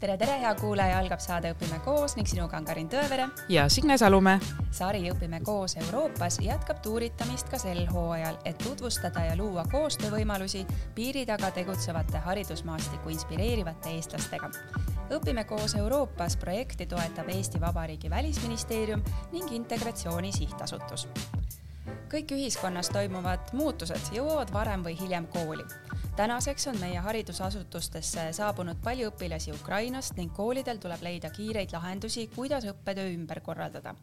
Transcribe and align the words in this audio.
tere, 0.00 0.16
tere, 0.16 0.34
hea 0.40 0.50
kuulaja, 0.54 0.98
algab 1.00 1.20
saade 1.22 1.50
Õpime 1.54 1.80
koos 1.82 2.14
ning 2.16 2.28
sinuga 2.28 2.58
on 2.58 2.66
Karin 2.66 2.88
Tõevere 2.90 3.28
ja 3.50 3.64
Signe 3.72 3.96
Salumäe. 3.98 4.38
sari 4.74 5.02
Õpime 5.10 5.40
koos 5.44 5.74
Euroopas 5.80 6.38
jätkab 6.42 6.78
tuuritamist 6.82 7.50
ka 7.50 7.58
sel 7.58 7.82
hooajal, 7.90 8.38
et 8.44 8.58
tutvustada 8.62 9.24
ja 9.26 9.36
luua 9.36 9.64
koostöövõimalusi 9.72 10.64
piiri 10.94 11.26
taga 11.26 11.50
tegutsevate 11.50 12.22
haridusmaastikku 12.26 13.10
inspireerivate 13.10 13.96
eestlastega. 13.96 14.50
õpime 15.10 15.44
koos 15.44 15.74
Euroopas 15.74 16.36
projekti 16.36 16.86
toetab 16.86 17.28
Eesti 17.34 17.60
Vabariigi 17.60 18.10
Välisministeerium 18.10 19.02
ning 19.32 19.52
Integratsiooni 19.52 20.32
Sihtasutus 20.32 21.08
kõik 22.08 22.32
ühiskonnas 22.32 22.88
toimuvad 22.92 23.52
muutused 23.52 24.12
jõuavad 24.12 24.52
varem 24.52 24.84
või 24.84 24.94
hiljem 25.00 25.26
kooli 25.26 25.64
tänaseks 26.18 26.66
on 26.66 26.78
meie 26.80 26.98
haridusasutustesse 26.98 28.22
saabunud 28.34 28.80
palju 28.82 29.12
õpilasi 29.12 29.52
Ukrainast 29.54 30.16
ning 30.18 30.32
koolidel 30.34 30.80
tuleb 30.82 31.04
leida 31.06 31.30
kiireid 31.30 31.70
lahendusi, 31.70 32.24
kuidas 32.34 32.66
õppetöö 32.66 33.12
ümber 33.12 33.38
korraldada. 33.46 33.94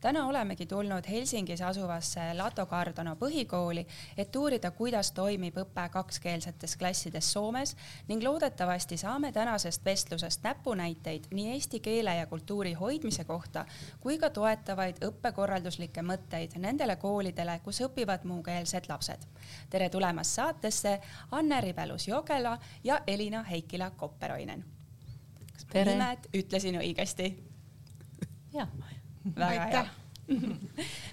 Täna 0.00 0.26
olemegi 0.26 0.66
tulnud 0.66 1.08
Helsingis 1.10 1.62
asuvasse 1.62 2.34
Lato 2.34 2.66
Cardano 2.66 3.16
põhikooli, 3.16 3.86
et 4.16 4.36
uurida, 4.36 4.70
kuidas 4.70 5.12
toimib 5.12 5.56
õpe 5.56 5.88
kakskeelsetes 5.92 6.76
klassides 6.76 7.32
Soomes 7.32 7.76
ning 8.08 8.22
loodetavasti 8.22 8.96
saame 8.96 9.32
tänasest 9.32 9.84
vestlusest 9.84 10.42
näpunäiteid 10.42 11.24
nii 11.30 11.50
eesti 11.52 11.80
keele 11.80 12.16
ja 12.16 12.26
kultuuri 12.26 12.72
hoidmise 12.72 13.24
kohta 13.24 13.64
kui 14.00 14.18
ka 14.18 14.30
toetavaid 14.30 15.02
õppekorralduslikke 15.04 16.02
mõtteid 16.02 16.56
nendele 16.58 16.96
koolidele, 16.96 17.58
kus 17.64 17.80
õpivad 17.86 18.24
muukeelsed 18.24 18.88
lapsed. 18.88 19.26
tere 19.70 19.88
tulemast 19.88 20.34
saatesse, 20.34 21.00
Anne 21.30 21.60
Ribelus-Jokela 21.60 22.58
ja 22.84 23.00
Elina 23.06 23.42
Heikila 23.42 23.90
Kopperoinen. 23.90 24.64
kas 25.52 25.66
ma 25.74 25.84
nimed 25.84 26.28
ütlesin 26.34 26.78
õigesti? 26.80 27.34
jah. 28.52 28.68
Väga 29.24 29.64
hea 29.70 29.84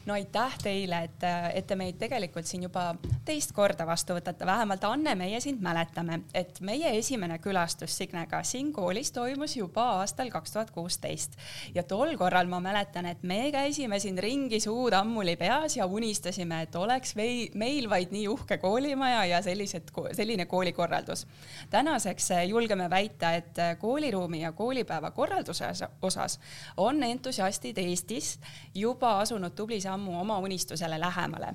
no 0.06 0.14
aitäh 0.14 0.58
teile, 0.64 1.00
et, 1.08 1.24
et 1.54 1.68
te 1.68 1.76
meid 1.78 1.98
tegelikult 2.00 2.46
siin 2.46 2.64
juba 2.68 2.92
teist 3.26 3.52
korda 3.58 3.86
vastu 3.90 4.14
võtate, 4.14 4.46
vähemalt 4.46 4.84
Anne, 4.86 5.16
meie 5.18 5.40
sind 5.42 5.64
mäletame, 5.66 6.22
et 6.34 6.60
meie 6.66 6.92
esimene 6.98 7.40
külastus 7.42 7.96
Signega 7.98 8.44
siin 8.46 8.72
koolis 8.74 9.12
toimus 9.16 9.56
juba 9.58 9.88
aastal 10.00 10.30
kaks 10.34 10.54
tuhat 10.54 10.72
kuusteist 10.76 11.38
ja 11.76 11.84
tol 11.84 12.14
korral 12.22 12.48
ma 12.52 12.62
mäletan, 12.64 13.10
et 13.10 13.24
me 13.24 13.40
käisime 13.54 14.00
siin 14.00 14.18
ringi 14.22 14.60
suu 14.62 14.90
tammuli 14.94 15.36
peas 15.40 15.78
ja 15.78 15.86
unistasime, 15.86 16.62
et 16.68 16.76
oleks 16.76 17.16
vei, 17.18 17.50
meil 17.58 17.90
vaid 17.90 18.14
nii 18.14 18.28
uhke 18.30 18.60
koolimaja 18.62 19.26
ja 19.34 19.42
sellised, 19.46 19.90
selline 20.14 20.46
koolikorraldus. 20.46 21.26
tänaseks 21.70 22.30
julgeme 22.48 22.90
väita, 22.90 23.34
et 23.34 23.58
kooliruumi 23.80 24.42
ja 24.42 24.52
koolipäeva 24.52 25.12
korralduse 25.12 25.74
osas 26.02 26.40
on 26.78 27.04
entusiastid 27.04 27.78
Eestis 27.78 28.40
juba 28.76 28.99
juba 29.00 29.20
asunud 29.24 29.54
tubli 29.56 29.80
sammu 29.82 30.20
oma 30.20 30.38
unistusele 30.44 31.00
lähemale. 31.00 31.54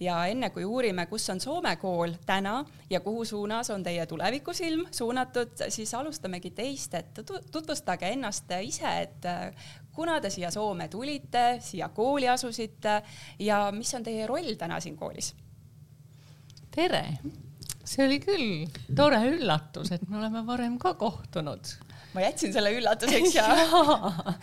ja 0.00 0.26
enne 0.26 0.50
kui 0.50 0.64
uurime, 0.64 1.06
kus 1.06 1.30
on 1.30 1.40
Soome 1.40 1.76
kool 1.76 2.12
täna 2.26 2.64
ja 2.90 3.00
kuhu 3.00 3.24
suunas 3.24 3.70
on 3.70 3.82
teie 3.82 4.06
tulevikusilm 4.06 4.86
suunatud, 4.90 5.52
siis 5.68 5.94
alustamegi 5.94 6.50
teist, 6.50 6.94
et 6.94 7.20
tutvustage 7.52 8.08
ennast 8.08 8.50
ise, 8.62 8.88
et 9.02 9.28
kuna 9.92 10.20
te 10.20 10.30
siia 10.30 10.50
Soome 10.50 10.88
tulite, 10.88 11.58
siia 11.60 11.88
kooli 11.88 12.28
asusite 12.28 13.02
ja 13.38 13.72
mis 13.72 13.94
on 13.94 14.04
teie 14.04 14.26
roll 14.26 14.54
täna 14.58 14.80
siin 14.80 14.96
koolis? 14.96 15.34
tere, 16.76 17.04
see 17.84 18.04
oli 18.06 18.20
küll 18.20 18.66
tore 18.96 19.20
üllatus, 19.28 19.92
et 19.92 20.08
me 20.08 20.16
oleme 20.16 20.46
varem 20.46 20.78
ka 20.78 20.94
kohtunud. 20.94 21.76
ma 22.14 22.20
jätsin 22.24 22.52
selle 22.52 22.72
üllatuseks 22.72 23.34
ja, 23.40 23.48
ja. 23.56 24.36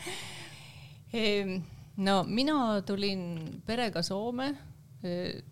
No 1.98 2.24
mina 2.26 2.81
tulin 2.81 3.62
perega 3.66 4.02
Soome 4.02 4.48
eh, 5.04 5.44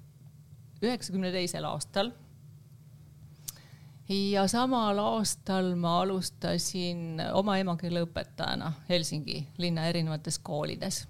üheksakümne 0.82 1.32
teisel 1.32 1.66
aastal. 1.70 2.12
ja 4.10 4.48
samal 4.48 4.98
aastal 4.98 5.76
ma 5.80 6.00
alustasin 6.02 7.22
oma 7.34 7.58
emakeele 7.62 8.02
õpetajana 8.04 8.74
Helsingi 8.90 9.48
linna 9.58 9.86
erinevates 9.88 10.40
koolides. 10.40 11.08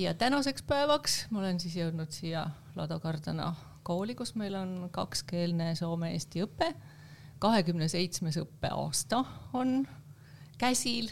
ja 0.00 0.14
tänaseks 0.14 0.62
päevaks 0.62 1.26
ma 1.30 1.38
olen 1.38 1.60
siis 1.60 1.76
jõudnud 1.76 2.10
siia 2.10 2.46
Lado 2.76 3.00
Kardana 3.00 3.54
kooli, 3.82 4.14
kus 4.14 4.34
meil 4.34 4.54
on 4.54 4.88
kakskeelne 4.90 5.74
soome-eesti 5.74 6.42
õpe. 6.46 6.74
kahekümne 7.38 7.88
seitsmes 7.88 8.36
õppeaasta 8.40 9.24
on 9.52 9.86
käsil 10.58 11.10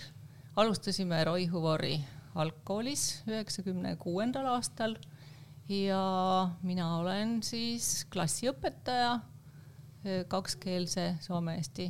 alustasime 0.58 1.20
Roihuvori 1.24 2.00
algkoolis 2.34 3.02
üheksakümne 3.30 3.94
kuuendal 4.00 4.46
aastal 4.56 4.96
ja 5.70 6.00
mina 6.66 6.88
olen 6.96 7.38
siis 7.46 8.06
klassiõpetaja, 8.10 9.12
kakskeelse 10.28 11.04
soome-eesti 11.22 11.86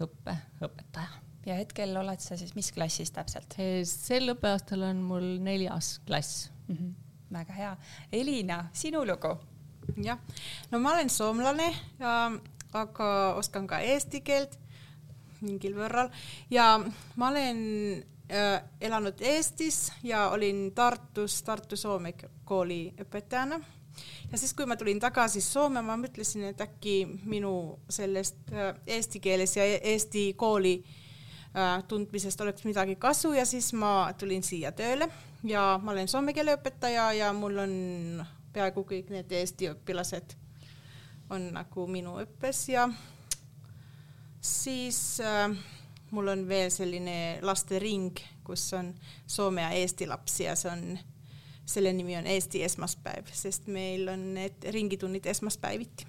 õppe 0.00 0.36
õpetaja. 0.64 1.20
ja 1.44 1.58
hetkel 1.58 1.92
oled 2.00 2.24
sa 2.24 2.38
siis 2.40 2.54
mis 2.56 2.72
klassis 2.72 3.12
täpselt? 3.12 3.58
sel 3.84 4.32
õppeaastal 4.32 4.86
on 4.88 5.04
mul 5.04 5.28
neljas 5.44 5.98
klass 6.06 6.48
mm. 6.68 6.76
-hmm. 6.76 6.94
väga 7.36 7.52
hea. 7.52 7.76
Elina, 8.12 8.62
sinu 8.72 9.04
lugu? 9.04 9.36
jah, 10.00 10.18
no 10.70 10.78
ma 10.78 10.94
olen 10.94 11.10
soomlane 11.10 11.68
ja 11.98 12.32
aga 12.72 13.34
oskan 13.36 13.66
ka 13.66 13.80
eesti 13.80 14.20
keelt 14.20 14.58
mingil 15.44 15.74
võrral 15.78 16.10
ja 16.50 16.78
ma 17.16 17.28
olen 17.28 17.60
äh, 18.30 18.62
elanud 18.80 19.20
Eestis 19.20 19.90
ja 20.02 20.28
olin 20.34 20.70
Tartus 20.74 21.42
Tartu 21.42 21.76
Soome 21.76 22.14
kooli 22.44 22.92
õpetajana. 23.00 23.60
ja 24.32 24.38
siis, 24.38 24.54
kui 24.54 24.66
ma 24.66 24.76
tulin 24.76 25.00
tagasi 25.00 25.40
Soome, 25.40 25.82
ma 25.82 25.96
mõtlesin, 26.00 26.44
et 26.50 26.60
äkki 26.60 27.04
minu 27.24 27.80
sellest 27.88 28.52
äh, 28.52 28.74
eesti 28.86 29.20
keeles 29.20 29.56
ja 29.56 29.64
eesti 29.64 30.32
kooli 30.36 30.76
äh, 31.56 31.82
tundmisest 31.88 32.40
oleks 32.40 32.64
midagi 32.64 32.96
kasu 32.96 33.32
ja 33.32 33.46
siis 33.46 33.72
ma 33.72 34.12
tulin 34.18 34.42
siia 34.42 34.72
tööle 34.72 35.10
ja 35.44 35.78
ma 35.82 35.92
olen 35.92 36.08
soome 36.08 36.34
keele 36.36 36.58
õpetaja 36.58 37.12
ja 37.16 37.32
mul 37.32 37.58
on 37.64 37.74
peaaegu 38.52 38.84
kõik 38.84 39.10
need 39.14 39.32
eesti 39.32 39.70
õpilased 39.72 40.36
on 41.30 41.50
nagu 41.54 41.86
minu 41.86 42.16
õppes 42.20 42.64
ja 42.72 42.88
siis 44.40 45.20
äh, 45.20 45.56
mul 46.10 46.28
on 46.28 46.48
veel 46.48 46.70
selline 46.70 47.38
lastering, 47.42 48.18
kus 48.44 48.72
on 48.74 48.94
soome 49.26 49.62
ja 49.62 49.70
eesti 49.70 50.06
lapsi 50.10 50.44
ja 50.44 50.56
see 50.58 50.72
on, 50.72 50.98
selle 51.70 51.92
nimi 51.92 52.16
on 52.18 52.26
Eesti 52.26 52.64
esmaspäev, 52.66 53.28
sest 53.32 53.68
meil 53.70 54.08
on 54.10 54.32
need 54.34 54.64
ringitunnid 54.74 55.26
esmaspäeviti 55.26 56.06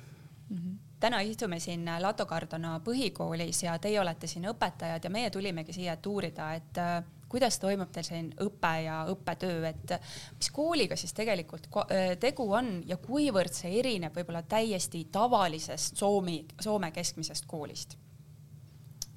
mm. 0.49 0.57
-hmm 0.57 0.79
täna 1.01 1.19
istume 1.19 1.59
siin 1.59 1.85
Lato 1.99 2.25
Cardano 2.25 2.79
põhikoolis 2.85 3.63
ja 3.63 3.79
teie 3.81 3.99
olete 3.99 4.27
siin 4.27 4.45
õpetajad 4.51 5.03
ja 5.03 5.09
meie 5.09 5.29
tulimegi 5.33 5.73
siia, 5.73 5.95
et 5.97 6.05
uurida, 6.05 6.53
et 6.53 6.77
äh, 6.77 7.03
kuidas 7.29 7.57
toimub 7.59 7.89
teil 7.91 8.05
siin 8.05 8.29
õpe 8.45 8.73
ja 8.85 8.99
õppetöö, 9.09 9.63
et 9.69 9.95
mis 10.35 10.51
kooliga 10.53 10.95
siis 10.95 11.13
tegelikult 11.17 11.67
äh, 11.73 12.13
tegu 12.19 12.45
on 12.53 12.83
ja 12.85 12.97
kuivõrd 13.01 13.53
see 13.53 13.79
erineb 13.79 14.15
võib-olla 14.15 14.43
täiesti 14.43 15.07
tavalisest 15.11 15.97
Soomi, 15.97 16.45
Soome 16.61 16.91
keskmisest 16.91 17.49
koolist? 17.49 17.97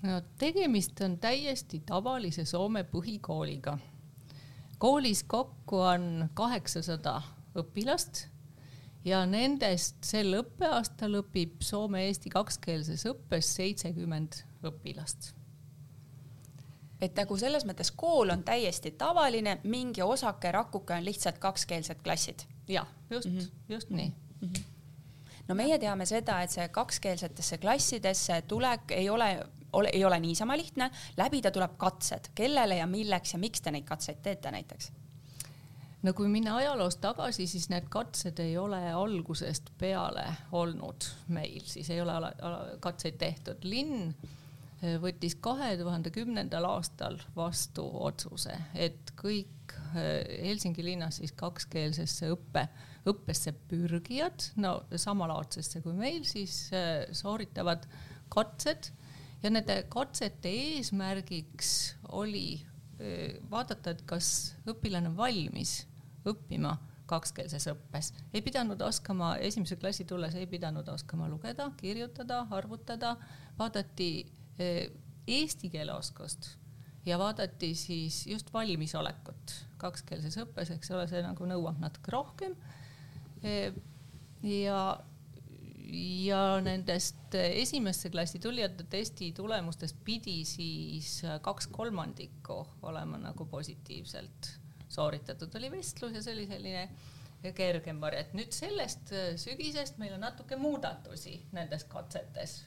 No 0.05 0.21
tegemist 0.39 1.01
on 1.01 1.19
täiesti 1.19 1.83
tavalise 1.87 2.45
Soome 2.45 2.85
põhikooliga. 2.85 3.79
koolis 4.79 5.25
kokku 5.25 5.79
on 5.79 6.29
kaheksasada 6.35 7.23
õpilast 7.57 8.27
ja 9.05 9.25
nendest 9.27 10.05
sel 10.05 10.35
õppeaastal 10.41 11.21
õpib 11.23 11.63
soome-eesti 11.65 12.31
kakskeelses 12.31 13.07
õppes 13.09 13.55
seitsekümmend 13.57 14.43
õpilast 14.65 15.33
et 17.01 17.17
nagu 17.17 17.37
selles 17.37 17.65
mõttes 17.69 17.91
kool 17.97 18.33
on 18.33 18.45
täiesti 18.45 18.95
tavaline, 18.99 19.59
mingi 19.65 20.03
osake, 20.03 20.53
rakuke 20.53 20.95
on 20.95 21.05
lihtsalt 21.05 21.39
kakskeelsed 21.39 22.05
klassid. 22.05 22.47
jah, 22.69 22.87
just 23.11 23.29
mm, 23.29 23.39
-hmm. 23.39 23.51
just 23.69 23.91
nii 23.91 24.09
mm. 24.09 24.49
-hmm 24.49 24.75
no 25.49 25.55
meie 25.55 25.79
teame 25.79 26.07
seda, 26.07 26.41
et 26.43 26.51
see 26.51 26.69
kakskeelsetesse 26.69 27.59
klassidesse 27.59 28.43
tulek 28.49 28.95
ei 28.97 29.11
ole 29.11 29.47
ole, 29.75 29.93
ei 29.93 30.05
ole 30.05 30.21
niisama 30.21 30.57
lihtne, 30.57 30.91
läbida 31.17 31.51
tuleb 31.55 31.79
katsed, 31.81 32.33
kellele 32.35 32.81
ja 32.81 32.87
milleks 32.87 33.35
ja 33.35 33.43
miks 33.43 33.65
te 33.65 33.75
neid 33.75 33.89
katseid 33.89 34.23
teete 34.23 34.55
näiteks? 34.55 34.93
no 36.05 36.13
kui 36.13 36.29
minna 36.29 36.59
ajaloos 36.61 36.99
tagasi, 37.03 37.47
siis 37.49 37.69
need 37.73 37.89
katsed 37.93 38.39
ei 38.45 38.57
ole 38.61 38.81
algusest 38.93 39.73
peale 39.81 40.27
olnud 40.53 41.09
meil, 41.33 41.63
siis 41.65 41.91
ei 41.91 42.01
ole 42.05 42.33
katseid 42.85 43.19
tehtud. 43.21 43.65
linn 43.65 44.11
eh, 44.83 44.99
võttis 45.01 45.39
kahe 45.41 45.75
tuhande 45.81 46.13
kümnendal 46.15 46.69
aastal 46.69 47.19
vastu 47.37 47.87
otsuse, 48.09 48.57
et 48.75 49.15
kõik 49.21 49.77
eh, 49.97 50.45
Helsingi 50.49 50.85
linnas 50.85 51.23
siis 51.23 51.33
kakskeelsesse 51.33 52.33
õppe, 52.35 52.67
õppesse 53.09 53.55
pürgijad, 53.69 54.51
no 54.61 54.83
samalaadsesse 54.97 55.81
kui 55.85 55.97
meil, 55.97 56.25
siis 56.29 56.67
eh, 56.73 57.07
sooritavad 57.13 57.89
katsed 58.35 58.93
ja 59.45 59.53
nende 59.53 59.77
katsete 59.93 60.49
eesmärgiks 60.49 61.71
oli 62.17 62.63
vaadata, 63.51 63.93
et 63.93 64.03
kas 64.09 64.29
õpilane 64.71 65.11
on 65.11 65.17
valmis 65.19 65.83
õppima 66.25 66.77
kakskeelses 67.11 67.67
õppes. 67.69 68.13
ei 68.33 68.41
pidanud 68.43 68.81
oskama, 68.81 69.35
esimese 69.37 69.77
klassi 69.77 70.07
tulles 70.09 70.35
ei 70.41 70.47
pidanud 70.49 70.89
oskama 70.89 71.29
lugeda, 71.29 71.69
kirjutada, 71.77 72.47
arvutada, 72.51 73.17
vaadati 73.59 74.09
eesti 75.27 75.71
keele 75.71 75.93
oskust 75.93 76.55
ja 77.07 77.19
vaadati 77.21 77.75
siis 77.77 78.27
just 78.27 78.53
valmisolekut 78.53 79.55
kakskeelses 79.77 80.39
õppes, 80.41 80.73
eks 80.73 80.95
ole, 80.95 81.07
see 81.11 81.21
nagu 81.25 81.49
nõuab 81.49 81.81
natuke 81.83 82.15
rohkem. 82.15 82.57
ja, 84.43 84.79
ja 85.93 86.61
nendest 86.65 87.35
esimesse 87.35 88.11
klassi 88.11 88.39
tulijate 88.39 88.85
testi 88.91 89.33
tulemustest 89.33 89.97
pidi 90.05 90.45
siis 90.49 91.23
kaks 91.43 91.67
kolmandikku 91.67 92.67
olema 92.83 93.19
nagu 93.19 93.47
positiivselt 93.47 94.51
sooritatud, 94.89 95.55
oli 95.55 95.71
vestlus 95.71 96.15
ja 96.15 96.23
see 96.23 96.35
oli 96.35 96.47
selline 96.47 96.89
kergem 97.53 98.01
variant. 98.01 98.33
nüüd 98.33 98.53
sellest 98.55 99.13
sügisest 99.41 99.99
meil 100.01 100.15
on 100.17 100.25
natuke 100.25 100.57
muudatusi 100.57 101.37
nendes 101.53 101.85
katsetes. 101.85 102.63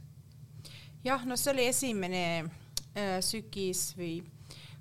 jah, 1.03 1.25
no 1.25 1.37
see 1.37 1.53
oli 1.53 1.67
esimene 1.71 2.25
äh, 2.43 3.17
sügis 3.21 3.91
või 3.97 4.19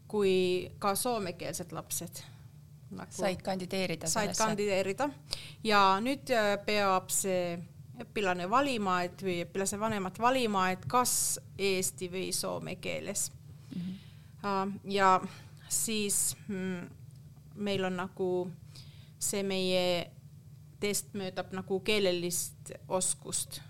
kui 0.06 0.72
ka 0.78 0.94
soomekeelsed 0.94 1.72
lapsed 1.72 2.22
nagu 2.90 3.12
said 3.12 3.40
kandideerida. 3.42 4.10
said 4.10 4.36
kandideerida 4.38 5.08
ja 5.64 5.80
nüüd 6.02 6.30
äh, 6.34 6.54
peab 6.66 7.10
see 7.10 7.56
õpilane 8.00 8.50
valima, 8.50 9.00
et 9.06 9.22
või 9.22 9.40
õpilase 9.44 9.78
vanemad 9.81 10.19
valima, 10.20 10.70
et 10.70 10.84
kas 10.88 11.38
eesti 11.58 12.10
või 12.12 12.32
soome 12.32 12.76
keeles 12.76 13.31
mm. 13.75 13.82
-hmm. 14.43 14.75
ja 14.84 15.20
siis 15.69 16.37
mm, 16.48 16.88
meil 17.54 17.84
on 17.84 17.96
nagu 17.96 18.31
see 19.19 19.43
meie 19.43 20.10
test 20.81 21.14
möödab 21.14 21.52
nagu 21.56 21.81
keelelist 21.81 22.72
oskust 22.88 23.60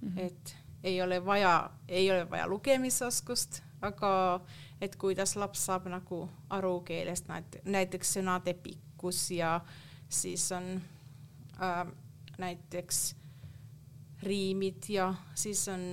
mm. 0.00 0.08
-hmm. 0.08 0.26
et 0.26 0.56
ei 0.82 1.02
ole 1.02 1.24
vaja, 1.24 1.70
ei 1.88 2.10
ole 2.10 2.30
vaja 2.30 2.46
lugemisoskust, 2.48 3.62
aga 3.82 4.40
et 4.80 4.96
kuidas 4.96 5.36
laps 5.36 5.66
saab 5.66 5.86
nagu 5.86 6.28
aru 6.50 6.80
keelest, 6.80 7.26
näiteks 7.64 8.14
sõnade 8.16 8.54
pikkus 8.54 9.30
ja 9.30 9.60
siis 10.08 10.52
on 10.52 10.82
äh, 11.62 11.86
näiteks 12.40 13.02
riimid 14.22 14.88
ja 14.92 15.12
siis 15.34 15.62
on, 15.72 15.84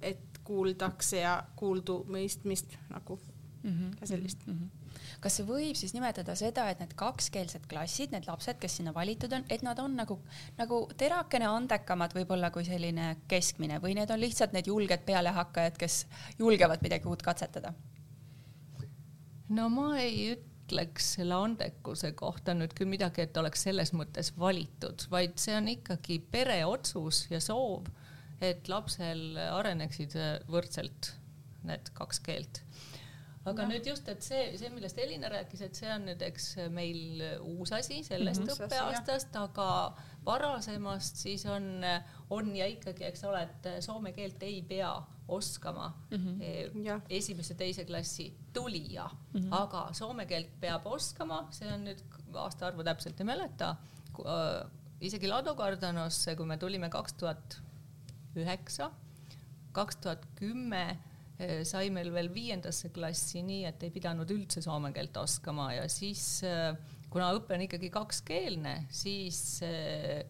et 0.00 0.40
kuuldakse 0.44 1.22
ja 1.24 1.40
kuuldu 1.56 2.04
mõistmist 2.08 2.76
nagu 2.90 3.18
mm 3.62 3.70
-hmm. 3.70 3.96
ja 4.00 4.06
sellist 4.06 4.46
mm. 4.46 4.52
-hmm 4.54 4.80
kas 5.20 5.36
see 5.36 5.46
võib 5.48 5.76
siis 5.78 5.94
nimetada 5.94 6.34
seda, 6.38 6.66
et 6.70 6.80
need 6.82 6.94
kakskeelsed 6.98 7.66
klassid, 7.70 8.12
need 8.14 8.26
lapsed, 8.28 8.58
kes 8.60 8.76
sinna 8.80 8.94
valitud 8.96 9.32
on, 9.36 9.44
et 9.52 9.62
nad 9.62 9.78
on 9.78 9.96
nagu, 9.96 10.18
nagu 10.58 10.80
terakene 10.96 11.46
andekamad 11.46 12.14
võib-olla 12.16 12.50
kui 12.50 12.64
selline 12.64 13.16
keskmine 13.28 13.80
või 13.84 13.94
need 13.98 14.10
on 14.10 14.20
lihtsalt 14.20 14.52
need 14.56 14.66
julged 14.66 15.04
pealehakkajad, 15.06 15.78
kes 15.80 16.06
julgevad 16.38 16.82
midagi 16.82 17.10
uut 17.10 17.22
katsetada? 17.22 17.74
no 19.48 19.68
ma 19.68 19.98
ei 19.98 20.36
ütleks 20.70 21.14
selle 21.16 21.34
andekuse 21.34 22.12
kohta 22.14 22.54
nüüd 22.54 22.74
küll 22.78 22.90
midagi, 22.90 23.26
et 23.26 23.36
oleks 23.40 23.66
selles 23.66 23.90
mõttes 23.96 24.30
valitud, 24.38 25.08
vaid 25.10 25.34
see 25.42 25.56
on 25.58 25.66
ikkagi 25.72 26.20
pere 26.30 26.62
otsus 26.68 27.24
ja 27.30 27.40
soov, 27.42 27.90
et 28.40 28.70
lapsel 28.70 29.34
areneksid 29.50 30.14
võrdselt 30.48 31.14
need 31.66 31.90
kaks 31.96 32.22
keelt. 32.24 32.62
Aga 33.48 33.64
no. 33.64 33.72
nüüd 33.72 33.86
just, 33.88 34.06
et 34.12 34.22
see, 34.22 34.50
see, 34.60 34.68
millest 34.70 34.98
Elina 35.00 35.30
rääkis, 35.32 35.62
et 35.64 35.76
see 35.76 35.88
on 35.90 36.04
nüüd, 36.06 36.22
eks 36.22 36.52
meil 36.70 37.22
uus 37.40 37.72
asi 37.72 38.02
sellest 38.04 38.44
mm 38.44 38.50
-hmm, 38.50 38.66
õppeaastast, 38.66 39.36
aga 39.40 39.68
varasemast 40.24 41.16
siis 41.24 41.46
on, 41.48 41.80
on 42.30 42.54
ja 42.56 42.68
ikkagi, 42.68 43.08
eks 43.08 43.24
ole, 43.24 43.42
et 43.42 43.82
soome 43.82 44.12
keelt 44.12 44.42
ei 44.44 44.60
pea 44.62 44.92
oskama 45.30 45.88
mm 46.10 46.16
-hmm. 46.18 47.00
esimese, 47.10 47.54
teise 47.54 47.84
klassi 47.84 48.30
tulija 48.52 49.08
mm, 49.08 49.40
-hmm. 49.40 49.54
aga 49.62 49.88
soome 49.92 50.26
keelt 50.26 50.50
peab 50.60 50.86
oskama, 50.86 51.46
see 51.50 51.72
on 51.72 51.84
nüüd 51.88 52.02
aastaarvu 52.34 52.84
täpselt 52.84 53.20
ei 53.20 53.26
mäleta 53.26 53.76
äh,, 54.20 54.70
isegi 55.00 55.28
Lado 55.28 55.54
Kardanosse, 55.54 56.36
kui 56.36 56.46
me 56.46 56.56
tulime 56.56 56.90
kaks 56.90 57.12
tuhat 57.12 57.60
üheksa, 58.36 58.90
kaks 59.72 59.96
tuhat 59.96 60.26
kümme 60.34 60.98
Eh, 61.40 61.62
sai 61.64 61.88
meil 61.88 62.10
veel 62.12 62.28
viiendasse 62.34 62.90
klassi 62.92 63.40
nii, 63.40 63.62
et 63.70 63.84
ei 63.86 63.92
pidanud 63.94 64.28
üldse 64.34 64.60
soome 64.60 64.90
keelt 64.92 65.16
oskama 65.16 65.70
ja 65.72 65.86
siis 65.88 66.42
eh, 66.44 66.74
kuna 67.08 67.30
õpe 67.38 67.56
on 67.56 67.64
ikkagi 67.64 67.88
kakskeelne, 67.94 68.74
siis 68.92 69.38
eh, 69.64 70.20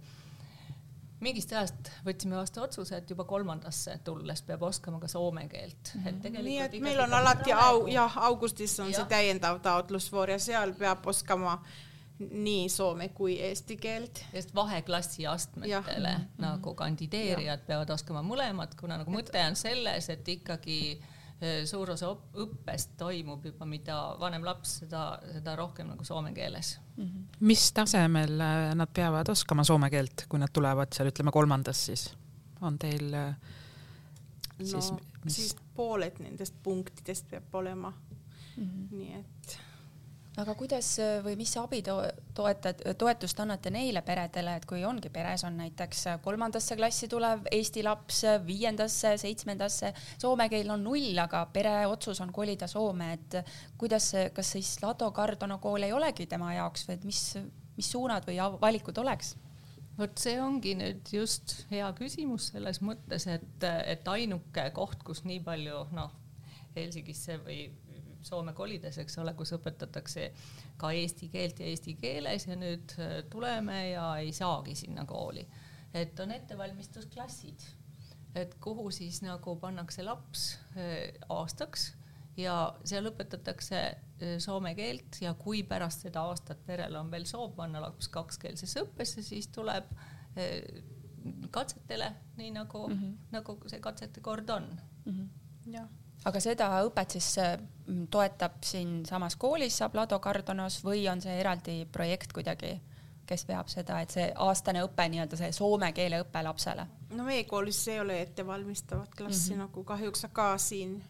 mingist 1.21 1.53
ajast 1.53 1.91
võtsime 2.07 2.39
vastu 2.39 2.63
otsuse, 2.65 2.97
et 2.97 3.11
juba 3.11 3.27
kolmandasse 3.29 3.99
tulles 4.05 4.43
peab 4.47 4.63
oskama 4.71 5.01
ka 5.03 5.09
soome 5.09 5.47
keelt 5.49 5.93
mm. 5.95 6.07
-hmm. 6.07 6.43
nii 6.43 6.59
et 6.65 6.81
meil 6.81 7.01
on 7.01 7.15
alati 7.15 7.53
au, 7.53 7.87
jah, 7.87 8.19
augustis 8.31 8.79
on 8.81 8.91
ja. 8.91 9.01
see 9.01 9.13
täiendav 9.13 9.61
taotlusvoor 9.61 10.31
ja 10.31 10.39
seal 10.39 10.73
peab 10.79 11.07
oskama 11.07 11.61
nii 12.21 12.69
soome 12.69 13.09
kui 13.09 13.39
eesti 13.41 13.77
keelt. 13.77 14.25
just 14.35 14.55
vaheklassi 14.55 15.27
astmetele 15.27 16.09
ja. 16.09 16.21
nagu 16.39 16.75
kandideerijad 16.75 17.59
ja. 17.59 17.67
peavad 17.67 17.91
oskama 17.91 18.23
mõlemat, 18.23 18.77
kuna 18.81 19.01
nagu 19.01 19.13
mõte 19.13 19.41
on 19.47 19.57
selles, 19.57 20.09
et 20.09 20.29
ikkagi 20.29 21.01
suur 21.65 21.91
osa 21.95 22.11
õppest 22.43 22.97
toimub 23.01 23.45
juba, 23.49 23.67
mida 23.69 23.97
vanem 24.21 24.45
laps, 24.45 24.75
seda, 24.83 25.05
seda 25.33 25.55
rohkem 25.57 25.89
nagu 25.89 26.05
soome 26.05 26.35
keeles 26.37 26.75
mm. 26.97 27.05
-hmm. 27.05 27.39
mis 27.49 27.73
tasemel 27.73 28.41
eh, 28.41 28.75
nad 28.75 28.93
peavad 28.93 29.29
oskama 29.29 29.65
soome 29.65 29.91
keelt, 29.91 30.27
kui 30.29 30.41
nad 30.41 30.53
tulevad 30.53 30.93
seal, 30.93 31.09
ütleme 31.09 31.33
kolmandas 31.33 31.87
siis, 31.87 32.11
on 32.61 32.79
teil 32.79 33.15
eh, 33.15 33.35
siis 34.63 34.93
no, 34.93 35.01
mis... 35.25 35.37
siis 35.37 35.57
pooled 35.75 36.21
nendest 36.21 36.55
punktidest 36.63 37.29
peab 37.31 37.55
olema 37.55 37.93
mm. 38.57 38.65
-hmm. 38.65 38.97
nii 38.97 39.15
et 39.15 39.59
aga 40.41 40.55
kuidas 40.59 40.89
või 41.25 41.37
mis 41.39 41.53
abi 41.61 41.81
to 41.85 41.97
toetad, 42.37 42.83
toetust 42.99 43.41
annate 43.43 43.73
neile 43.75 44.03
peredele, 44.07 44.57
et 44.59 44.67
kui 44.69 44.85
ongi 44.87 45.11
peres 45.13 45.45
on 45.49 45.59
näiteks 45.61 46.07
kolmandasse 46.25 46.77
klassi 46.79 47.09
tulev 47.11 47.45
eesti 47.53 47.85
laps, 47.87 48.23
viiendasse, 48.47 49.17
seitsmendasse, 49.21 49.93
soome 50.21 50.49
keel 50.53 50.71
on 50.75 50.85
null, 50.87 51.13
aga 51.23 51.45
pere 51.53 51.75
otsus 51.91 52.21
on 52.25 52.33
kolida 52.33 52.69
Soome, 52.71 53.13
et 53.19 53.39
kuidas, 53.79 54.13
kas 54.35 54.55
siis 54.57 54.77
Lado 54.83 55.11
Cardano 55.17 55.59
kool 55.63 55.87
ei 55.87 55.93
olegi 55.97 56.27
tema 56.31 56.55
jaoks 56.55 56.89
või 56.89 56.99
et 56.99 57.07
mis, 57.09 57.23
mis 57.77 57.93
suunad 57.93 58.29
või 58.29 58.41
valikud 58.61 58.99
oleks? 59.05 59.37
vot 60.01 60.17
see 60.23 60.39
ongi 60.41 60.73
nüüd 60.79 61.11
just 61.13 61.59
hea 61.69 61.91
küsimus 61.99 62.51
selles 62.55 62.81
mõttes, 62.81 63.27
et, 63.29 63.67
et 63.85 64.07
ainuke 64.09 64.71
koht, 64.73 65.03
kus 65.05 65.25
nii 65.29 65.43
palju 65.45 65.83
noh, 65.93 66.15
Helsingisse 66.77 67.37
või 67.45 67.67
Soome 68.23 68.53
kolides, 68.53 68.99
eks 69.01 69.19
ole, 69.23 69.33
kus 69.39 69.55
õpetatakse 69.57 70.27
ka 70.81 70.93
eesti 70.97 71.31
keelt 71.33 71.61
ja 71.61 71.69
eesti 71.71 71.95
keeles 72.01 72.47
ja 72.49 72.57
nüüd 72.59 72.95
äh, 73.01 73.21
tuleme 73.33 73.79
ja 73.91 74.07
ei 74.21 74.33
saagi 74.37 74.75
sinna 74.77 75.07
kooli. 75.09 75.47
et 75.95 76.21
on 76.21 76.31
ettevalmistusklassid, 76.31 77.63
et 78.35 78.55
kuhu 78.63 78.91
siis 78.95 79.23
nagu 79.23 79.57
pannakse 79.57 80.05
laps 80.07 80.59
äh, 80.77 81.17
aastaks 81.29 81.95
ja 82.37 82.75
seal 82.85 83.11
õpetatakse 83.11 83.81
äh, 83.81 84.37
soome 84.39 84.75
keelt 84.75 85.19
ja 85.21 85.35
kui 85.35 85.63
pärast 85.63 86.07
seda 86.07 86.23
aastat 86.29 86.63
perel 86.67 86.97
on 86.97 87.11
veel 87.11 87.27
soov 87.27 87.57
panna 87.57 87.81
laps 87.81 88.09
kakskeelsesse 88.09 88.85
õppesse, 88.85 89.23
siis 89.23 89.49
tuleb 89.49 89.91
katsetele, 91.51 92.07
nii 92.37 92.53
nagu 92.55 92.87
mm, 92.89 93.01
-hmm. 93.01 93.17
nagu 93.33 93.59
see 93.67 93.81
katsete 93.81 94.21
kord 94.21 94.49
on 94.51 94.71
mm. 95.05 95.13
-hmm. 95.13 95.73
jah 95.73 95.89
aga 96.25 96.41
seda 96.43 96.69
õpet 96.87 97.17
siis 97.17 97.31
mm, 97.41 98.07
toetab 98.13 98.61
siinsamas 98.65 99.37
koolis, 99.41 99.79
saab 99.81 99.97
Lado 99.99 100.19
Cardonos 100.23 100.81
või 100.85 101.07
on 101.11 101.23
see 101.25 101.37
eraldi 101.41 101.85
projekt 101.93 102.35
kuidagi, 102.37 102.75
kes 103.27 103.47
veab 103.49 103.71
seda, 103.71 104.01
et 104.03 104.11
see 104.11 104.27
aastane 104.47 104.83
õpe, 104.85 105.07
nii-öelda 105.13 105.39
see 105.39 105.53
soome 105.57 105.93
keele 105.97 106.23
õpe 106.25 106.43
lapsele? 106.45 106.87
no 107.17 107.27
meie 107.27 107.45
koolis 107.49 107.81
ei 107.89 108.01
ole 108.01 108.21
ettevalmistavat 108.23 109.15
klassi 109.17 109.55
mm 109.55 109.55
-hmm. 109.55 109.65
nagu 109.67 109.85
kahjuks, 109.85 110.25
aga 110.25 110.53
siin 110.59 111.01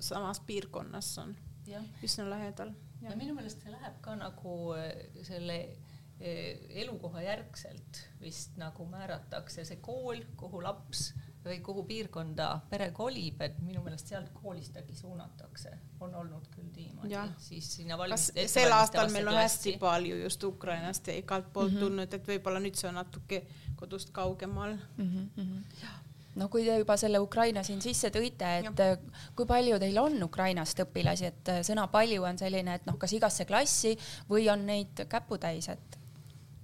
samas 0.00 0.40
piirkonnas 0.40 1.18
on 1.18 1.36
ja. 1.66 1.82
üsna 2.02 2.30
lähedal. 2.30 2.72
ja 3.02 3.16
minu 3.16 3.34
meelest 3.34 3.62
see 3.62 3.72
läheb 3.72 4.00
ka 4.00 4.16
nagu 4.16 4.56
äh, 4.78 4.90
selle 5.26 5.58
äh, 5.60 6.56
elukoha 6.82 7.22
järgselt 7.22 8.02
vist 8.20 8.56
nagu 8.56 8.86
määratakse 8.86 9.64
see 9.64 9.76
kool, 9.76 10.22
kuhu 10.36 10.62
laps 10.62 11.10
või 11.46 11.58
kuhu 11.64 11.84
piirkonda 11.88 12.48
pere 12.70 12.90
kolib, 12.94 13.40
et 13.46 13.58
minu 13.62 13.82
meelest 13.84 14.10
sealt 14.12 14.32
koolist 14.34 14.76
äkki 14.80 14.96
suunatakse, 14.96 15.72
on 16.00 16.14
olnud 16.14 16.48
küll 16.54 16.70
niimoodi, 16.76 17.18
siis 17.42 17.68
sinna 17.78 17.98
valmis-. 17.98 18.32
sel 18.50 18.72
aastal 18.74 19.12
meil 19.14 19.28
on 19.28 19.36
klassi. 19.36 19.70
hästi 19.72 19.76
palju 19.82 20.16
just 20.22 20.44
Ukrainast 20.44 21.06
ja 21.06 21.16
igalt 21.16 21.52
poolt 21.52 21.72
mm 21.72 21.76
-hmm. 21.76 21.80
tulnud, 21.80 22.14
et 22.18 22.28
võib-olla 22.32 22.62
nüüd 22.62 22.74
see 22.78 22.88
on 22.88 22.98
natuke 23.00 23.44
kodust 23.76 24.10
kaugemal 24.10 24.76
mm. 24.96 25.30
-hmm. 25.36 25.86
no 26.34 26.48
kui 26.48 26.64
te 26.64 26.78
juba 26.78 26.96
selle 26.96 27.18
Ukraina 27.18 27.62
siin 27.62 27.82
sisse 27.82 28.10
tõite, 28.10 28.58
et 28.58 28.78
ja. 28.78 28.96
kui 29.36 29.46
palju 29.46 29.78
teil 29.78 29.98
on 29.98 30.22
Ukrainast 30.22 30.80
õpilasi, 30.80 31.24
et 31.24 31.52
sõna 31.62 31.86
palju 31.88 32.22
on 32.22 32.38
selline, 32.38 32.74
et 32.74 32.86
noh, 32.86 32.98
kas 32.98 33.12
igasse 33.12 33.44
klassi 33.44 33.98
või 34.30 34.50
on 34.52 34.66
neid 34.66 35.06
käputäis, 35.08 35.68
et? 35.68 35.95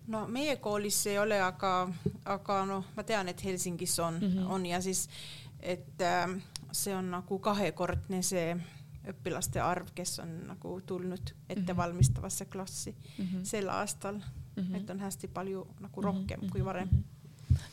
No 0.06 0.26
meie 0.28 0.56
koolis 0.56 1.06
ei 1.06 1.18
ole, 1.18 1.40
aga, 1.42 1.88
aga 2.25 2.64
noh, 2.66 2.85
ma 2.97 3.02
tean, 3.02 3.28
et 3.28 3.44
Helsingis 3.44 3.99
on 3.99 4.21
mm, 4.21 4.28
-hmm. 4.28 4.50
on 4.50 4.66
ja 4.66 4.80
siis, 4.80 5.09
et 5.61 6.00
äh, 6.00 6.42
see 6.73 6.94
on 6.97 7.11
nagu 7.11 7.38
kahekordne 7.38 8.23
see 8.23 8.56
õpilaste 9.09 9.61
arv, 9.61 9.88
kes 9.94 10.18
on 10.18 10.47
nagu 10.47 10.80
tulnud 10.87 11.35
ettevalmistavasse 11.49 12.44
klassi 12.44 12.94
mm 13.18 13.25
-hmm. 13.25 13.44
sel 13.44 13.68
aastal 13.68 14.14
mm, 14.14 14.62
-hmm. 14.62 14.76
et 14.76 14.90
on 14.90 15.00
hästi 15.00 15.28
palju 15.28 15.66
nagu 15.80 16.02
rohkem 16.02 16.40
mm 16.40 16.47
-hmm. 16.47 16.52
kui 16.52 16.64
varem 16.64 16.88
mm. 16.92 16.99
-hmm 16.99 17.12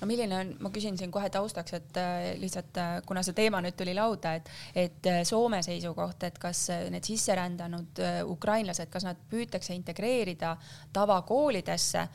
no 0.02 0.08
milline 0.08 0.36
on, 0.36 0.52
ma 0.64 0.72
küsin 0.74 0.98
siin 1.00 1.12
kohe 1.12 1.30
taustaks, 1.34 1.76
et 1.78 1.98
äh, 2.00 2.18
lihtsalt 2.40 2.78
äh, 2.82 2.92
kuna 3.08 3.24
see 3.26 3.36
teema 3.38 3.62
nüüd 3.64 3.78
tuli 3.80 3.94
lauda, 3.98 4.34
et, 4.40 4.52
et 4.76 5.10
äh, 5.10 5.22
Soome 5.28 5.62
seisukoht, 5.66 6.24
et 6.28 6.40
kas 6.42 6.66
need 6.92 7.06
sisserändanud 7.06 8.02
ukrainlased, 8.30 8.90
kas 8.92 9.06
nad 9.08 9.20
püütakse 9.30 9.76
integreerida 9.76 10.56
tavakoolidesse 10.94 12.06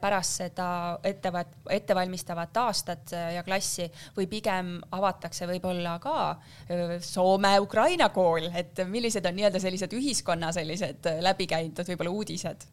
pärast 0.00 0.42
seda 0.42 0.68
ettevat-, 1.08 1.56
ettevalmistavat 1.72 2.60
aastat 2.62 3.14
ja 3.34 3.42
klassi 3.46 3.88
või 4.16 4.28
pigem 4.30 4.74
avatakse 4.92 5.48
võib-olla 5.50 5.96
ka 6.02 6.18
Soome-Ukraina 7.02 8.10
kool, 8.14 8.50
et 8.54 8.84
millised 8.88 9.26
on 9.26 9.36
nii-öelda 9.38 9.62
sellised 9.62 9.96
ühiskonna 9.96 10.52
sellised 10.54 11.10
läbikäidud 11.24 11.92
võib-olla 11.92 12.14
uudised? 12.14 12.68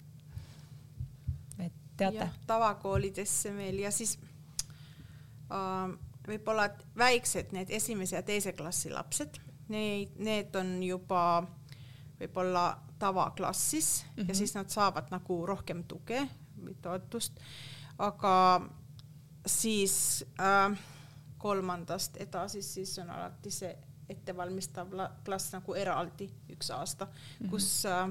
teate? 2.00 2.30
tavakoolidesse 2.48 3.52
meil 3.52 3.80
ja 3.84 3.92
siis 3.92 4.18
võib-olla 6.28 6.70
väiksed, 6.98 7.54
need 7.56 7.72
esimese 7.74 8.16
ja 8.16 8.24
teise 8.26 8.54
klassi 8.54 8.92
lapsed, 8.94 9.40
neid, 9.74 10.14
need 10.18 10.56
on 10.56 10.78
juba 10.84 11.24
võib-olla 12.20 12.80
tavaklassis 13.00 14.04
mm 14.04 14.10
-hmm. 14.10 14.28
ja 14.28 14.34
mhm. 14.34 14.38
siis 14.38 14.56
nad 14.56 14.70
saavad 14.70 15.12
nagu 15.12 15.46
rohkem 15.46 15.84
tuge 15.84 16.28
või 16.64 16.76
toetust, 16.82 17.40
aga 17.98 18.62
siis 19.46 20.26
äh, 20.40 20.80
kolmandast 21.38 22.18
edasi 22.18 22.62
siis 22.62 23.00
on 23.00 23.10
alati 23.10 23.52
see 23.52 23.78
ettevalmistav 24.10 24.88
klass 25.26 25.54
nagu 25.54 25.74
eraldi 25.74 26.30
üks 26.50 26.72
aasta 26.72 27.06
mm, 27.06 27.12
-hmm. 27.12 27.50
kus 27.50 27.86
äh, 27.86 28.10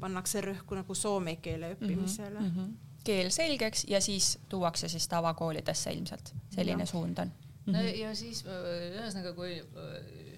pannakse 0.00 0.40
rõhku 0.40 0.74
nagu 0.74 0.94
soome 0.94 1.36
keele 1.36 1.72
õppimisele 1.74 2.40
mm. 2.40 2.52
-hmm 2.56 2.87
keel 3.08 3.30
selgeks 3.34 3.84
ja 3.88 4.00
siis 4.04 4.36
tuuakse 4.52 4.88
siis 4.92 5.08
tavakoolidesse 5.08 5.92
ilmselt, 5.96 6.32
selline 6.54 6.84
ja. 6.84 6.92
suund 6.92 7.18
on 7.24 7.32
mm. 7.66 7.74
-hmm. 7.74 7.92
ja 8.02 8.14
siis 8.14 8.44
ühesõnaga, 8.44 9.34
kui 9.36 9.60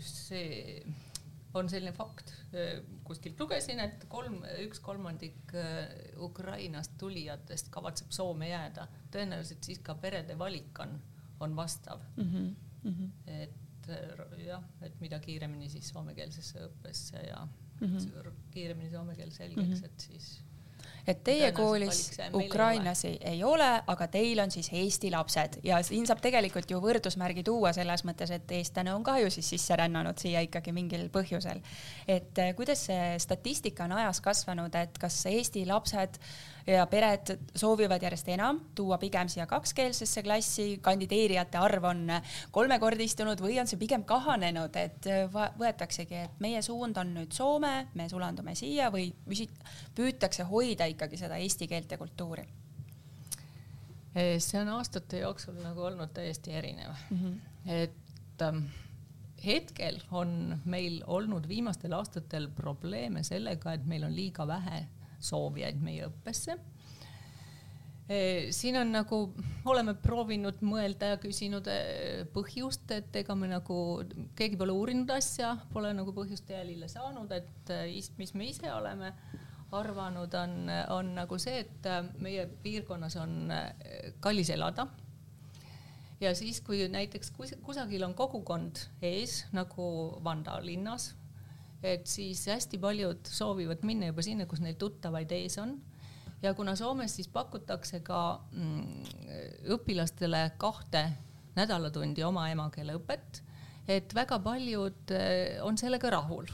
see 0.00 0.82
on 1.54 1.68
selline 1.70 1.92
fakt, 1.92 2.32
kuskilt 3.04 3.40
lugesin, 3.40 3.80
et 3.82 4.04
kolm, 4.08 4.38
üks 4.64 4.80
kolmandik 4.80 5.54
Ukrainast 6.22 6.92
tulijatest 6.98 7.72
kavatseb 7.74 8.12
Soome 8.14 8.52
jääda, 8.52 8.86
tõenäoliselt 9.10 9.66
siis 9.66 9.80
ka 9.82 9.94
perede 9.94 10.38
valik 10.38 10.78
on, 10.84 10.94
on 11.40 11.56
vastav 11.56 12.00
mm. 12.16 12.30
-hmm. 12.30 12.54
Mm 12.82 12.94
-hmm. 12.94 13.10
et 13.26 13.90
jah, 14.46 14.62
et 14.82 15.00
mida 15.00 15.18
kiiremini 15.18 15.68
siis 15.68 15.88
soomekeelsesse 15.88 16.66
õppesse 16.66 17.26
ja 17.26 17.48
mm 17.80 17.96
-hmm. 17.96 18.30
kiiremini 18.50 18.90
soome 18.90 19.16
keel 19.16 19.30
selgeks 19.30 19.68
mm, 19.68 19.74
-hmm. 19.74 19.84
et 19.84 20.00
siis 20.00 20.40
et 21.06 21.22
teie 21.24 21.52
koolis 21.52 22.02
ukrainlasi 22.34 23.08
ei 23.08 23.18
ole. 23.18 23.30
ei 23.30 23.44
ole, 23.44 23.70
aga 23.86 24.06
teil 24.12 24.40
on 24.42 24.50
siis 24.52 24.70
eesti 24.72 25.10
lapsed 25.12 25.60
ja 25.66 25.80
siin 25.86 26.06
saab 26.08 26.22
tegelikult 26.24 26.70
ju 26.70 26.80
võrdusmärgi 26.82 27.44
tuua 27.46 27.72
selles 27.76 28.04
mõttes, 28.08 28.32
et 28.34 28.52
eestlane 28.56 28.92
on 28.94 29.04
ka 29.06 29.18
ju 29.22 29.30
siis 29.32 29.48
sisse 29.54 29.76
rännanud 29.76 30.18
siia 30.20 30.42
ikkagi 30.46 30.74
mingil 30.76 31.08
põhjusel. 31.12 31.62
et 32.08 32.38
eh, 32.38 32.54
kuidas 32.56 32.86
see 32.90 33.18
statistika 33.22 33.84
on 33.84 33.98
ajas 33.98 34.20
kasvanud, 34.24 34.74
et 34.74 34.98
kas 34.98 35.20
Eesti 35.30 35.66
lapsed 35.68 36.18
ja 36.70 36.86
pered 36.90 37.32
soovivad 37.56 38.02
järjest 38.02 38.28
enam 38.34 38.60
tuua 38.74 38.98
pigem 38.98 39.28
siia 39.28 39.46
kakskeelsesse 39.50 40.22
klassi, 40.22 40.66
kandideerijate 40.82 41.58
arv 41.58 41.84
on 41.90 42.06
kolmekordistunud 42.54 43.40
või 43.42 43.58
on 43.60 43.70
see 43.70 43.80
pigem 43.80 44.04
kahanenud, 44.08 44.76
et 44.76 45.08
võetaksegi, 45.58 46.24
et 46.26 46.42
meie 46.42 46.62
suund 46.62 46.98
on 47.00 47.14
nüüd 47.16 47.34
Soome, 47.34 47.88
me 47.94 48.08
sulandume 48.10 48.54
siia 48.58 48.90
või 48.92 49.10
püütakse 49.96 50.46
hoida 50.50 50.88
ikkagi 50.90 51.20
seda 51.20 51.40
eesti 51.40 51.68
keelt 51.70 51.92
ja 51.92 51.98
kultuuri? 52.00 52.46
see 54.12 54.58
on 54.58 54.68
aastate 54.74 55.20
jooksul 55.20 55.60
nagu 55.62 55.84
olnud 55.86 56.10
täiesti 56.10 56.50
erinev 56.58 56.90
mm, 57.10 57.18
-hmm. 57.18 57.34
et 57.70 58.42
ähm, 58.42 58.64
hetkel 59.44 60.00
on 60.10 60.60
meil 60.64 61.02
olnud 61.06 61.48
viimastel 61.48 61.92
aastatel 61.92 62.48
probleeme 62.56 63.22
sellega, 63.22 63.72
et 63.72 63.86
meil 63.86 64.04
on 64.04 64.16
liiga 64.16 64.46
vähe 64.46 64.86
soovijaid 65.20 65.80
meie 65.82 66.08
õppesse. 66.08 66.58
siin 68.50 68.76
on 68.80 68.88
nagu, 68.90 69.18
oleme 69.70 69.94
proovinud 69.94 70.64
mõelda 70.66 71.12
ja 71.12 71.18
küsinud 71.22 71.68
põhjust, 72.34 72.90
et 72.90 73.16
ega 73.20 73.36
me 73.38 73.46
nagu, 73.52 73.76
keegi 74.34 74.58
pole 74.58 74.74
uurinud 74.74 75.12
asja, 75.14 75.52
pole 75.72 75.92
nagu 75.94 76.10
põhjust 76.16 76.50
jälile 76.50 76.88
saanud, 76.90 77.30
et 77.30 77.70
mis 78.18 78.34
me 78.34 78.48
ise 78.50 78.72
oleme 78.72 79.12
arvanud, 79.70 80.34
on, 80.34 80.56
on 80.90 81.14
nagu 81.20 81.38
see, 81.38 81.62
et 81.62 81.86
meie 82.18 82.48
piirkonnas 82.64 83.14
on 83.22 83.54
kallis 84.18 84.50
elada 84.50 84.88
ja 86.20 86.34
siis, 86.34 86.60
kui 86.60 86.82
näiteks 86.88 87.32
kusagil 87.64 88.04
on 88.04 88.14
kogukond 88.14 88.82
ees 89.02 89.44
nagu 89.56 89.86
Vanda 90.24 90.58
linnas 90.64 91.14
et 91.82 92.06
siis 92.06 92.44
hästi 92.46 92.78
paljud 92.78 93.28
soovivad 93.28 93.84
minna 93.88 94.10
juba 94.10 94.24
sinna, 94.24 94.46
kus 94.46 94.60
neil 94.60 94.76
tuttavaid 94.78 95.32
ees 95.32 95.58
on. 95.58 95.78
ja 96.42 96.54
kuna 96.54 96.76
Soomes 96.76 97.16
siis 97.16 97.28
pakutakse 97.28 98.00
ka 98.00 98.40
mm, 98.52 99.04
õpilastele 99.76 100.50
kahte 100.58 101.04
nädalatundi 101.56 102.24
oma 102.24 102.48
emakeele 102.50 102.96
õpet, 102.96 103.42
et 103.88 104.14
väga 104.14 104.38
paljud 104.44 105.14
eh, 105.16 105.58
on 105.64 105.78
sellega 105.78 106.10
rahul. 106.10 106.46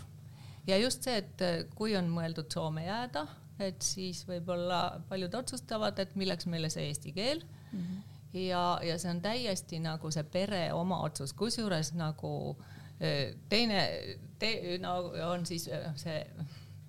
ja 0.67 0.79
just 0.79 1.03
see, 1.03 1.19
et 1.23 1.43
eh, 1.43 1.65
kui 1.75 1.97
on 1.97 2.09
mõeldud 2.11 2.51
Soome 2.53 2.87
jääda, 2.87 3.27
et 3.59 3.83
siis 3.83 4.25
võib-olla 4.29 5.01
paljud 5.09 5.35
otsustavad, 5.35 5.99
et 5.99 6.15
milleks 6.15 6.47
meile 6.47 6.71
see 6.71 6.89
eesti 6.91 7.13
keel 7.13 7.43
mm. 7.73 7.81
-hmm. 7.81 8.03
ja, 8.39 8.81
ja 8.83 8.99
see 8.99 9.11
on 9.11 9.21
täiesti 9.23 9.81
nagu 9.81 10.11
see 10.11 10.25
pere 10.25 10.73
oma 10.73 11.03
otsus, 11.03 11.33
kusjuures 11.33 11.93
nagu 11.95 12.57
äh, 12.61 13.35
teine 13.49 13.81
te, 13.91 14.19
no 14.81 14.97
on 15.31 15.47
siis 15.47 15.69
see 15.97 16.21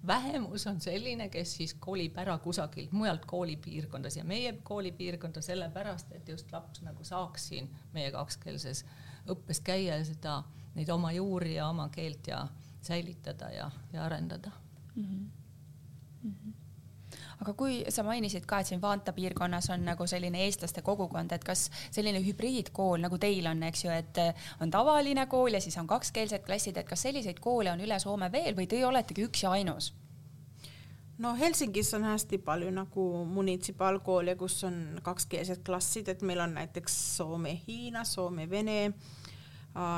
vähemus 0.08 0.68
on 0.68 0.82
selline, 0.82 1.30
kes 1.30 1.56
siis 1.58 1.74
kolib 1.74 2.18
ära 2.18 2.38
kusagilt 2.44 2.92
mujalt 2.92 3.26
koolipiirkondas 3.26 4.18
ja 4.18 4.24
meie 4.24 4.54
koolipiirkonda 4.64 5.42
sellepärast, 5.42 6.12
et 6.12 6.30
just 6.30 6.52
laps 6.52 6.82
nagu 6.82 7.04
saaks 7.04 7.48
siin 7.52 7.70
meie 7.94 8.12
kakskeelses 8.12 8.86
õppes 9.30 9.62
käia 9.64 9.98
ja 9.98 10.06
seda, 10.06 10.38
neid 10.76 10.90
oma 10.90 11.12
juuri 11.12 11.56
ja 11.56 11.68
oma 11.68 11.90
keelt 11.90 12.28
ja 12.28 12.46
säilitada 12.82 13.52
ja, 13.52 13.72
ja 13.94 14.06
arendada 14.06 14.52
mm. 14.96 15.04
-hmm. 15.04 15.28
Mm 16.24 16.32
-hmm 16.32 16.67
aga 17.42 17.54
kui 17.54 17.82
sa 17.94 18.04
mainisid 18.04 18.48
ka, 18.50 18.62
et 18.62 18.72
siin 18.72 18.82
Vaanta 18.82 19.14
piirkonnas 19.14 19.70
on 19.74 19.86
nagu 19.86 20.08
selline 20.10 20.42
eestlaste 20.46 20.82
kogukond, 20.86 21.32
et 21.32 21.44
kas 21.46 21.68
selline 21.92 22.22
hübriidkool 22.26 23.04
nagu 23.04 23.20
teil 23.22 23.46
on, 23.52 23.62
eks 23.70 23.86
ju, 23.86 23.94
et 23.94 24.22
eh, 24.24 24.50
on 24.62 24.74
tavaline 24.74 25.28
kool 25.30 25.54
ja 25.54 25.62
siis 25.62 25.78
on 25.78 25.88
kakskeelsed 25.88 26.46
klassid, 26.48 26.78
et 26.78 26.90
kas 26.90 27.06
selliseid 27.08 27.40
koole 27.44 27.72
on 27.72 27.84
üle 27.84 28.00
Soome 28.02 28.32
veel 28.34 28.58
või 28.58 28.68
teie 28.70 28.86
oletegi 28.88 29.26
üks 29.28 29.46
ja 29.46 29.54
ainus? 29.58 29.94
no 31.18 31.36
Helsingis 31.36 31.94
on 31.98 32.04
hästi 32.04 32.38
palju 32.46 32.72
nagu 32.74 33.06
munitsipaalkoole, 33.26 34.36
kus 34.36 34.64
on 34.68 35.00
kakskeelsed 35.04 35.64
klassid, 35.66 36.10
et 36.10 36.22
meil 36.22 36.42
on 36.42 36.54
näiteks 36.58 36.98
Soome-Hiina, 37.18 38.04
Soome-Vene, 38.06 38.94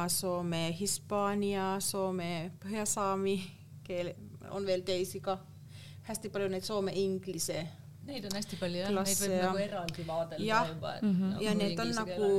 Soome, 0.08 0.64
Hispaania, 0.80 1.76
Soome, 1.80 2.52
põhjasaami 2.64 3.36
keel, 3.84 4.14
on 4.52 4.66
veel 4.66 4.84
teisi 4.88 5.20
ka 5.24 5.38
hästi 6.04 6.30
palju 6.30 6.50
neid 6.50 6.64
soome-inglise 6.64 7.68
Neid 8.10 8.26
on 8.26 8.36
hästi 8.36 8.58
palju 8.60 8.82
jah, 8.82 8.92
neid 8.96 9.22
võib 9.22 9.34
ja... 9.34 9.46
nagu 9.46 9.62
eraldi 9.64 10.06
vaadelda 10.08 10.46
ja. 10.46 10.60
juba. 10.68 10.94
Mm 11.02 11.16
-hmm. 11.16 11.34
No, 11.34 11.42
ja 11.42 11.54
need 11.56 11.80
on 11.80 11.92
nagu, 11.96 12.30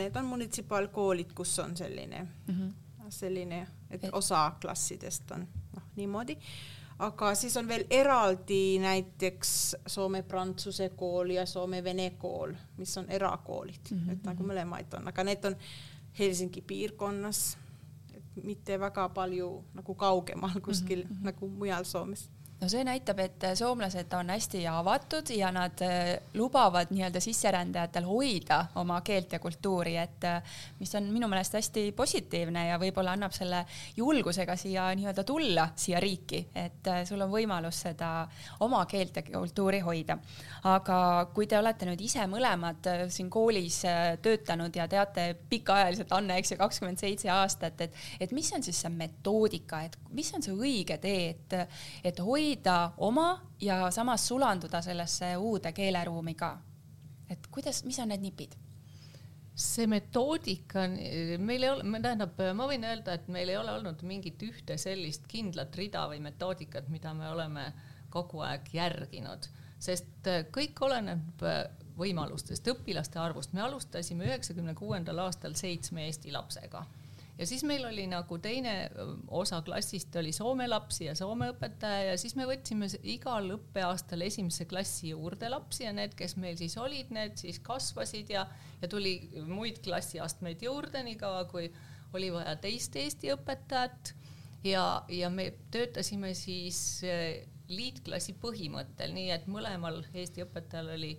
need 0.00 0.16
on 0.16 0.30
munitsipaalkoolid, 0.32 1.32
kus 1.34 1.58
on 1.58 1.76
selline 1.76 2.22
mm, 2.22 2.54
-hmm. 2.54 2.72
selline, 3.08 3.66
et 3.90 4.08
osa 4.12 4.52
klassidest 4.60 5.30
on 5.30 5.48
noh, 5.76 5.82
niimoodi. 5.96 6.36
aga 6.98 7.34
siis 7.34 7.56
on 7.56 7.68
veel 7.68 7.84
eraldi 7.90 8.78
näiteks 8.78 9.76
Soome-Prantsuse 9.86 10.88
kool 10.96 11.30
ja 11.30 11.46
Soome-Vene 11.46 12.10
kool, 12.18 12.52
mis 12.76 12.96
on 12.98 13.10
erakoolid 13.10 13.90
mm, 13.90 13.98
-hmm. 13.98 14.12
et 14.12 14.24
nagu 14.24 14.42
mõlemaid 14.42 14.96
on, 14.96 15.08
aga 15.08 15.24
need 15.24 15.44
on 15.44 15.56
Helsingi 16.18 16.60
piirkonnas, 16.60 17.56
et 18.14 18.44
mitte 18.44 18.80
väga 18.80 19.08
palju 19.08 19.64
nagu 19.74 19.94
kaugemal 19.94 20.60
kuskil 20.60 21.04
mm 21.04 21.10
-hmm. 21.10 21.24
nagu 21.24 21.48
mujal 21.48 21.84
Soomes 21.84 22.30
no 22.64 22.70
see 22.72 22.84
näitab, 22.86 23.18
et 23.20 23.44
soomlased 23.58 24.12
on 24.16 24.30
hästi 24.32 24.62
avatud 24.70 25.28
ja 25.36 25.50
nad 25.52 25.80
äh, 25.84 26.14
lubavad 26.38 26.92
nii-öelda 26.94 27.20
sisserändajatel 27.20 28.06
hoida 28.08 28.60
oma 28.80 29.00
keelt 29.04 29.34
ja 29.36 29.40
kultuuri, 29.42 29.96
et 30.00 30.24
äh, 30.24 30.54
mis 30.80 30.94
on 30.96 31.10
minu 31.12 31.28
meelest 31.28 31.58
hästi 31.58 31.90
positiivne 31.96 32.68
ja 32.70 32.78
võib-olla 32.80 33.12
annab 33.18 33.34
selle 33.36 33.64
julgusega 33.96 34.56
siia 34.60 34.86
nii-öelda 34.96 35.24
tulla 35.28 35.66
siia 35.76 36.00
riiki, 36.00 36.40
et 36.54 36.88
äh, 36.88 37.02
sul 37.08 37.20
on 37.26 37.32
võimalus 37.34 37.82
seda 37.84 38.12
oma 38.64 38.84
keelt 38.88 39.20
ja 39.20 39.26
kultuuri 39.28 39.82
hoida. 39.84 40.16
aga 40.64 40.98
kui 41.34 41.46
te 41.46 41.58
olete 41.58 41.84
nüüd 41.84 42.00
ise 42.00 42.24
mõlemad 42.30 42.88
siin 43.12 43.28
koolis 43.30 43.82
töötanud 44.24 44.76
ja 44.76 44.88
teate 44.88 45.34
pikaajaliselt, 45.50 46.12
Anne, 46.16 46.38
eks 46.40 46.54
ju, 46.54 46.58
kakskümmend 46.60 47.02
seitse 47.02 47.28
aastat, 47.30 47.80
et, 47.84 48.02
et 48.20 48.32
mis 48.32 48.48
on 48.56 48.64
siis 48.64 48.80
see 48.80 48.92
metoodika, 48.94 49.82
et 49.84 49.98
mis 50.14 50.32
on 50.34 50.42
see 50.42 50.56
õige 50.56 50.96
tee, 51.02 51.34
et, 51.34 51.56
et 52.04 52.24
hoida 52.24 52.53
oma 52.96 53.40
ja 53.60 53.90
samas 53.90 54.28
sulanduda 54.28 54.82
sellesse 54.82 55.36
uude 55.36 55.72
keeleruumi 55.72 56.34
ka. 56.34 56.58
et 57.30 57.46
kuidas, 57.50 57.84
mis 57.84 57.98
on 57.98 58.08
need 58.08 58.20
nipid? 58.20 58.54
see 59.54 59.86
metoodika 59.86 60.82
on, 60.82 60.96
meil 61.38 61.62
ei 61.62 61.70
ole, 61.70 62.00
tähendab, 62.02 62.40
ma 62.54 62.66
võin 62.66 62.84
öelda, 62.84 63.14
et 63.14 63.28
meil 63.28 63.48
ei 63.48 63.56
ole 63.56 63.70
olnud 63.72 64.02
mingit 64.02 64.42
ühte 64.42 64.76
sellist 64.78 65.28
kindlat 65.30 65.76
rida 65.78 66.08
või 66.10 66.18
metoodikat, 66.20 66.88
mida 66.90 67.14
me 67.14 67.28
oleme 67.30 67.68
kogu 68.10 68.42
aeg 68.42 68.66
järginud, 68.74 69.46
sest 69.78 70.26
kõik 70.54 70.82
oleneb 70.82 71.46
võimalustest, 71.98 72.66
õpilaste 72.66 73.20
arvust. 73.22 73.52
me 73.52 73.62
alustasime 73.62 74.26
üheksakümne 74.26 74.74
kuuendal 74.74 75.22
aastal 75.22 75.54
seitsme 75.54 76.06
eesti 76.08 76.34
lapsega 76.34 76.82
ja 77.38 77.46
siis 77.46 77.64
meil 77.66 77.84
oli 77.86 78.06
nagu 78.06 78.38
teine 78.38 78.74
osa 79.34 79.60
klassist 79.66 80.16
oli 80.16 80.32
soome 80.32 80.68
lapsi 80.68 81.08
ja 81.08 81.14
soome 81.18 81.50
õpetaja 81.52 82.12
ja 82.12 82.18
siis 82.20 82.36
me 82.38 82.46
võtsime 82.46 82.88
igal 83.02 83.50
õppeaastal 83.56 84.22
esimesse 84.26 84.68
klassi 84.70 85.10
juurde 85.10 85.50
lapsi 85.50 85.88
ja 85.88 85.92
need, 85.96 86.14
kes 86.18 86.36
meil 86.36 86.56
siis 86.60 86.76
olid, 86.78 87.10
need 87.14 87.36
siis 87.40 87.58
kasvasid 87.64 88.30
ja, 88.34 88.46
ja 88.82 88.90
tuli 88.90 89.16
muid 89.48 89.82
klassiastmeid 89.84 90.62
juurde, 90.62 91.02
niikaua 91.06 91.44
kui 91.50 91.70
oli 92.14 92.30
vaja 92.32 92.54
teist 92.62 92.96
Eesti 92.96 93.32
õpetajat. 93.34 94.14
Ja, 94.64 95.04
ja 95.12 95.28
me 95.28 95.50
töötasime 95.74 96.30
siis 96.38 97.02
liitklassi 97.68 98.32
põhimõttel, 98.40 99.12
nii 99.12 99.28
et 99.34 99.48
mõlemal 99.50 99.98
Eesti 100.14 100.44
õpetajal 100.46 100.94
oli, 100.94 101.10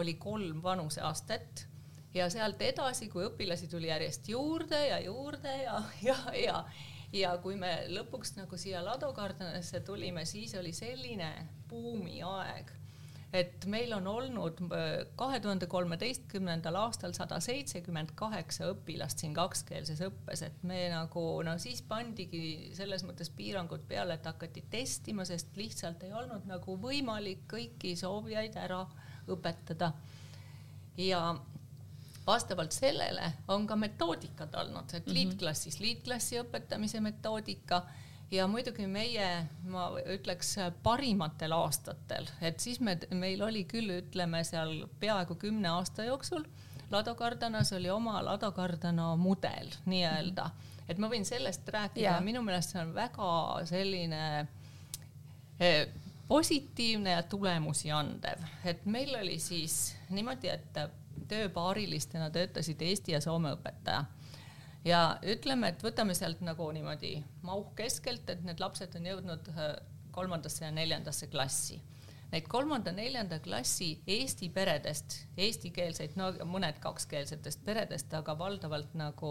oli 0.00 0.16
kolm 0.18 0.62
vanuseastet 0.64 1.68
ja 2.14 2.28
sealt 2.30 2.62
edasi, 2.62 3.08
kui 3.12 3.26
õpilasi 3.26 3.68
tuli 3.70 3.90
järjest 3.90 4.28
juurde 4.28 4.86
ja 4.88 5.00
juurde 5.04 5.56
ja, 5.62 5.82
ja, 6.10 6.16
ja 6.34 6.64
ja 7.12 7.36
kui 7.42 7.56
me 7.56 7.70
lõpuks 7.92 8.34
nagu 8.36 8.58
siia 8.60 8.82
Ladokardanasse 8.84 9.80
tulime, 9.86 10.24
siis 10.28 10.54
oli 10.58 10.74
selline 10.76 11.30
buumiaeg, 11.68 12.72
et 13.32 13.64
meil 13.68 13.92
on 13.96 14.06
olnud 14.08 14.60
äh, 14.72 14.86
kahe 15.16 15.40
tuhande 15.44 15.68
kolmeteistkümnendal 15.68 16.76
aastal 16.80 17.12
sada 17.16 17.40
seitsekümmend 17.44 18.14
kaheksa 18.16 18.70
õpilast 18.72 19.24
siin 19.24 19.34
kakskeelses 19.36 20.00
õppes, 20.04 20.44
et 20.46 20.62
me 20.68 20.86
nagu 20.92 21.24
no 21.44 21.56
siis 21.60 21.82
pandigi 21.88 22.70
selles 22.76 23.04
mõttes 23.08 23.32
piirangud 23.36 23.84
peale, 23.88 24.16
et 24.16 24.28
hakati 24.28 24.64
testima, 24.70 25.24
sest 25.28 25.56
lihtsalt 25.60 26.04
ei 26.08 26.12
olnud 26.16 26.48
nagu 26.48 26.76
võimalik 26.80 27.44
kõiki 27.50 27.96
soovijaid 28.00 28.56
ära 28.60 28.84
õpetada. 29.28 29.92
ja 30.96 31.20
vastavalt 32.28 32.76
sellele 32.76 33.32
on 33.48 33.66
ka 33.66 33.76
metoodikad 33.76 34.54
olnud, 34.60 34.92
et 34.92 35.06
mhm. 35.06 35.14
liitklassis 35.16 35.80
liitklassi 35.80 36.38
õpetamise 36.42 37.00
metoodika 37.00 37.82
ja 38.30 38.46
muidugi 38.46 38.86
meie, 38.86 39.28
ma 39.72 39.88
ütleks 40.04 40.56
parimatel 40.84 41.56
aastatel, 41.56 42.28
et 42.44 42.60
siis 42.60 42.80
me, 42.84 42.98
meil 43.16 43.42
oli 43.42 43.64
küll, 43.64 43.90
ütleme 44.02 44.44
seal 44.44 44.82
peaaegu 45.00 45.38
kümne 45.40 45.72
aasta 45.72 46.04
jooksul 46.04 46.44
Lado 46.90 47.14
Kardanas 47.14 47.72
oli 47.72 47.90
oma 47.90 48.24
Lado 48.24 48.52
Kardana 48.52 49.16
mudel 49.16 49.72
nii-öelda, 49.86 50.50
et 50.88 50.98
ma 50.98 51.10
võin 51.12 51.26
sellest 51.28 51.68
rääkida 51.68 52.14
ja 52.14 52.20
minu 52.24 52.40
meelest 52.42 52.72
see 52.72 52.80
on 52.80 52.94
väga 52.96 53.32
selline 53.68 54.22
eh, 55.60 55.82
positiivne 56.28 57.12
ja 57.12 57.22
tulemusi 57.28 57.92
andev, 57.92 58.40
et 58.64 58.86
meil 58.86 59.12
oli 59.20 59.36
siis 59.40 59.96
niimoodi, 60.08 60.48
et 60.48 60.80
tööpaarilistena 61.28 62.30
töötasid 62.34 62.82
Eesti 62.82 63.14
ja 63.14 63.20
Soome 63.20 63.52
õpetaja. 63.56 64.04
ja 64.84 65.02
ütleme, 65.26 65.72
et 65.72 65.82
võtame 65.82 66.14
sealt 66.14 66.40
nagu 66.40 66.70
niimoodi 66.72 67.18
mauh 67.42 67.72
keskelt, 67.76 68.30
et 68.30 68.42
need 68.46 68.60
lapsed 68.60 68.94
on 68.96 69.06
jõudnud 69.06 69.50
äh, 69.54 69.76
kolmandasse 70.12 70.64
ja 70.64 70.70
neljandasse 70.72 71.26
klassi. 71.26 71.80
Neid 72.32 72.44
kolmanda-neljanda 72.48 73.38
klassi 73.40 74.02
Eesti 74.06 74.50
peredest, 74.52 75.22
eestikeelseid, 75.36 76.16
no 76.20 76.32
mõned 76.44 76.80
kakskeelsetest 76.80 77.64
peredest, 77.64 78.12
aga 78.14 78.34
valdavalt 78.38 78.94
nagu 78.94 79.30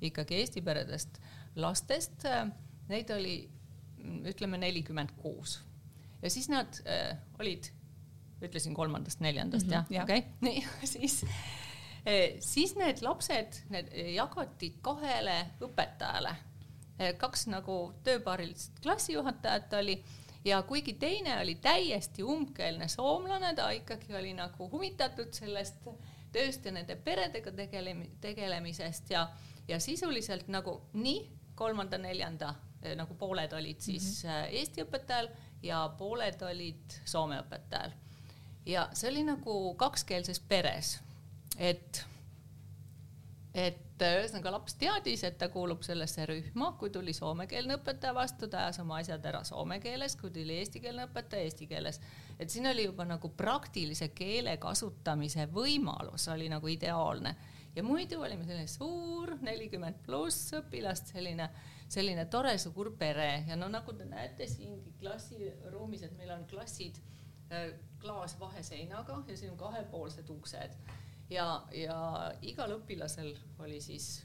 ikkagi 0.00 0.38
Eesti 0.42 0.62
peredest 0.62 1.18
lastest, 1.56 2.24
äh, 2.24 2.46
neid 2.88 3.10
oli 3.10 3.40
ütleme 4.28 4.60
nelikümmend 4.62 5.16
kuus 5.18 5.58
ja 6.22 6.30
siis 6.30 6.48
nad 6.48 6.80
äh, 6.86 7.18
olid 7.38 7.70
ütlesin 8.42 8.74
kolmandast-neljandast 8.74 9.66
mm 9.66 9.72
-hmm, 9.72 9.94
jah, 9.94 10.04
okei 10.04 10.18
okay., 10.18 10.30
nii 10.46 10.66
siis 10.84 11.24
eh, 12.06 12.36
siis 12.40 12.76
need 12.76 13.02
lapsed, 13.02 13.62
need 13.68 13.90
jagati 14.14 14.74
kahele 14.82 15.38
õpetajale. 15.60 16.36
Eh, 16.98 17.14
kaks 17.18 17.46
nagu 17.46 17.94
tööpaarilist 18.04 18.80
klassijuhatajat 18.82 19.72
oli 19.72 20.04
ja 20.44 20.62
kuigi 20.62 20.92
teine 20.92 21.40
oli 21.40 21.54
täiesti 21.54 22.22
umbkeelne 22.22 22.88
soomlane, 22.88 23.54
ta 23.54 23.70
ikkagi 23.70 24.14
oli 24.14 24.32
nagu 24.34 24.70
huvitatud 24.70 25.32
sellest 25.32 25.76
tööst 26.32 26.64
ja 26.64 26.72
nende 26.72 26.96
peredega 26.96 27.50
tegelemi-, 27.50 28.10
tegelemisest 28.20 29.10
ja, 29.10 29.28
ja 29.68 29.80
sisuliselt 29.80 30.48
nagu 30.48 30.80
nii 30.92 31.30
kolmanda-neljanda 31.54 32.54
eh, 32.82 32.96
nagu 32.96 33.14
pooled 33.14 33.52
olid 33.52 33.80
siis 33.80 34.24
mm 34.24 34.30
-hmm. 34.30 34.58
Eesti 34.60 34.82
õpetajal 34.82 35.28
ja 35.62 35.88
pooled 35.98 36.42
olid 36.42 37.00
Soome 37.04 37.40
õpetajal 37.40 37.92
ja 38.68 38.88
see 38.92 39.10
oli 39.10 39.24
nagu 39.24 39.74
kakskeelses 39.80 40.40
peres, 40.48 40.98
et, 41.56 42.04
et 43.54 44.04
ühesõnaga 44.04 44.52
laps 44.54 44.76
teadis, 44.78 45.24
et 45.26 45.38
ta 45.40 45.48
kuulub 45.50 45.82
sellesse 45.82 46.26
rühma, 46.28 46.70
kui 46.78 46.92
tuli 46.94 47.14
soomekeelne 47.16 47.78
õpetaja 47.80 48.14
vastu, 48.14 48.46
ta 48.46 48.66
ajas 48.66 48.78
oma 48.84 49.00
asjad 49.00 49.24
ära 49.26 49.40
soome 49.48 49.80
keeles, 49.82 50.14
kui 50.20 50.30
tuli 50.34 50.60
eestikeelne 50.60 51.08
õpetaja 51.08 51.48
eesti 51.48 51.66
keeles. 51.66 52.00
et 52.38 52.50
siin 52.50 52.68
oli 52.70 52.84
juba 52.84 53.04
nagu 53.08 53.32
praktilise 53.36 54.08
keele 54.14 54.56
kasutamise 54.62 55.48
võimalus 55.52 56.28
oli 56.28 56.48
nagu 56.48 56.68
ideaalne 56.68 57.34
ja 57.74 57.82
muidu 57.82 58.20
olime 58.20 58.44
selline 58.44 58.68
suur 58.68 59.36
nelikümmend 59.40 60.04
pluss 60.06 60.52
õpilast, 60.54 61.10
selline, 61.16 61.50
selline 61.88 62.26
tore 62.26 62.58
suur 62.58 62.92
pere 62.98 63.44
ja 63.48 63.56
no 63.56 63.68
nagu 63.68 63.92
te 63.92 64.04
näete 64.04 64.46
siingi 64.46 64.94
klassiruumis, 65.00 66.02
et 66.02 66.16
meil 66.18 66.36
on 66.36 66.46
klassid 66.46 67.00
Äh, 67.48 67.72
klaas 68.00 68.40
vaheseinaga 68.40 69.22
ja 69.28 69.36
siin 69.36 69.52
on 69.52 69.58
kahepoolsed 69.58 70.28
uksed 70.30 70.76
ja, 71.30 71.64
ja 71.72 71.98
igal 72.42 72.76
õpilasel 72.78 73.34
oli 73.58 73.80
siis 73.80 74.24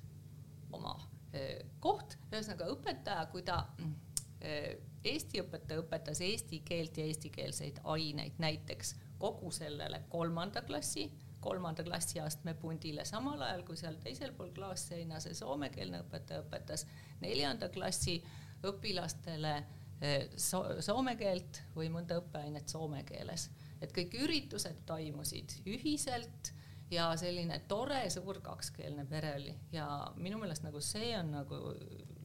oma 0.74 0.96
äh, 1.36 1.64
koht, 1.80 2.18
ühesõnaga 2.32 2.70
õpetaja, 2.74 3.26
kui 3.32 3.44
ta 3.46 3.64
äh, 3.80 4.74
Eesti 5.04 5.42
õpetaja 5.44 5.82
õpetas 5.82 6.22
eesti 6.24 6.62
keelt 6.64 6.98
ja 6.98 7.04
eestikeelseid 7.10 7.82
aineid 7.92 8.38
näiteks 8.40 8.96
kogu 9.20 9.52
sellele 9.52 10.00
kolmanda 10.10 10.62
klassi, 10.64 11.10
kolmanda 11.44 11.84
klassiastme 11.84 12.54
pundile, 12.56 13.04
samal 13.06 13.42
ajal 13.42 13.66
kui 13.68 13.76
seal 13.80 13.98
teisel 14.04 14.32
pool 14.38 14.54
klaasseina 14.56 15.20
see 15.20 15.36
soomekeelne 15.36 16.06
õpetaja 16.06 16.46
õpetas 16.46 16.86
neljanda 17.20 17.68
klassi 17.74 18.22
õpilastele 18.64 19.58
Eh, 20.04 20.30
so 20.36 20.66
soome 20.84 21.16
keelt 21.16 21.62
või 21.78 21.88
mõnda 21.94 22.18
õppeainet 22.20 22.68
soome 22.68 23.06
keeles. 23.08 23.48
Et 23.84 23.96
kõik 23.96 24.18
üritused 24.24 24.84
toimusid 24.86 25.58
ühiselt 25.66 26.54
ja 26.92 27.10
selline 27.18 27.60
tore 27.68 28.10
suur 28.14 28.40
kakskeelne 28.44 29.06
pere 29.10 29.36
oli 29.38 29.54
ja 29.72 29.88
minu 30.16 30.40
meelest 30.42 30.66
nagu 30.66 30.82
see 30.82 31.14
on 31.18 31.32
nagu 31.34 31.60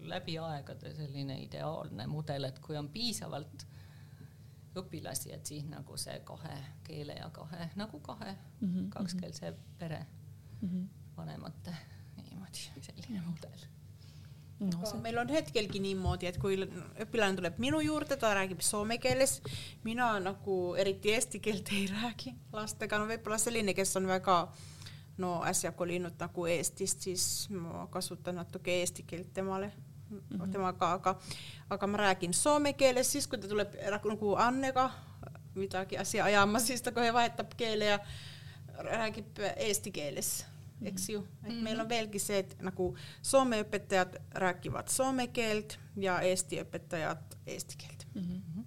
läbi 0.09 0.39
aegade 0.39 0.95
selline 0.95 1.41
ideaalne 1.43 2.07
mudel, 2.07 2.49
et 2.49 2.59
kui 2.65 2.77
on 2.79 2.89
piisavalt 2.93 3.67
õpilasi, 4.79 5.33
et 5.35 5.47
siis 5.47 5.65
nagu 5.67 5.97
see 5.99 6.21
kahe 6.29 6.59
keele 6.87 7.17
ja 7.19 7.31
kahe 7.35 7.71
nagu 7.77 8.01
kahe 8.01 8.35
mm 8.61 8.69
-hmm. 8.69 8.89
kakskeelse 8.95 9.55
pere 9.79 10.07
mm 10.61 10.69
-hmm. 10.69 10.87
vanemate 11.17 11.75
niimoodi 12.17 12.71
selline 12.81 13.21
mudel 13.27 13.67
no, 14.61 14.87
see... 14.87 15.01
meil 15.03 15.19
on 15.19 15.31
hetkelgi 15.33 15.81
niimoodi, 15.83 16.29
et 16.31 16.39
kui 16.43 16.59
õpilane 16.59 17.39
tuleb 17.39 17.61
minu 17.63 17.81
juurde, 17.85 18.19
ta 18.21 18.33
räägib 18.37 18.63
soome 18.65 18.99
keeles, 19.03 19.39
mina 19.85 20.15
nagu 20.23 20.59
eriti 20.79 21.15
eesti 21.15 21.41
keelt 21.45 21.73
ei 21.77 21.87
räägi 21.91 22.35
lastega, 22.53 22.99
no 22.99 23.09
võib-olla 23.11 23.39
selline, 23.43 23.75
kes 23.77 23.97
on 24.01 24.09
väga 24.11 24.41
no 25.19 25.39
äsja 25.47 25.73
kolinud 25.75 26.19
nagu 26.21 26.47
Eestist, 26.47 27.07
siis 27.09 27.25
ma 27.51 27.87
kasutan 27.91 28.39
natuke 28.39 28.81
eesti 28.81 29.03
keelt 29.03 29.33
temale 29.35 29.73
mm 30.11 30.21
-hmm. 30.21 30.53
temaga, 30.53 30.93
aga, 30.93 31.19
aga 31.71 31.87
ma 31.87 31.99
räägin 31.99 32.35
soome 32.35 32.73
keeles, 32.73 33.13
siis 33.13 33.27
kui 33.27 33.39
ta 33.39 33.49
tuleb 33.49 33.75
nagu 34.05 34.35
Annega 34.35 34.91
midagi 35.55 35.99
asja 35.99 36.25
ajama, 36.25 36.59
siis 36.59 36.83
ta 36.83 36.93
kohe 36.93 37.13
vahetab 37.13 37.55
keele 37.57 37.85
ja 37.85 37.99
räägib 38.79 39.39
eesti 39.57 39.91
keeles 39.91 40.47
eks 40.83 41.09
ju, 41.09 41.21
et 41.21 41.49
mm 41.49 41.55
-hmm. 41.55 41.63
meil 41.63 41.81
on 41.81 41.89
veelgi 41.89 42.19
see, 42.19 42.39
et 42.39 42.57
nagu 42.63 42.97
soome 43.23 43.63
õpetajad 43.63 44.19
räägivad 44.35 44.89
soome 44.89 45.27
keelt 45.27 45.79
ja 45.97 46.21
eesti 46.21 46.63
õpetajad 46.63 47.39
eesti 47.47 47.77
keelt 47.77 48.07
mm. 48.15 48.23
-hmm. 48.23 48.65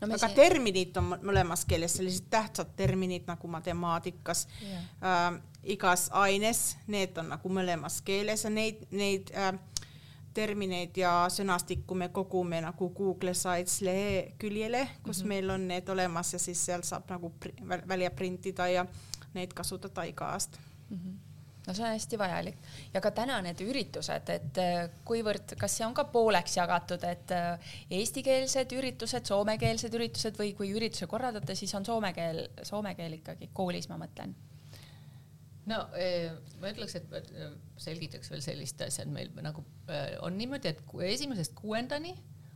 No 0.00 0.14
aga 0.14 0.18
see... 0.28 0.34
terminid 0.34 0.96
on 0.96 1.14
mõlemas 1.22 1.64
keeles 1.68 1.96
sellised 1.96 2.26
tähtsad 2.30 2.74
terminid 2.76 3.22
nagu 3.26 3.48
matemaatikas 3.48 4.48
yeah., 4.62 4.82
äh, 5.02 5.40
igas 5.62 6.08
aines, 6.12 6.76
need 6.86 7.18
on 7.18 7.28
nagu 7.28 7.48
mõlemas 7.48 8.02
keeles 8.04 8.44
ja 8.44 8.50
neid, 8.50 8.86
neid 8.90 9.30
äh, 9.34 9.52
termineid 10.34 10.96
ja 10.96 11.26
sõnastikku 11.30 11.94
me 11.94 12.08
kogume 12.08 12.60
nagu 12.60 12.90
Google 12.90 13.34
Sites 13.34 13.80
leheküljele, 13.80 14.88
kus 15.02 15.18
mm 15.18 15.22
-hmm. 15.22 15.28
meil 15.28 15.50
on 15.50 15.68
need 15.68 15.88
olemas 15.88 16.32
ja 16.32 16.38
siis 16.38 16.64
seal 16.66 16.82
saab 16.82 17.10
nagu 17.10 17.32
välja 17.88 18.10
printida 18.10 18.68
ja 18.68 18.86
neid 19.34 19.52
kasutada 19.54 20.02
iga 20.02 20.26
aasta 20.26 20.58
mm. 20.90 20.96
-hmm 20.96 21.33
no 21.66 21.74
see 21.74 21.84
on 21.84 21.94
hästi 21.94 22.18
vajalik. 22.20 22.58
Ja 22.94 23.02
ka 23.04 23.12
täna 23.16 23.40
need 23.44 23.60
üritused, 23.64 24.30
et 24.34 24.60
äh, 24.60 24.88
kuivõrd, 25.08 25.56
kas 25.60 25.78
see 25.78 25.86
on 25.86 25.96
ka 25.96 26.06
pooleks 26.12 26.58
jagatud, 26.58 27.04
et 27.08 27.34
äh, 27.34 27.76
eestikeelsed 27.98 28.74
üritused, 28.76 29.28
soomekeelsed 29.30 29.94
üritused 29.96 30.40
või 30.40 30.52
kui 30.58 30.72
ürituse 30.76 31.08
korraldate, 31.10 31.56
siis 31.58 31.74
on 31.78 31.86
soome 31.86 32.12
keel, 32.16 32.44
soome 32.62 32.94
keel 32.98 33.20
ikkagi 33.20 33.50
koolis, 33.52 33.88
ma 33.92 34.00
mõtlen. 34.00 34.34
No 35.64 35.78
ma 36.60 36.68
ütleks, 36.68 36.98
et 36.98 37.30
selgitaks 37.80 38.28
veel 38.28 38.42
sellist 38.44 38.82
asja, 38.84 39.06
et 39.06 39.12
meil 39.12 39.30
nagu 39.40 39.62
on 40.20 40.36
niimoodi, 40.36 40.74
et 40.74 40.82
esimesest 41.08 41.54
kuuendani 41.56 42.12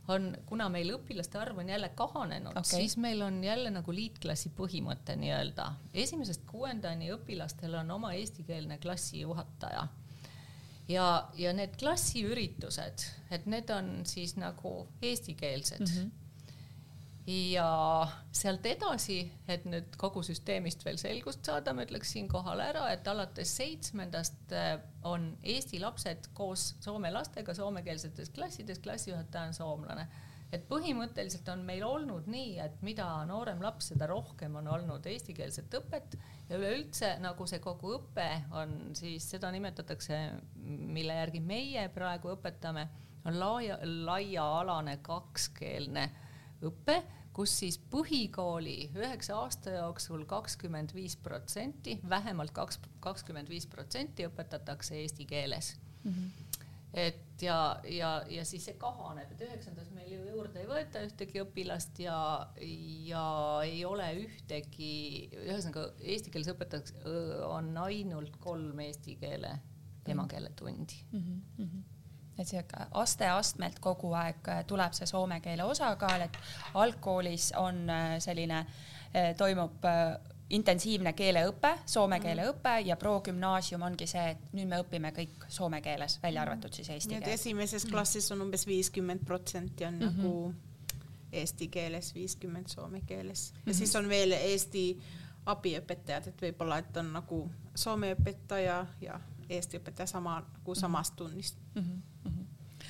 on, 0.09 0.29
kuna 0.49 0.69
meil 0.73 0.93
õpilaste 0.95 1.39
arv 1.39 1.61
on 1.61 1.69
jälle 1.69 1.89
kahanenud 1.95 2.57
okay., 2.57 2.81
siis 2.83 2.97
meil 2.97 3.21
on 3.21 3.41
jälle 3.43 3.71
nagu 3.73 3.93
liitklassi 3.93 4.51
põhimõte 4.57 5.15
nii-öelda. 5.19 5.71
esimesest 5.93 6.45
kuuendani 6.49 7.11
õpilastel 7.15 7.75
on 7.81 7.91
oma 7.91 8.13
eestikeelne 8.17 8.77
klassijuhataja. 8.77 9.87
ja, 10.87 11.09
ja 11.37 11.53
need 11.53 11.77
klassiüritused, 11.79 13.05
et 13.31 13.45
need 13.45 13.69
on 13.69 14.01
siis 14.05 14.35
nagu 14.37 14.87
eestikeelsed 15.01 15.85
mm. 15.85 15.93
-hmm 15.95 16.28
ja 17.29 18.07
sealt 18.33 18.65
edasi, 18.65 19.19
et 19.51 19.65
nüüd 19.69 19.93
kogu 20.01 20.23
süsteemist 20.25 20.81
veel 20.85 20.97
selgust 21.01 21.45
saada, 21.45 21.75
ma 21.77 21.83
ütleks 21.85 22.13
siinkohal 22.15 22.61
ära, 22.63 22.87
et 22.93 23.07
alates 23.11 23.51
seitsmendast 23.59 24.53
äh, 24.55 24.71
on 25.05 25.31
Eesti 25.43 25.81
lapsed 25.83 26.31
koos 26.37 26.71
soome 26.81 27.11
lastega 27.13 27.53
soomekeelsetes 27.53 28.33
klassides, 28.33 28.81
klassijuhataja 28.81 29.51
on 29.51 29.57
soomlane. 29.57 30.07
et 30.49 30.63
põhimõtteliselt 30.65 31.45
on 31.53 31.59
meil 31.61 31.83
olnud 31.85 32.25
nii, 32.25 32.55
et 32.63 32.79
mida 32.81 33.05
noorem 33.29 33.59
laps, 33.61 33.91
seda 33.91 34.07
rohkem 34.09 34.55
on 34.57 34.67
olnud 34.67 35.05
eestikeelset 35.05 35.75
õpet 35.77 36.15
ja 36.49 36.57
üleüldse 36.57 37.11
nagu 37.21 37.45
see 37.45 37.59
kogu 37.61 37.91
õpe 37.99 38.25
on 38.57 38.95
siis, 38.97 39.27
seda 39.29 39.51
nimetatakse, 39.53 40.17
mille 40.65 41.19
järgi 41.19 41.43
meie 41.45 41.85
praegu 41.93 42.33
õpetame, 42.33 42.87
on 43.29 43.37
laia, 43.37 43.77
laiaalane 43.85 44.97
kakskeelne 45.05 46.09
õpe 46.65 46.97
kus 47.39 47.53
siis 47.61 47.77
põhikooli 47.91 48.89
üheksa 48.97 49.37
aasta 49.39 49.77
jooksul 49.77 50.25
kakskümmend 50.27 50.91
viis 50.95 51.15
protsenti, 51.23 51.95
vähemalt 52.09 52.51
kaks, 52.51 52.81
kakskümmend 52.99 53.47
viis 53.49 53.67
protsenti 53.71 54.27
õpetatakse 54.27 54.99
eesti 54.99 55.27
keeles 55.29 55.77
mm. 56.03 56.11
-hmm 56.11 56.45
et 56.93 57.41
ja, 57.41 57.79
ja, 57.85 58.23
ja 58.29 58.43
siis 58.45 58.63
see 58.65 58.73
kahaneb, 58.81 59.29
et 59.35 59.43
üheksandas 59.45 59.91
meil 59.93 60.09
ju 60.09 60.23
juurde 60.31 60.63
ei 60.63 60.69
võeta 60.69 61.03
ühtegi 61.05 61.43
õpilast 61.43 62.01
ja, 62.01 62.17
ja 63.05 63.25
ei 63.61 63.83
ole 63.85 64.07
ühtegi, 64.23 65.29
ühesõnaga 65.37 65.85
eesti 66.01 66.33
keeles 66.33 66.49
õpetatakse, 66.55 66.97
on 67.45 67.69
ainult 67.85 68.39
kolm 68.41 68.81
eesti 68.87 69.19
keele 69.21 69.53
emakeeletundi 70.09 71.05
mm. 71.11 71.23
-hmm 71.59 71.98
et 72.39 72.47
sihuke 72.47 72.87
aste-astmelt 73.01 73.79
kogu 73.83 74.13
aeg 74.17 74.47
äh, 74.47 74.63
tuleb 74.67 74.95
see 74.97 75.07
soome 75.09 75.39
keele 75.43 75.65
osakaal, 75.67 76.25
et 76.25 76.39
algkoolis 76.79 77.51
on 77.59 77.85
äh, 77.89 78.17
selline, 78.23 78.65
äh, 79.13 79.31
toimub 79.37 79.85
intensiivne 80.49 81.13
keeleõpe, 81.13 81.75
soome 81.85 82.17
mhm. 82.17 82.25
keele 82.25 82.47
õpe 82.49 82.73
ja 82.87 82.97
progümnaasium 82.97 83.83
ongi 83.85 84.07
see, 84.09 84.31
et 84.33 84.55
nüüd 84.57 84.69
me 84.71 84.79
õpime 84.81 85.11
kõik 85.13 85.45
soome 85.53 85.81
keeles, 85.85 86.17
välja 86.23 86.41
arvatud 86.41 86.73
siis 86.73 86.89
eesti 86.95 87.19
keel. 87.19 87.29
esimeses 87.35 87.85
mhm. 87.85 87.93
klassis 87.93 88.31
on 88.33 88.47
umbes 88.47 88.65
viiskümmend 88.67 89.25
protsenti 89.25 89.85
on 89.85 89.99
mm 89.99 90.07
-hmm. 90.07 90.17
nagu 90.17 90.53
eesti 91.31 91.67
keeles, 91.67 92.13
viiskümmend 92.15 92.67
soome 92.67 93.01
keeles 93.05 93.51
ja 93.51 93.59
mm 93.59 93.71
-hmm. 93.71 93.77
siis 93.77 93.95
on 93.95 94.09
veel 94.09 94.31
eesti 94.31 94.85
abiõpetajad, 95.45 96.27
et 96.27 96.41
võib-olla, 96.41 96.77
et 96.77 96.97
on 96.97 97.13
nagu 97.13 97.49
soome 97.75 98.13
õpetaja 98.13 98.85
ja 99.01 99.19
eesti 99.49 99.81
õpetaja 99.81 100.07
sama 100.07 100.39
nagu 100.41 100.75
samast 100.75 101.15
tunnist. 101.15 101.57
Mm. 101.75 101.83
-hmm 101.83 102.09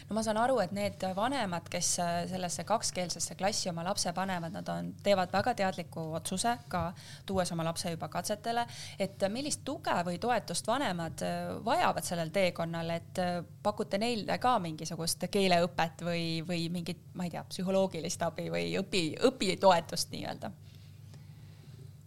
no 0.10 0.16
ma 0.18 0.24
saan 0.26 0.40
aru, 0.42 0.58
et 0.64 0.72
need 0.76 1.04
vanemad, 1.16 1.68
kes 1.72 1.92
äh, 2.02 2.14
sellesse 2.30 2.64
kakskeelsesse 2.68 3.36
klassi 3.40 3.70
oma 3.70 3.84
lapse 3.86 4.12
panevad, 4.16 4.54
nad 4.54 4.70
on, 4.74 4.92
teevad 5.06 5.32
väga 5.34 5.54
teadliku 5.62 6.06
otsuse 6.18 6.56
ka 6.72 6.84
tuues 7.30 7.52
oma 7.54 7.66
lapse 7.68 7.92
juba 7.94 8.10
katsetele, 8.12 8.66
et 9.00 9.26
millist 9.30 9.62
tuge 9.66 9.94
või 10.08 10.18
toetust 10.22 10.68
vanemad 10.70 11.26
äh, 11.26 11.52
vajavad 11.66 12.06
sellel 12.06 12.34
teekonnal, 12.34 12.94
et 12.98 13.22
äh, 13.22 13.36
pakute 13.64 14.02
neile 14.02 14.40
ka 14.42 14.58
mingisugust 14.64 15.28
keeleõpet 15.32 16.06
või, 16.06 16.26
või 16.48 16.66
mingit, 16.74 17.06
ma 17.14 17.28
ei 17.28 17.36
tea, 17.36 17.46
psühholoogilist 17.52 18.26
abi 18.26 18.50
või 18.54 18.74
õpi, 18.82 19.06
õpitoetust 19.30 20.16
nii-öelda? 20.16 20.52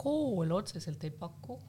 kool 0.03 0.51
otseselt 0.51 1.05
ei 1.07 1.13
paku 1.15 1.61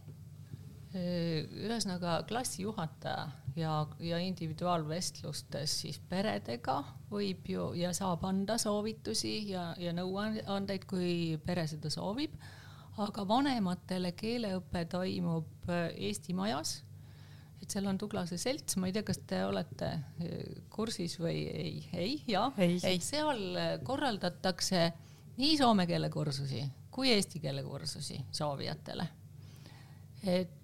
ühesõnaga 0.93 2.19
klassijuhataja 2.29 3.25
ja, 3.57 3.77
ja 3.99 4.19
individuaalvestlustes 4.21 5.77
siis 5.81 5.99
peredega 6.09 6.79
võib 7.09 7.49
ju 7.49 7.71
ja 7.77 7.93
saab 7.97 8.25
anda 8.29 8.59
soovitusi 8.61 9.35
ja, 9.49 9.71
ja 9.81 9.93
nõuandeid, 9.95 10.85
kui 10.89 11.39
pere 11.45 11.65
seda 11.67 11.89
soovib. 11.93 12.35
aga 12.97 13.27
vanematele 13.27 14.11
keeleõpe 14.13 14.85
toimub 14.85 15.69
äh, 15.69 15.89
Eesti 15.97 16.33
Majas. 16.33 16.83
et 17.61 17.71
seal 17.71 17.87
on 17.87 17.97
Tuglase 17.97 18.37
selts, 18.37 18.77
ma 18.77 18.87
ei 18.87 18.93
tea, 18.93 19.03
kas 19.03 19.19
te 19.25 19.43
olete 19.45 19.89
äh, 19.89 20.61
kursis 20.69 21.17
või 21.19 21.47
ei, 21.49 21.89
ei, 21.93 22.23
jah, 22.27 22.53
seal 22.99 23.57
äh, 23.57 23.79
korraldatakse 23.83 24.91
nii 25.37 25.57
soome 25.57 25.87
keele 25.89 26.09
kursusi 26.13 26.63
kui 26.93 27.09
eesti 27.11 27.39
keele 27.41 27.63
kursusi 27.63 28.19
soovijatele. 28.31 29.07
et 30.23 30.62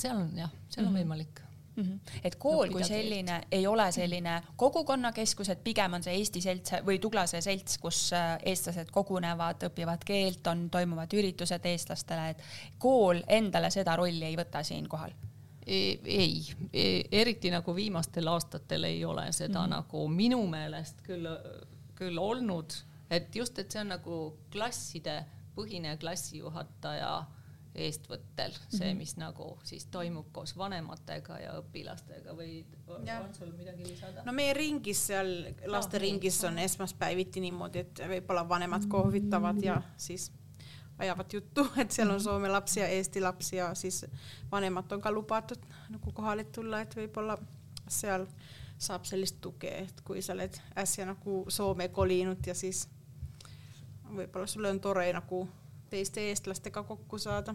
seal 0.00 0.16
on 0.16 0.34
jah, 0.38 0.50
seal 0.68 0.86
on 0.86 0.92
mm 0.92 0.96
-hmm. 0.96 1.00
võimalik 1.04 1.46
Mm 1.76 1.84
-hmm. 1.84 2.20
et 2.24 2.36
kool 2.36 2.66
no, 2.66 2.72
kui 2.72 2.84
selline 2.84 3.32
keelt. 3.32 3.46
ei 3.52 3.66
ole 3.66 3.92
selline 3.92 4.42
kogukonnakeskus, 4.56 5.48
et 5.48 5.64
pigem 5.64 5.92
on 5.92 6.02
see 6.02 6.14
Eesti 6.14 6.40
Selts 6.40 6.72
või 6.86 6.98
Tuglase 6.98 7.40
Selts, 7.40 7.78
kus 7.78 8.12
äh, 8.12 8.38
eestlased 8.42 8.90
kogunevad, 8.90 9.62
õpivad 9.70 10.04
keelt, 10.04 10.46
on, 10.46 10.70
toimuvad 10.70 11.12
üritused 11.12 11.64
eestlastele, 11.64 12.28
et 12.30 12.42
kool 12.78 13.22
endale 13.28 13.70
seda 13.70 13.96
rolli 13.96 14.24
ei 14.24 14.36
võta 14.36 14.62
siinkohal 14.62 15.10
ei, 15.66 16.00
ei, 16.04 16.42
e, 16.72 17.02
eriti 17.12 17.50
nagu 17.50 17.74
viimastel 17.74 18.26
aastatel 18.26 18.84
ei 18.84 19.04
ole 19.04 19.32
seda 19.32 19.60
mm 19.60 19.64
-hmm. 19.64 19.70
nagu 19.70 20.08
minu 20.08 20.46
meelest 20.46 21.02
küll, 21.02 21.26
küll 21.94 22.18
olnud, 22.18 22.72
et 23.10 23.36
just, 23.36 23.58
et 23.58 23.70
see 23.70 23.80
on 23.80 23.88
nagu 23.88 24.38
klasside 24.52 25.24
põhine 25.56 25.96
klassijuhataja 25.96 27.24
eestvõttel, 27.74 28.54
see, 28.68 28.88
mhm. 28.88 28.98
mis 28.98 29.14
nagu 29.20 29.52
siis 29.64 29.86
toimub 29.94 30.32
koos 30.34 30.56
vanematega 30.58 31.38
ja 31.38 31.52
õpilastega 31.60 32.34
või 32.34 32.64
ja. 33.06 33.20
on 33.22 33.34
sul 33.34 33.52
midagi 33.54 33.86
lisada? 33.86 34.24
no 34.26 34.34
meie 34.34 34.54
ringis 34.56 35.04
seal, 35.06 35.30
lasteringis 35.70 36.40
on 36.48 36.58
esmaspäeviti 36.58 37.42
niimoodi, 37.44 37.84
et 37.86 38.02
võib-olla 38.10 38.42
vanemad 38.48 38.88
kohvitavad 38.90 39.62
ja 39.62 39.78
siis 39.96 40.32
ajavad 40.98 41.32
juttu, 41.32 41.66
et 41.82 41.94
seal 41.94 42.08
on 42.08 42.18
mhm. 42.18 42.24
soome 42.24 42.50
lapsi 42.50 42.82
ja 42.82 42.88
eesti 42.90 43.22
lapsi 43.22 43.56
ja 43.56 43.70
siis 43.74 44.04
vanemad 44.50 44.92
on 44.92 45.00
ka 45.00 45.12
lubatud 45.14 45.70
nagu 45.90 46.12
kohale 46.12 46.44
tulla, 46.44 46.82
et 46.82 46.96
võib-olla 46.96 47.38
seal 47.90 48.26
saab 48.80 49.04
sellist 49.04 49.40
tuge, 49.44 49.70
et 49.84 50.00
kui 50.04 50.22
sa 50.24 50.32
oled 50.32 50.56
äsja 50.80 51.04
nagu 51.06 51.44
Soome 51.52 51.90
kolinud 51.92 52.46
ja 52.46 52.54
siis 52.56 52.86
võib-olla 54.10 54.46
sulle 54.48 54.70
on 54.72 54.80
tore 54.80 55.04
nagu 55.12 55.44
teiste 55.90 56.24
eestlastega 56.30 56.82
kokku 56.86 57.18
saada. 57.18 57.54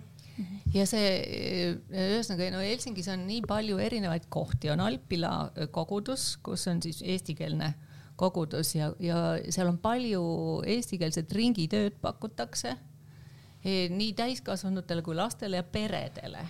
ja 0.74 0.86
see, 0.89 1.10
ühesõnaga 1.89 2.52
no 2.54 2.63
Helsingis 2.63 3.10
on 3.13 3.26
nii 3.30 3.41
palju 3.48 3.80
erinevaid 3.82 4.28
kohti, 4.30 4.69
on 4.74 4.84
Alpila 4.84 5.52
kogudus, 5.76 6.36
kus 6.43 6.67
on 6.71 6.82
siis 6.84 7.02
eestikeelne 7.06 7.74
kogudus 8.15 8.76
ja, 8.76 8.91
ja 9.00 9.21
seal 9.50 9.71
on 9.71 9.80
palju 9.84 10.26
eestikeelset 10.76 11.32
ringitööd 11.36 11.98
pakutakse 12.04 12.76
e, 13.63 13.88
nii 13.91 14.13
täiskasvanutele 14.17 15.04
kui 15.06 15.17
lastele 15.17 15.60
ja 15.60 15.63
peredele. 15.63 16.43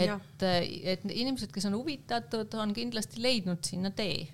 et, 0.00 0.42
et 0.42 1.02
inimesed, 1.10 1.50
kes 1.52 1.66
on 1.68 1.78
huvitatud, 1.78 2.54
on 2.58 2.74
kindlasti 2.74 3.22
leidnud 3.22 3.64
sinna 3.66 3.90
tee 3.90 4.28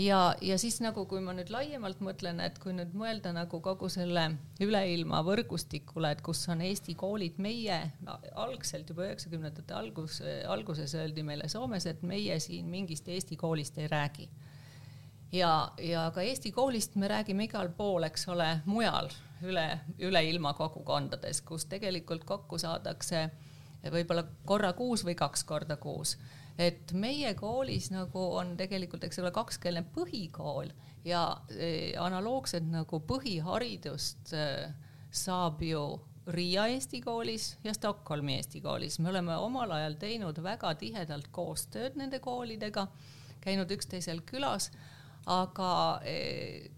ja, 0.00 0.34
ja 0.40 0.58
siis 0.58 0.78
nagu, 0.80 1.04
kui 1.08 1.20
ma 1.24 1.34
nüüd 1.36 1.50
laiemalt 1.52 2.00
mõtlen, 2.04 2.40
et 2.44 2.58
kui 2.62 2.72
nüüd 2.76 2.92
mõelda 2.96 3.32
nagu 3.36 3.60
kogu 3.64 3.88
selle 3.92 4.26
üleilma 4.62 5.22
võrgustikule, 5.26 6.12
et 6.14 6.22
kus 6.24 6.42
on 6.52 6.62
Eesti 6.64 6.94
koolid, 6.98 7.38
meie 7.42 7.80
algselt 8.38 8.90
juba 8.90 9.08
üheksakümnendate 9.08 9.76
algus, 9.76 10.20
alguses 10.48 10.94
öeldi 10.98 11.24
meile 11.26 11.48
Soomes, 11.52 11.86
et 11.90 12.02
meie 12.06 12.38
siin 12.40 12.70
mingist 12.70 13.08
Eesti 13.08 13.36
koolist 13.40 13.78
ei 13.78 13.88
räägi. 13.90 14.28
ja, 15.32 15.72
ja 15.78 16.10
ka 16.14 16.22
Eesti 16.22 16.52
koolist 16.52 16.96
me 16.96 17.08
räägime 17.08 17.44
igal 17.44 17.68
pool, 17.76 18.02
eks 18.08 18.28
ole, 18.28 18.60
mujal 18.66 19.10
üle, 19.42 19.68
üle 19.98 20.24
ilma 20.28 20.54
kogukondades, 20.54 21.42
kus 21.42 21.64
tegelikult 21.64 22.24
kokku 22.24 22.58
saadakse 22.58 23.30
võib-olla 23.90 24.24
korra 24.44 24.72
kuus 24.76 25.04
või 25.04 25.14
kaks 25.16 25.44
korda 25.44 25.76
kuus 25.80 26.18
et 26.60 26.92
meie 26.92 27.32
koolis 27.38 27.88
nagu 27.92 28.22
on 28.36 28.54
tegelikult, 28.58 29.04
eks 29.06 29.20
ole, 29.22 29.32
kakskeelne 29.34 29.82
põhikool 29.94 30.70
ja 31.06 31.24
e, 31.56 31.94
analoogselt 32.00 32.68
nagu 32.68 33.00
põhiharidust 33.08 34.34
e, 34.36 34.46
saab 35.10 35.62
ju 35.64 35.84
Riia 36.30 36.66
Eesti 36.70 37.00
koolis 37.02 37.54
ja 37.64 37.72
Stockholmi 37.74 38.36
Eesti 38.36 38.60
koolis. 38.60 38.98
me 39.00 39.08
oleme 39.10 39.36
omal 39.40 39.72
ajal 39.78 39.96
teinud 39.98 40.36
väga 40.44 40.74
tihedalt 40.78 41.30
koostööd 41.32 41.96
nende 41.98 42.20
koolidega, 42.22 42.86
käinud 43.40 43.72
üksteisel 43.72 44.20
külas, 44.28 44.68
aga 45.26 45.72
e, 46.04 46.68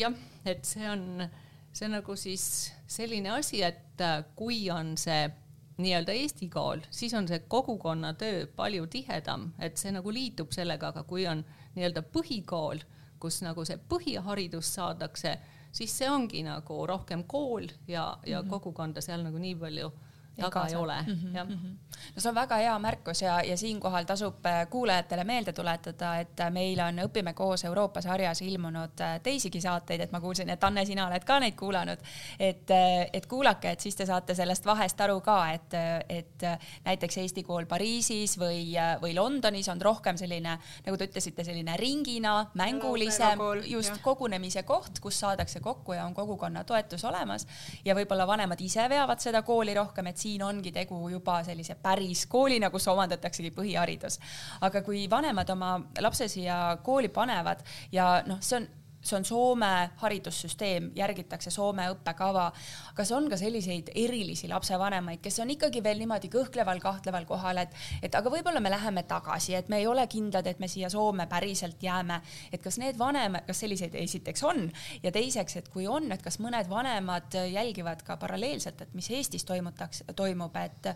jah, 0.00 0.16
et 0.48 0.64
see 0.64 0.88
on, 0.90 1.28
see 1.76 1.90
on 1.90 1.98
nagu 1.98 2.16
siis 2.16 2.46
selline 2.88 3.36
asi, 3.36 3.60
et 3.62 4.00
kui 4.34 4.64
on 4.72 4.96
see 4.98 5.28
nii-öelda 5.76 6.12
Eesti 6.12 6.48
kool, 6.48 6.84
siis 6.90 7.14
on 7.14 7.28
see 7.28 7.38
kogukonnatöö 7.48 8.46
palju 8.56 8.86
tihedam, 8.86 9.48
et 9.58 9.76
see 9.80 9.92
nagu 9.94 10.12
liitub 10.12 10.52
sellega, 10.54 10.92
aga 10.92 11.02
kui 11.08 11.26
on 11.26 11.42
nii-öelda 11.74 12.04
põhikool, 12.14 12.82
kus 13.18 13.40
nagu 13.42 13.64
see 13.66 13.78
põhiharidus 13.90 14.74
saadakse, 14.76 15.36
siis 15.74 15.98
see 15.98 16.10
ongi 16.10 16.44
nagu 16.46 16.86
rohkem 16.86 17.24
kool 17.24 17.66
ja, 17.88 18.16
ja 18.26 18.42
mm 18.42 18.46
-hmm. 18.46 18.50
kogukonda 18.50 19.00
seal 19.00 19.22
nagu 19.22 19.38
nii 19.38 19.54
palju 19.54 19.92
taga 20.40 20.66
ei 20.66 20.74
ole 20.76 21.02
mm. 21.02 21.14
-hmm, 21.14 21.36
jah 21.36 21.48
mm. 21.48 21.54
-hmm. 21.54 21.76
no 22.14 22.20
see 22.20 22.28
on 22.28 22.34
väga 22.34 22.56
hea 22.56 22.78
märkus 22.78 23.22
ja, 23.22 23.40
ja 23.42 23.56
siinkohal 23.56 24.04
tasub 24.04 24.46
äh, 24.46 24.68
kuulajatele 24.70 25.24
meelde 25.24 25.52
tuletada, 25.52 26.16
et 26.18 26.40
äh, 26.40 26.50
meil 26.50 26.80
on 26.80 26.98
Õpime 26.98 27.32
koos 27.34 27.64
Euroopa 27.64 28.00
sarjas 28.00 28.42
ilmunud 28.42 29.00
äh, 29.00 29.20
teisigi 29.22 29.60
saateid, 29.60 30.00
et 30.00 30.12
ma 30.12 30.20
kuulsin, 30.20 30.50
et 30.50 30.64
Anne, 30.64 30.84
sina 30.84 31.06
oled 31.06 31.24
ka 31.24 31.40
neid 31.40 31.54
kuulanud. 31.54 31.98
et, 32.38 32.70
et 33.12 33.26
kuulake, 33.26 33.70
et 33.70 33.80
siis 33.80 33.96
te 33.96 34.06
saate 34.06 34.34
sellest 34.34 34.66
vahest 34.66 35.00
aru 35.00 35.20
ka, 35.20 35.52
et, 35.52 35.74
et 36.08 36.42
näiteks 36.84 37.18
Eesti 37.18 37.42
kool 37.42 37.66
Pariisis 37.66 38.38
või, 38.38 38.74
või 39.00 39.14
Londonis 39.14 39.68
on 39.68 39.80
rohkem 39.80 40.16
selline, 40.16 40.58
nagu 40.86 40.96
te 40.96 41.04
ütlesite, 41.04 41.44
selline 41.44 41.76
ringina, 41.76 42.46
mängulisem, 42.54 43.40
just 43.66 43.90
jah. 43.90 44.02
kogunemise 44.02 44.62
koht, 44.62 45.00
kus 45.00 45.20
saadakse 45.20 45.60
kokku 45.60 45.92
ja 45.92 46.04
on 46.04 46.14
kogukonna 46.14 46.64
toetus 46.64 47.04
olemas 47.04 47.46
ja 47.84 47.94
võib-olla 47.94 48.26
vanemad 48.26 48.60
ise 48.60 48.88
veavad 48.88 49.20
seda 49.20 49.42
kooli 49.42 49.74
rohkem, 49.74 50.06
et 50.06 50.23
siin 50.24 50.42
ongi 50.46 50.72
tegu 50.74 51.00
juba 51.12 51.40
sellise 51.46 51.76
päris 51.82 52.26
koolina, 52.30 52.70
kus 52.74 52.88
omandataksegi 52.92 53.52
põhiharidus. 53.56 54.20
aga 54.60 54.82
kui 54.86 55.04
vanemad 55.10 55.50
oma 55.56 55.74
lapse 56.00 56.28
siia 56.28 56.78
kooli 56.82 57.12
panevad 57.12 57.64
ja 57.92 58.22
noh, 58.26 58.40
see 58.40 58.62
on 58.62 58.68
see 59.04 59.16
on 59.18 59.24
Soome 59.24 59.70
haridussüsteem, 60.00 60.90
järgitakse 60.96 61.50
Soome 61.50 61.86
õppekava. 61.92 62.50
kas 62.94 63.12
on 63.12 63.28
ka 63.30 63.36
selliseid 63.36 63.90
erilisi 63.94 64.48
lapsevanemaid, 64.48 65.20
kes 65.24 65.38
on 65.44 65.50
ikkagi 65.50 65.82
veel 65.84 66.00
niimoodi 66.00 66.30
kõhkleval, 66.32 66.80
kahtleval 66.80 67.26
kohal, 67.28 67.60
et, 67.64 67.74
et 68.02 68.14
aga 68.14 68.30
võib-olla 68.32 68.60
me 68.64 68.72
läheme 68.72 69.04
tagasi, 69.08 69.54
et 69.54 69.68
me 69.68 69.82
ei 69.82 69.86
ole 69.86 70.06
kindlad, 70.10 70.46
et 70.46 70.60
me 70.60 70.68
siia 70.68 70.90
Soome 70.90 71.26
päriselt 71.30 71.82
jääme. 71.82 72.20
et 72.52 72.62
kas 72.62 72.78
need 72.78 72.98
vanemad, 72.98 73.46
kas 73.46 73.60
selliseid 73.60 73.94
esiteks 73.94 74.42
on 74.42 74.70
ja 75.02 75.12
teiseks, 75.12 75.56
et 75.56 75.68
kui 75.68 75.86
on, 75.86 76.10
et 76.12 76.22
kas 76.22 76.40
mõned 76.40 76.68
vanemad 76.70 77.34
jälgivad 77.34 78.02
ka 78.02 78.16
paralleelselt, 78.16 78.80
et 78.80 78.94
mis 78.94 79.10
Eestis 79.10 79.44
toimutakse, 79.44 80.04
toimub, 80.16 80.56
et 80.56 80.94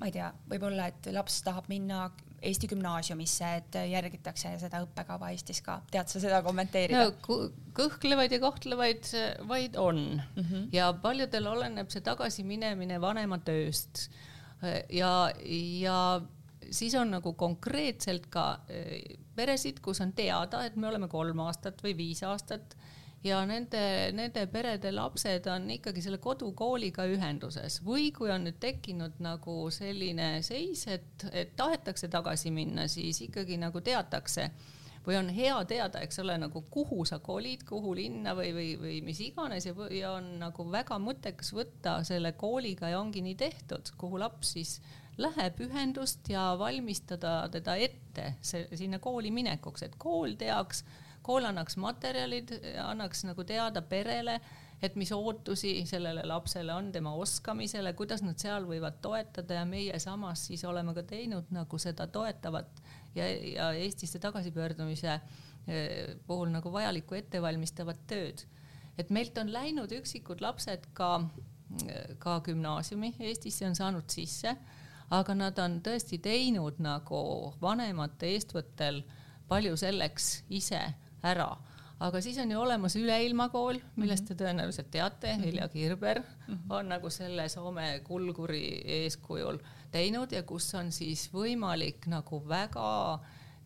ma 0.00 0.08
ei 0.08 0.12
tea, 0.12 0.30
võib-olla, 0.50 0.88
et 0.90 1.08
laps 1.12 1.40
tahab 1.46 1.68
minna 1.72 2.06
Eesti 2.42 2.68
gümnaasiumisse, 2.68 3.48
et 3.60 3.78
järgitakse 3.90 4.52
seda 4.60 4.82
õppekava 4.84 5.30
Eestis 5.32 5.62
ka, 5.64 5.80
tead 5.90 6.10
sa 6.12 6.20
seda 6.22 6.42
kommenteerida 6.44 7.08
no,? 7.08 7.38
kõhklevaid 7.76 8.32
ja 8.36 8.40
kahtlevaid 8.42 9.10
vaid 9.48 9.76
on 9.80 10.00
mm 10.20 10.42
-hmm. 10.42 10.68
ja 10.72 10.92
paljudel 11.02 11.46
oleneb 11.46 11.90
see 11.90 12.00
tagasiminemine 12.00 13.00
vanema 13.00 13.38
tööst 13.38 14.08
ja, 14.90 15.30
ja 15.80 15.98
siis 16.70 16.94
on 16.94 17.10
nagu 17.16 17.32
konkreetselt 17.38 18.26
ka 18.32 18.46
eh, 18.68 19.18
peresid, 19.36 19.80
kus 19.84 20.00
on 20.00 20.12
teada, 20.16 20.64
et 20.64 20.76
me 20.76 20.88
oleme 20.88 21.08
kolm 21.08 21.40
aastat 21.46 21.82
või 21.84 21.96
viis 21.96 22.22
aastat 22.26 22.76
ja 23.24 23.40
nende, 23.48 24.12
nende 24.14 24.46
perede 24.52 24.92
lapsed 24.94 25.46
on 25.50 25.70
ikkagi 25.70 26.02
selle 26.04 26.18
kodukooliga 26.22 27.06
ühenduses. 27.10 27.80
Või 27.86 28.10
kui 28.14 28.30
on 28.30 28.46
nüüd 28.46 28.60
tekkinud 28.62 29.20
nagu 29.24 29.58
selline 29.74 30.42
seis, 30.46 30.86
et, 30.92 31.28
et 31.32 31.54
tahetakse 31.56 32.10
tagasi 32.12 32.52
minna, 32.54 32.88
siis 32.90 33.22
ikkagi 33.26 33.58
nagu 33.60 33.80
teatakse 33.80 34.50
või 35.06 35.14
on 35.20 35.28
hea 35.30 35.56
teada, 35.70 36.00
eks 36.02 36.18
ole, 36.18 36.34
nagu 36.42 36.64
kuhu 36.70 37.04
sa 37.06 37.20
kolid, 37.22 37.62
kuhu 37.68 37.94
linna 37.94 38.34
või, 38.34 38.50
või, 38.56 38.70
või 38.80 38.96
mis 39.06 39.20
iganes 39.22 39.68
ja, 39.68 39.74
ja 39.94 40.16
on 40.18 40.32
nagu 40.40 40.66
väga 40.72 40.98
mõttekas 40.98 41.52
võtta 41.54 42.00
selle 42.06 42.32
kooliga 42.34 42.90
ja 42.90 43.00
ongi 43.00 43.22
nii 43.22 43.36
tehtud, 43.38 43.92
kuhu 44.00 44.18
laps 44.18 44.56
siis 44.56 44.80
läheb 45.22 45.60
ühendust 45.64 46.26
ja 46.28 46.50
valmistada 46.58 47.38
teda 47.52 47.76
ette 47.80 48.34
see, 48.44 48.66
sinna 48.76 48.98
kooli 49.02 49.30
minekuks, 49.32 49.86
et 49.86 49.94
kool 49.98 50.34
teaks 50.40 50.82
kool 51.26 51.48
annaks 51.48 51.76
materjalid, 51.82 52.52
annaks 52.84 53.24
nagu 53.26 53.44
teada 53.46 53.82
perele, 53.82 54.38
et 54.82 54.96
mis 55.00 55.10
ootusi 55.12 55.72
sellele 55.88 56.22
lapsele 56.28 56.74
on 56.74 56.90
tema 56.92 57.14
oskamisele, 57.16 57.94
kuidas 57.96 58.22
nad 58.22 58.38
seal 58.40 58.66
võivad 58.68 59.00
toetada 59.02 59.60
ja 59.60 59.64
meie 59.68 59.98
samas 60.02 60.46
siis 60.50 60.64
oleme 60.68 60.94
ka 60.94 61.02
teinud 61.08 61.48
nagu 61.54 61.80
seda 61.80 62.06
toetavat 62.12 62.82
ja, 63.16 63.28
ja 63.28 63.70
Eestisse 63.72 64.20
tagasipöördumise 64.22 65.14
eh, 65.14 66.14
puhul 66.26 66.52
nagu 66.52 66.72
vajalikku 66.72 67.16
ettevalmistavat 67.16 68.04
tööd. 68.06 68.44
et 68.98 69.10
meilt 69.10 69.38
on 69.38 69.52
läinud 69.52 69.92
üksikud 69.92 70.40
lapsed 70.40 70.86
ka, 70.92 71.10
ka 72.18 72.40
gümnaasiumi, 72.44 73.14
Eestisse 73.18 73.66
on 73.66 73.74
saanud 73.76 74.12
sisse, 74.12 74.56
aga 75.10 75.34
nad 75.34 75.58
on 75.58 75.80
tõesti 75.80 76.20
teinud 76.20 76.78
nagu 76.84 77.54
vanemate 77.62 78.28
eestvõttel 78.36 79.02
palju 79.48 79.76
selleks 79.80 80.44
ise 80.50 80.84
ära 81.26 81.50
aga 82.00 82.20
siis 82.20 82.38
on 82.38 82.50
ju 82.50 82.60
olemas 82.60 82.96
Üleilmakool, 82.98 83.78
millest 83.96 84.26
te 84.28 84.36
tõenäoliselt 84.36 84.90
teate, 84.92 85.32
mhm. 85.32 85.44
Helja 85.48 85.68
Kirber 85.72 86.20
mhm. 86.20 86.68
on 86.70 86.92
nagu 86.92 87.10
selle 87.10 87.48
Soome 87.52 87.88
kulguri 88.04 88.82
eeskujul 89.00 89.60
teinud 89.92 90.32
ja 90.32 90.42
kus 90.42 90.68
on 90.74 90.92
siis 90.92 91.28
võimalik 91.32 92.08
nagu 92.12 92.42
väga 92.48 92.86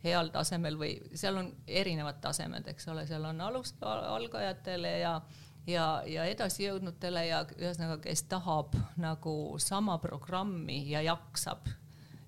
heal 0.05 0.31
tasemel 0.33 0.79
või 0.81 0.95
seal 1.19 1.37
on 1.43 1.51
erinevad 1.67 2.23
tasemed, 2.23 2.69
eks 2.73 2.89
ole, 2.89 3.05
seal 3.09 3.25
on 3.29 3.41
alus, 3.45 3.75
algajatele 3.83 4.99
ja 5.03 5.21
ja, 5.69 6.03
ja 6.09 6.25
edasijõudnutele 6.25 7.27
ja 7.27 7.43
ühesõnaga, 7.59 7.99
kes 8.07 8.23
tahab 8.31 8.73
nagu 8.99 9.59
sama 9.61 9.99
programmi 10.03 10.83
ja 10.89 11.03
jaksab 11.05 11.69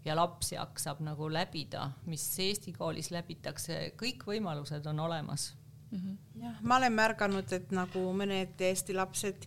ja 0.04 0.16
laps 0.16 0.52
jaksab 0.52 1.00
nagu 1.00 1.28
läbida, 1.32 1.90
mis 2.06 2.24
Eesti 2.38 2.72
koolis 2.72 3.10
läbitakse, 3.10 3.92
kõik 3.96 4.24
võimalused 4.26 4.86
on 4.86 5.00
olemas 5.00 5.52
mm. 5.90 5.98
-hmm. 5.98 6.16
jah, 6.42 6.62
ma 6.62 6.76
olen 6.76 6.92
märganud, 6.92 7.52
et 7.52 7.70
nagu 7.70 8.08
mõned 8.12 8.60
Eesti 8.60 8.94
lapsed 8.94 9.46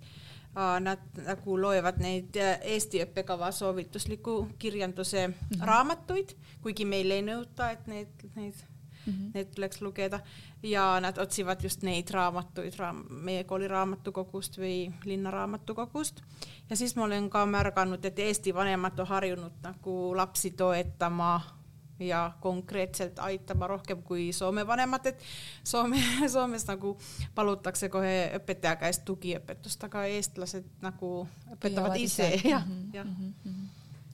Nad 0.55 0.99
nagu 1.19 1.57
loevad 1.59 1.97
neid 1.99 2.37
äh, 2.39 2.61
Eesti 2.63 3.01
õppekava 3.03 3.49
soovitusliku 3.51 4.47
kirjanduse 4.59 5.27
mm 5.27 5.33
-hmm. 5.33 5.65
raamatuid, 5.67 6.31
kuigi 6.63 6.85
meil 6.85 7.11
ei 7.11 7.21
nõuta, 7.21 7.71
et 7.71 7.87
need, 7.87 8.23
neid 8.35 8.61
mm, 9.05 9.13
-hmm. 9.13 9.31
need 9.33 9.51
tuleks 9.55 9.81
lugeda 9.81 10.19
ja 10.63 10.99
nad 10.99 11.17
otsivad 11.17 11.63
just 11.63 11.81
neid 11.81 12.09
raamatuid 12.11 12.73
raam, 12.77 13.03
meie 13.09 13.43
kooli 13.43 13.67
raamatukogust 13.67 14.57
või 14.57 14.93
linnaraamatukogust. 15.05 16.21
ja 16.69 16.75
siis 16.75 16.95
ma 16.95 17.03
olen 17.03 17.29
ka 17.29 17.45
märganud, 17.45 18.05
et 18.05 18.19
Eesti 18.19 18.53
vanemad 18.53 18.99
on 18.99 19.07
harjunud 19.07 19.53
nagu 19.63 20.17
lapsi 20.17 20.51
toetama 20.51 21.41
ja 21.99 22.31
konkreetselt 22.41 23.19
aitama 23.19 23.67
rohkem 23.67 24.01
kui 24.03 24.33
Soome 24.33 24.67
vanemad, 24.67 25.05
et 25.05 25.19
Soome, 25.63 26.01
Soomes 26.33 26.67
nagu 26.67 26.97
palutakse 27.35 27.89
kohe 27.89 28.31
õpetaja 28.39 28.75
käest 28.75 29.05
tugiõpetust, 29.05 29.83
aga 29.87 30.05
eestlased 30.11 30.67
nagu 30.81 31.27
õpetavad 31.55 31.95
ise, 31.99 32.27
ise. 32.35 32.49
jah, 32.53 32.67
jah. 32.93 33.07
Mhm, 33.07 33.33
mhm. 33.43 33.65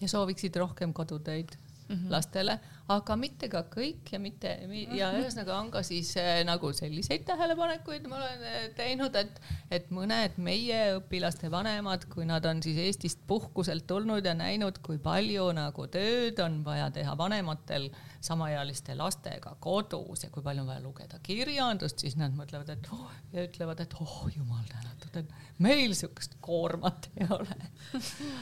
ja 0.02 0.08
sooviksid 0.08 0.56
rohkem 0.56 0.94
kodutöid 0.94 1.58
mm 1.92 1.96
-hmm. 1.96 2.12
lastele, 2.12 2.60
aga 2.92 3.16
mitte 3.20 3.50
ka 3.52 3.64
kõik 3.72 4.12
ja 4.14 4.20
mitte 4.22 4.52
ja 4.98 5.12
ühesõnaga 5.16 5.58
on 5.60 5.72
ka 5.74 5.84
siis 5.86 6.12
äh, 6.20 6.42
nagu 6.48 6.72
selliseid 6.76 7.26
tähelepanekuid 7.28 8.08
ma 8.10 8.20
olen 8.20 8.46
äh, 8.48 8.68
teinud, 8.78 9.16
et, 9.20 9.42
et 9.72 9.90
mõned 9.94 10.38
meie 10.42 10.80
õpilaste 10.98 11.52
vanemad, 11.54 12.08
kui 12.12 12.28
nad 12.30 12.46
on 12.50 12.62
siis 12.64 12.80
Eestist 12.86 13.24
puhkuselt 13.28 13.88
tulnud 13.90 14.26
ja 14.26 14.36
näinud, 14.38 14.82
kui 14.86 15.00
palju 15.02 15.50
nagu 15.58 15.88
tööd 15.92 16.40
on 16.44 16.62
vaja 16.66 16.90
teha 16.96 17.16
vanematel 17.18 17.90
samaealiste 18.22 18.96
lastega 18.98 19.56
kodus 19.60 20.26
ja 20.26 20.30
kui 20.34 20.44
palju 20.46 20.62
on 20.62 20.70
vaja 20.70 20.84
lugeda 20.84 21.20
kirjandust, 21.24 22.04
siis 22.04 22.18
nad 22.20 22.36
mõtlevad, 22.38 22.70
et 22.74 22.90
oh, 22.94 23.08
ja 23.34 23.46
ütlevad, 23.48 23.82
et 23.82 23.96
oh 24.02 24.28
jumal 24.36 24.64
tänatud, 24.70 25.16
et 25.24 25.62
meil 25.62 25.96
sihukest 25.98 26.38
koormat 26.42 27.10
ei 27.18 27.28
ole. 27.30 27.58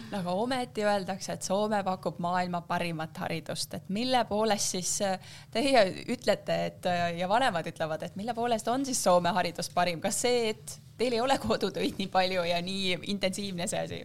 No 0.10 0.20
aga 0.20 0.34
ometi 0.42 0.84
öeldakse, 0.86 1.36
et 1.36 1.46
Soome 1.46 1.80
pakub 1.86 2.20
maailma 2.24 2.62
parimat 2.68 3.18
haridust, 3.24 3.74
et 3.78 3.90
mille 3.94 4.24
poolest 4.40 4.76
siis 4.76 4.94
äh, 5.04 5.20
teie 5.52 5.84
ütlete, 6.08 6.60
et 6.70 6.88
äh, 6.88 7.18
ja 7.20 7.28
vanemad 7.30 7.68
ütlevad, 7.68 8.06
et 8.08 8.16
mille 8.20 8.34
poolest 8.38 8.68
on 8.72 8.86
siis 8.88 9.02
Soome 9.04 9.34
haridus 9.36 9.72
parim, 9.76 10.00
kas 10.02 10.24
see, 10.24 10.54
et 10.54 10.80
teil 11.00 11.18
ei 11.18 11.22
ole 11.24 11.38
kodutöid 11.42 12.00
nii 12.00 12.08
palju 12.12 12.48
ja 12.48 12.62
nii 12.64 12.98
intensiivne 13.12 13.68
see 13.68 13.84
asi? 13.84 14.02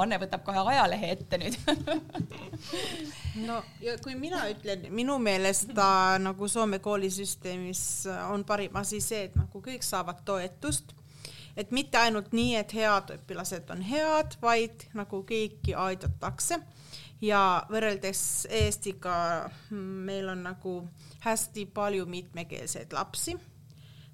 Anne 0.00 0.16
võtab 0.16 0.40
kohe 0.46 0.62
ajalehe 0.72 1.10
ette 1.16 1.38
nüüd. 1.40 1.58
No 3.46 3.58
ja 3.80 3.94
kui 4.00 4.12
mina 4.16 4.42
ütlen, 4.52 4.86
minu 4.92 5.14
meelest 5.20 5.70
ta 5.76 6.18
nagu 6.20 6.48
Soome 6.48 6.78
koolisüsteemis 6.84 7.82
on 8.28 8.44
parim 8.48 8.76
asi 8.76 9.00
see, 9.00 9.26
et 9.28 9.36
nagu 9.36 9.62
kõik 9.64 9.84
saavad 9.84 10.20
toetust. 10.28 10.92
Et 11.56 11.72
mitte 11.72 12.00
ainult 12.00 12.32
nii, 12.36 12.54
et 12.60 12.74
head 12.76 13.14
õpilased 13.16 13.72
on 13.72 13.80
head, 13.84 14.36
vaid 14.44 14.84
nagu 14.96 15.20
kõiki 15.28 15.76
aidatakse 15.76 16.60
ja 17.22 17.40
võrreldes 17.70 18.46
Eestiga 18.50 19.14
meil 19.70 20.28
on 20.28 20.42
nagu 20.48 20.76
hästi 21.22 21.66
palju 21.74 22.06
mitmekeelseid 22.10 22.92
lapsi 22.92 23.36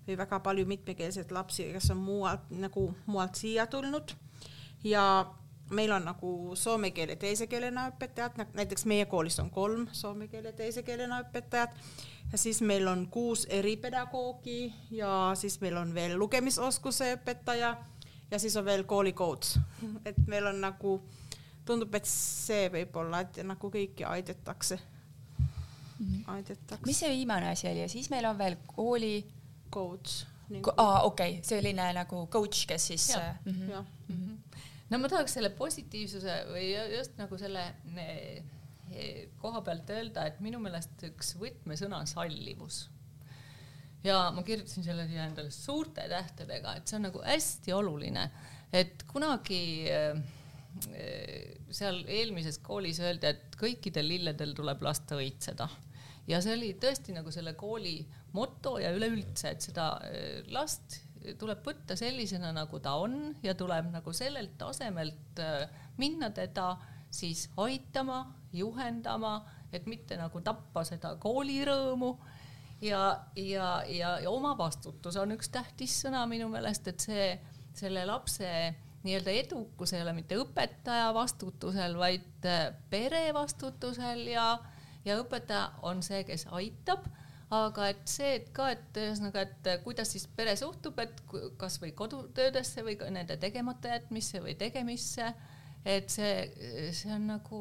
või 0.08 0.16
väga 0.16 0.40
palju 0.40 0.64
mitmekeelseid 0.68 1.32
lapsi, 1.32 1.68
kes 1.72 1.90
on 1.92 2.00
mualt 2.00 2.48
nagu 2.50 2.88
mualt 3.06 3.36
siia 3.36 3.66
tulnud. 3.66 4.14
Ja 4.84 5.04
meil 5.70 5.92
on 5.92 6.04
nagu 6.08 6.56
soome 6.56 6.90
keele 6.96 7.16
teise 7.20 7.46
keelena 7.46 7.88
õpetajad, 7.90 8.38
näiteks 8.56 8.86
meie 8.88 9.04
koolis 9.10 9.38
on 9.42 9.50
kolm 9.50 9.86
soome 9.92 10.28
keele 10.28 10.52
teise 10.56 10.82
keelena 10.82 11.20
õpetajat. 11.26 11.76
Ja 12.32 12.38
siis 12.38 12.60
meil 12.60 12.88
on 12.88 13.06
kuus 13.12 13.46
eripedagoogi 13.50 14.72
ja 14.90 15.32
siis 15.36 15.60
meil 15.60 15.76
on 15.80 15.94
veel 15.94 16.16
lugemisoskuse 16.18 17.14
õpetaja 17.16 17.76
ja 18.30 18.38
siis 18.38 18.56
on 18.56 18.64
veel 18.64 18.84
koolikoach, 18.84 19.56
et 20.08 20.18
meil 20.26 20.46
on 20.46 20.60
nagu, 20.60 20.98
tundub, 21.68 21.94
et 21.98 22.08
see 22.08 22.70
võib-olla, 22.72 23.22
et 23.26 23.42
nagu 23.46 23.70
kõiki 23.74 24.06
aidatakse 24.08 24.78
mm. 25.98 26.24
aidatakse. 26.34 26.86
mis 26.86 27.04
see 27.04 27.12
viimane 27.12 27.52
asi 27.52 27.68
oli 27.70 27.84
ja 27.84 27.92
siis 27.92 28.10
meil 28.14 28.26
on 28.30 28.40
veel 28.40 28.58
kooli 28.66 29.14
coach 29.72 30.24
Ko. 30.64 30.72
aa, 30.80 31.02
okei 31.04 31.38
okay., 31.38 31.44
selline 31.44 31.90
nagu 31.92 32.22
coach, 32.32 32.64
kes 32.68 32.86
siis. 32.92 33.10
jah 33.12 33.34
mm 33.44 33.52
-hmm. 33.52 33.70
ja. 33.70 33.84
mm 34.08 34.16
-hmm 34.16 34.38
no 34.90 34.98
ma 34.98 35.08
tahaks 35.08 35.36
selle 35.36 35.50
positiivsuse 35.56 36.36
või 36.52 36.70
just 36.96 37.18
nagu 37.20 37.38
selle 37.38 37.64
koha 39.42 39.60
pealt 39.64 39.90
öelda, 39.92 40.26
et 40.28 40.38
minu 40.44 40.60
meelest 40.62 41.02
üks 41.10 41.34
võtmesõna 41.40 42.00
on 42.02 42.08
sallivus. 42.08 42.88
ja 44.04 44.30
ma 44.34 44.42
kirjutasin 44.46 44.84
selle 44.86 45.08
siia 45.08 45.26
endale 45.26 45.50
suurte 45.50 46.06
tähtedega, 46.08 46.76
et 46.76 46.88
see 46.88 46.96
on 46.96 47.08
nagu 47.08 47.22
hästi 47.24 47.72
oluline, 47.72 48.30
et 48.72 49.02
kunagi 49.10 49.60
äh, 49.92 50.22
seal 51.74 52.02
eelmises 52.06 52.60
koolis 52.64 53.00
öeldi, 53.02 53.32
et 53.32 53.56
kõikidel 53.58 54.08
lilledel 54.08 54.54
tuleb 54.56 54.82
lasta 54.84 55.18
õitseda. 55.18 55.68
Ja 56.28 56.40
see 56.44 56.54
oli 56.58 56.74
tõesti 56.80 57.14
nagu 57.16 57.32
selle 57.32 57.54
kooli 57.56 58.02
moto 58.36 58.76
ja 58.82 58.92
üleüldse, 58.94 59.54
et 59.54 59.64
seda 59.64 59.90
äh, 60.04 60.42
last 60.52 61.00
tuleb 61.40 61.64
võtta 61.64 61.96
sellisena, 61.98 62.52
nagu 62.54 62.78
ta 62.84 62.94
on 63.00 63.34
ja 63.42 63.54
tuleb 63.58 63.88
nagu 63.92 64.12
sellelt 64.14 64.54
tasemelt 64.60 65.40
äh, 65.42 65.64
minna 65.98 66.30
teda 66.36 66.74
siis 67.10 67.48
aitama, 67.56 68.26
juhendama, 68.52 69.40
et 69.72 69.88
mitte 69.88 70.16
nagu 70.20 70.40
tappa 70.44 70.84
seda 70.84 71.14
koolirõõmu 71.20 72.12
ja, 72.84 73.02
ja, 73.36 73.70
ja, 73.88 74.12
ja 74.22 74.30
omavastutus 74.30 75.16
on 75.20 75.32
üks 75.36 75.50
tähtis 75.52 75.96
sõna 76.04 76.22
minu 76.28 76.48
meelest, 76.52 76.92
et 76.92 77.08
see, 77.08 77.30
selle 77.76 78.04
lapse 78.08 78.52
nii-öelda 79.08 79.36
edukus 79.42 79.94
ei 79.96 80.04
ole 80.04 80.12
mitte 80.20 80.38
õpetaja 80.38 81.08
vastutusel, 81.16 81.96
vaid 81.98 82.48
äh, 82.48 82.68
pere 82.92 83.28
vastutusel 83.34 84.26
ja, 84.30 84.50
ja 85.08 85.18
õpetaja 85.22 85.70
on 85.88 86.04
see, 86.04 86.22
kes 86.28 86.46
aitab 86.52 87.08
aga 87.54 87.88
et 87.94 88.02
see, 88.10 88.34
et 88.38 88.48
ka, 88.56 88.68
et 88.74 88.98
ühesõnaga, 89.00 89.44
et 89.46 89.68
kuidas 89.84 90.10
siis 90.12 90.26
pere 90.36 90.52
suhtub, 90.58 90.98
et 91.00 91.22
kasvõi 91.60 91.94
kodutöödesse 91.96 92.84
või 92.84 92.98
nende 93.14 93.38
tegemata 93.40 93.94
jätmisse 93.94 94.42
või 94.44 94.54
tegemisse, 94.60 95.30
et 95.88 96.12
see, 96.12 96.90
see 96.92 97.12
on 97.14 97.28
nagu 97.30 97.60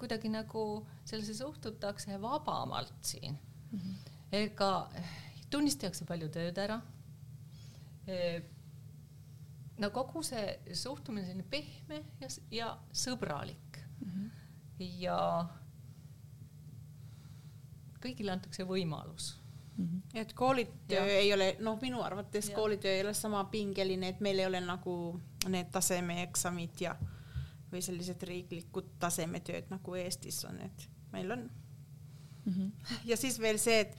kuidagi 0.00 0.30
nagu 0.32 0.64
sellesse 1.04 1.34
suhtutakse 1.42 2.16
vabamalt 2.22 2.94
siin 3.04 3.34
mm. 3.34 3.78
-hmm. 3.78 4.14
ega 4.40 4.70
tunnistatakse 5.50 6.06
palju 6.08 6.30
tööd 6.32 6.58
ära 6.58 6.80
e,. 8.06 8.40
no 9.80 9.90
kogu 9.90 10.22
see 10.26 10.74
suhtumine 10.76 11.26
selline 11.26 11.46
pehme 11.50 12.02
ja, 12.20 12.28
ja 12.50 12.70
sõbralik 12.92 13.80
mm. 14.00 14.10
-hmm. 14.10 14.30
ja 15.00 15.18
kõigile 18.00 18.32
antakse 18.32 18.64
võimalus 18.64 19.34
mm. 19.76 19.86
-hmm. 19.86 20.20
et 20.20 20.32
koolitöö 20.32 21.06
ei 21.06 21.32
ole, 21.34 21.56
noh, 21.58 21.80
minu 21.80 22.02
arvates 22.02 22.48
ja. 22.48 22.56
koolitöö 22.56 22.92
ei 22.92 23.02
ole 23.02 23.14
sama 23.14 23.44
pingeline, 23.44 24.08
et 24.08 24.20
meil 24.20 24.38
ei 24.38 24.46
ole 24.46 24.60
nagu 24.60 25.20
need 25.48 25.70
tasemeeksamid 25.72 26.80
ja 26.80 26.96
või 27.72 27.82
sellised 27.82 28.22
riiklikud 28.22 28.96
tasemetööd 28.98 29.70
nagu 29.70 29.94
Eestis 29.94 30.44
on, 30.44 30.60
et 30.60 30.88
meil 31.12 31.30
on 31.30 31.50
mm. 32.44 32.52
-hmm. 32.52 32.72
ja 33.04 33.16
siis 33.16 33.40
veel 33.40 33.58
see, 33.58 33.80
et 33.80 33.96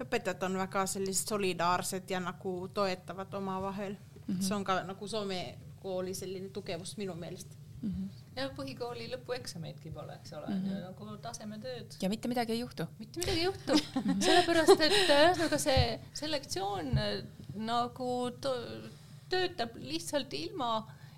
õpetajad 0.00 0.42
on 0.44 0.58
väga 0.58 0.86
sellised 0.86 1.28
solidaarsed 1.28 2.10
ja 2.10 2.20
nagu 2.20 2.68
toetavad 2.68 3.34
omavahel 3.34 3.96
mm. 4.26 4.34
-hmm. 4.34 4.42
see 4.42 4.56
on 4.56 4.64
ka 4.64 4.82
nagu 4.82 5.08
Soome 5.08 5.58
kooli 5.80 6.14
selline 6.14 6.48
tugevus 6.48 6.96
minu 6.96 7.14
meelest 7.14 7.58
mm. 7.82 7.90
-hmm 7.90 8.26
ja 8.36 8.50
põhikooli 8.56 9.06
lõpueksameidki 9.14 9.90
pole, 9.94 10.16
eks 10.20 10.34
ole 10.36 10.50
mm, 10.50 10.64
-hmm. 10.66 10.82
nagu 10.90 11.16
tasemetööd. 11.24 11.96
ja 12.02 12.10
mitte 12.12 12.28
midagi 12.28 12.52
ei 12.52 12.60
juhtu. 12.60 12.86
mitte 12.98 13.22
midagi 13.22 13.38
ei 13.38 13.46
juhtu 13.46 13.78
sellepärast 14.26 14.82
et 14.84 14.96
ühesõnaga 15.14 15.58
see 15.62 15.86
selektsioon 16.20 16.92
äh, 17.00 17.14
nagu 17.56 18.10
töötab 19.30 19.78
lihtsalt 19.80 20.36
ilma, 20.36 20.70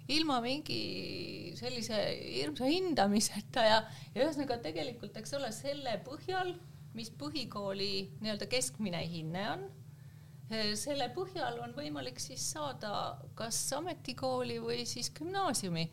ilma 0.09 0.39
mingi 0.45 1.55
sellise 1.59 1.99
hirmsa 2.21 2.71
hindamiseta 2.71 3.67
ja, 3.67 3.83
ja 4.15 4.23
ühesõnaga 4.23 4.61
tegelikult, 4.63 5.19
eks 5.19 5.35
ole, 5.37 5.51
selle 5.53 5.99
põhjal, 6.07 6.55
mis 6.95 7.11
põhikooli 7.19 7.93
nii-öelda 8.23 8.47
keskmine 8.51 9.03
hinne 9.11 9.45
on 9.57 9.67
äh, 9.67 9.78
selle 10.81 11.11
põhjal 11.13 11.59
on 11.65 11.75
võimalik 11.77 12.21
siis 12.23 12.45
saada 12.55 13.19
kas 13.37 13.61
ametikooli 13.77 14.59
või 14.63 14.85
siis 14.89 15.11
gümnaasiumi 15.17 15.85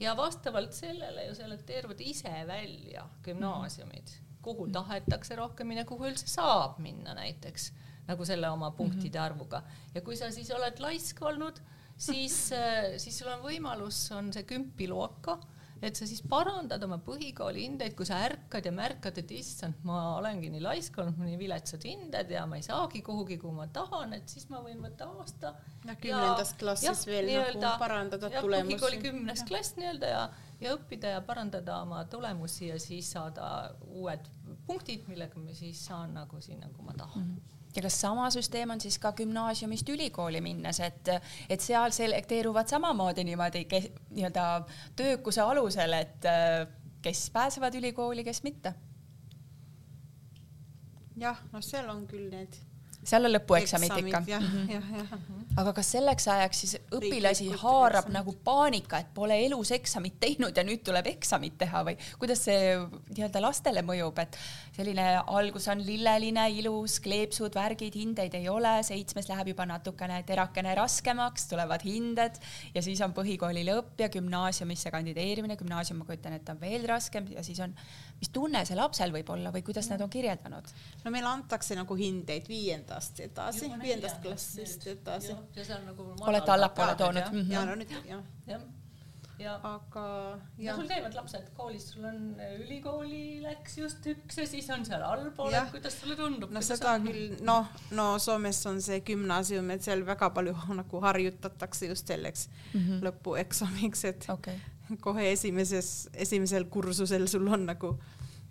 ja 0.00 0.16
vastavalt 0.18 0.74
sellele 0.74 1.28
ju 1.28 1.36
selekteeruvad 1.38 2.00
ise 2.02 2.32
välja 2.48 3.04
gümnaasiumid, 3.24 4.10
kuhu 4.42 4.66
mhm. 4.66 4.72
tahetakse 4.72 5.36
rohkem 5.38 5.70
minna, 5.70 5.84
kuhu 5.84 6.08
üldse 6.10 6.26
saab 6.30 6.80
minna 6.82 7.14
näiteks 7.14 7.70
nagu 8.08 8.26
selle 8.26 8.50
oma 8.50 8.72
punktide 8.74 9.18
mhm. 9.20 9.26
arvuga 9.26 9.62
ja 9.94 10.02
kui 10.02 10.18
sa 10.18 10.32
siis 10.34 10.50
oled 10.56 10.82
laisk 10.82 11.22
olnud, 11.22 11.60
siis, 12.00 12.50
äh, 12.56 12.96
siis 12.98 13.18
sul 13.20 13.30
on 13.30 13.44
võimalus, 13.44 14.02
on 14.16 14.32
see 14.34 14.46
kümpiluoka 14.48 15.38
et 15.82 15.96
sa 15.96 16.06
siis 16.08 16.20
parandad 16.28 16.82
oma 16.84 16.98
põhikooli 17.04 17.64
hindeid, 17.64 17.94
kui 17.96 18.08
sa 18.08 18.18
ärkad 18.26 18.66
ja 18.68 18.72
märkad, 18.74 19.20
et 19.22 19.32
issand, 19.32 19.78
ma 19.88 20.00
olengi 20.18 20.50
nii 20.52 20.62
laisk 20.64 20.98
olnud, 21.00 21.16
mul 21.18 21.30
nii 21.30 21.38
viletsad 21.40 21.86
hinded 21.88 22.32
ja 22.34 22.44
ma 22.48 22.58
ei 22.60 22.66
saagi 22.66 23.02
kuhugi, 23.06 23.38
kuhu 23.40 23.54
ma 23.56 23.66
tahan, 23.72 24.12
et 24.18 24.28
siis 24.28 24.48
ma 24.52 24.60
võin 24.64 24.82
võtta 24.84 25.08
aasta. 25.20 25.54
kümnendas 26.02 26.54
klassis 26.60 27.06
ja, 27.06 27.12
veel 27.12 27.30
nagu 27.56 27.78
parandada 27.80 28.32
tulemusi. 28.36 28.74
põhikooli 28.74 29.00
kümnes 29.06 29.44
klass 29.48 29.78
nii-öelda 29.78 30.12
ja, 30.12 30.26
ja 30.60 30.74
õppida 30.76 31.14
ja 31.16 31.22
parandada 31.24 31.80
oma 31.86 32.04
tulemusi 32.12 32.68
ja 32.68 32.76
siis 32.82 33.12
saada 33.16 33.70
uued 33.88 34.28
punktid, 34.66 35.08
millega 35.08 35.40
ma 35.40 35.56
siis 35.56 35.80
saan 35.86 36.12
nagu 36.18 36.42
siin, 36.44 36.60
nagu 36.60 36.84
ma 36.84 36.96
tahan 36.98 37.24
mm. 37.24 37.32
-hmm 37.38 37.59
ja 37.76 37.82
kas 37.82 38.00
sama 38.00 38.28
süsteem 38.30 38.70
on 38.70 38.80
siis 38.80 38.98
ka 38.98 39.12
gümnaasiumist 39.16 39.88
ülikooli 39.88 40.40
minnes, 40.44 40.80
et, 40.80 41.10
et 41.48 41.60
seal 41.60 41.94
selekteeruvad 41.94 42.68
samamoodi 42.70 43.24
niimoodi 43.24 43.66
nii-öelda 43.70 44.46
töökuse 44.96 45.42
alusel, 45.42 45.92
et 45.92 46.30
kes 47.02 47.28
pääsevad 47.30 47.74
ülikooli, 47.74 48.24
kes 48.24 48.42
mitte? 48.42 48.74
jah, 51.20 51.40
noh, 51.52 51.62
seal 51.64 51.88
on 51.92 52.06
küll 52.08 52.30
need 52.32 52.56
seal 53.04 53.24
on 53.24 53.32
lõpueksamid 53.32 53.94
ikka. 54.02 54.20
jah, 54.28 54.44
jah. 54.68 55.12
aga 55.60 55.72
kas 55.76 55.92
selleks 55.94 56.26
ajaks 56.30 56.60
siis 56.62 56.74
õpilasi 56.92 57.46
Riiklikud 57.46 57.62
haarab 57.62 58.04
eksamid. 58.04 58.16
nagu 58.18 58.34
paanika, 58.44 59.00
et 59.00 59.12
pole 59.16 59.38
elus 59.46 59.72
eksamit 59.74 60.18
teinud 60.20 60.56
ja 60.56 60.64
nüüd 60.66 60.82
tuleb 60.86 61.08
eksamit 61.14 61.56
teha 61.60 61.82
või 61.86 61.96
kuidas 62.20 62.44
see 62.48 62.74
nii-öelda 62.76 63.42
lastele 63.42 63.82
mõjub, 63.86 64.20
et 64.22 64.36
selline 64.76 65.06
algus 65.22 65.68
on 65.72 65.84
lilleline, 65.84 66.44
ilus, 66.60 66.98
kleepsud, 67.04 67.56
värgid, 67.56 67.96
hindeid 67.96 68.36
ei 68.36 68.48
ole, 68.52 68.76
seitsmes 68.86 69.30
läheb 69.32 69.54
juba 69.54 69.66
natukene 69.70 70.20
terakene 70.28 70.76
raskemaks, 70.78 71.48
tulevad 71.50 71.84
hinded 71.86 72.36
ja 72.74 72.84
siis 72.84 73.00
on 73.04 73.16
põhikooli 73.16 73.64
lõpp 73.68 74.04
ja 74.04 74.10
gümnaasiumisse 74.12 74.92
kandideerimine, 74.92 75.56
gümnaasium, 75.60 76.02
ma 76.02 76.08
kujutan 76.08 76.36
ette, 76.36 76.52
on 76.52 76.60
veel 76.60 76.84
raskem 76.90 77.32
ja 77.32 77.44
siis 77.46 77.60
on, 77.64 77.74
mis 78.20 78.32
tunne 78.34 78.64
see 78.68 78.76
lapsel 78.78 79.14
võib 79.14 79.30
olla 79.32 79.52
või 79.54 79.62
kuidas 79.66 79.88
nad 79.92 80.02
on 80.04 80.10
kirjeldanud? 80.12 80.74
no 81.04 81.14
meile 81.14 81.30
antakse 81.30 81.78
nagu 81.78 81.96
hindeid 81.96 82.48
viiendast 82.50 83.22
edasi, 83.26 83.70
viiendast 83.82 84.20
klassist 84.24 84.86
edasi. 84.92 85.32
ja 85.56 85.70
on 85.78 85.88
nagu 85.92 86.10
olete 86.20 86.52
allapoole 86.56 86.98
toonud? 87.00 87.24
jah. 87.24 87.32
Mhm. 87.32 87.56
ja 87.56 87.64
no 87.64 87.78
nüüd 87.80 87.96
jah, 87.96 88.22
jah, 88.50 88.68
ja 89.40 89.54
aga 89.64 90.04
ja 90.58 90.70
jah 90.70 90.80
sul 90.80 90.88
käivad 90.90 91.14
lapsed 91.16 91.46
koolis, 91.56 91.86
sul 91.94 92.04
on 92.08 92.18
äh, 92.40 92.56
ülikooli 92.60 93.22
läks 93.44 93.78
just 93.80 94.08
üks 94.12 94.40
ja 94.42 94.46
siis 94.48 94.68
on 94.74 94.84
seal 94.88 95.04
allpool, 95.06 95.54
et 95.56 95.72
kuidas 95.72 95.96
sulle 96.00 96.16
tundub? 96.18 96.52
no 96.52 96.62
seda 96.64 96.98
küll, 97.04 97.38
noh, 97.46 97.70
no 97.96 98.10
Soomes 98.20 98.60
on 98.68 98.82
see 98.84 99.00
gümnaasium, 99.06 99.72
et 99.72 99.86
seal 99.86 100.04
väga 100.08 100.28
palju 100.36 100.56
nagu 100.82 101.02
harjutatakse 101.06 101.88
just 101.88 102.12
selleks 102.12 102.48
mm 102.50 102.80
-hmm. 102.80 103.00
lõpueksamiks, 103.08 104.04
et 104.12 104.28
okay., 104.36 104.60
kohe 105.00 105.32
esimeses, 105.32 106.08
esimesel 106.14 106.64
kursusel 106.64 107.26
sul 107.30 107.46
on 107.46 107.66
nagu 107.66 107.94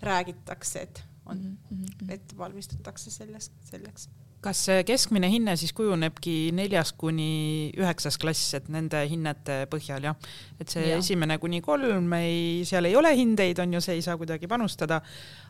räägitakse, 0.01 0.81
et 0.81 1.03
on 1.25 1.37
mm, 1.37 1.57
-hmm. 1.71 2.11
ette 2.13 2.37
valmistatakse 2.37 3.11
selles, 3.11 3.51
selleks. 3.61 4.09
Kas 4.43 4.61
see 4.69 4.83
keskmine 4.87 5.27
hinne 5.31 5.55
siis 5.59 5.73
kujunebki 5.75 6.51
neljas 6.55 6.93
kuni 6.97 7.73
üheksas 7.75 8.15
klass, 8.21 8.53
et 8.55 8.69
nende 8.71 9.01
hinnete 9.11 9.65
põhjal 9.71 10.05
jah, 10.07 10.29
et 10.59 10.71
see 10.71 10.85
ja. 10.87 10.99
esimene 11.01 11.35
kuni 11.41 11.59
kolm 11.63 12.13
ei, 12.15 12.63
seal 12.67 12.87
ei 12.87 12.95
ole 12.95 13.11
hindeid, 13.17 13.59
on 13.59 13.75
ju, 13.75 13.81
see 13.83 13.97
ei 13.99 14.05
saa 14.05 14.15
kuidagi 14.19 14.47
panustada, 14.47 15.01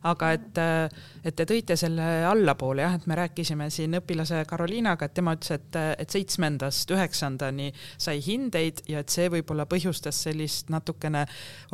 aga 0.10 0.32
et, 0.34 0.62
et 1.22 1.38
te 1.38 1.46
tõite 1.50 1.78
selle 1.78 2.08
allapoole 2.26 2.82
jah, 2.82 2.96
et 2.98 3.06
me 3.10 3.18
rääkisime 3.20 3.70
siin 3.74 4.00
õpilase 4.00 4.42
Karoliinaga, 4.50 5.06
et 5.06 5.16
tema 5.20 5.36
ütles, 5.38 5.54
et, 5.60 5.80
et 6.02 6.18
seitsmendast 6.18 6.90
üheksandani 6.96 7.70
sai 8.02 8.18
hindeid 8.26 8.82
ja 8.90 9.04
et 9.04 9.14
see 9.14 9.30
võib-olla 9.30 9.68
põhjustas 9.70 10.24
sellist 10.26 10.74
natukene, 10.74 11.28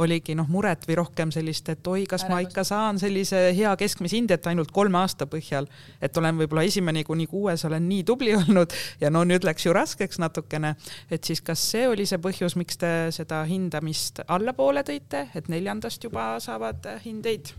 oligi 0.04 0.36
noh, 0.36 0.52
muret 0.52 0.84
või 0.90 1.00
rohkem 1.00 1.32
sellist, 1.32 1.72
et 1.72 1.88
oi, 1.88 2.04
kas 2.10 2.28
ma 2.28 2.42
Ärevust. 2.42 2.52
ikka 2.52 2.68
saan 2.68 3.00
sellise 3.00 3.48
hea 3.56 3.72
keskmise 3.80 4.20
hinde, 4.20 4.36
et 4.36 4.52
ainult 4.52 4.76
kolme 4.76 5.00
aasta 5.00 5.30
põhjal, 5.32 5.72
et 6.04 6.18
olen 6.20 6.44
võib-olla 6.44 6.68
esimene 6.68 7.05
kuni 7.06 7.28
kuues 7.32 7.66
olen 7.68 7.88
nii 7.90 8.04
tubli 8.08 8.36
olnud 8.42 8.74
ja 9.02 9.12
no 9.14 9.24
nüüd 9.28 9.46
läks 9.48 9.68
ju 9.68 9.76
raskeks 9.76 10.20
natukene, 10.24 10.76
et 11.12 11.24
siis 11.24 11.44
kas 11.46 11.62
see 11.74 11.88
oli 11.90 12.08
see 12.10 12.22
põhjus, 12.22 12.58
miks 12.60 12.82
te 12.82 12.92
seda 13.16 13.44
hindamist 13.50 14.24
allapoole 14.28 14.86
tõite, 14.88 15.28
et 15.36 15.52
neljandast 15.52 16.04
juba 16.04 16.36
saavad 16.44 16.90
hindeid? 17.06 17.54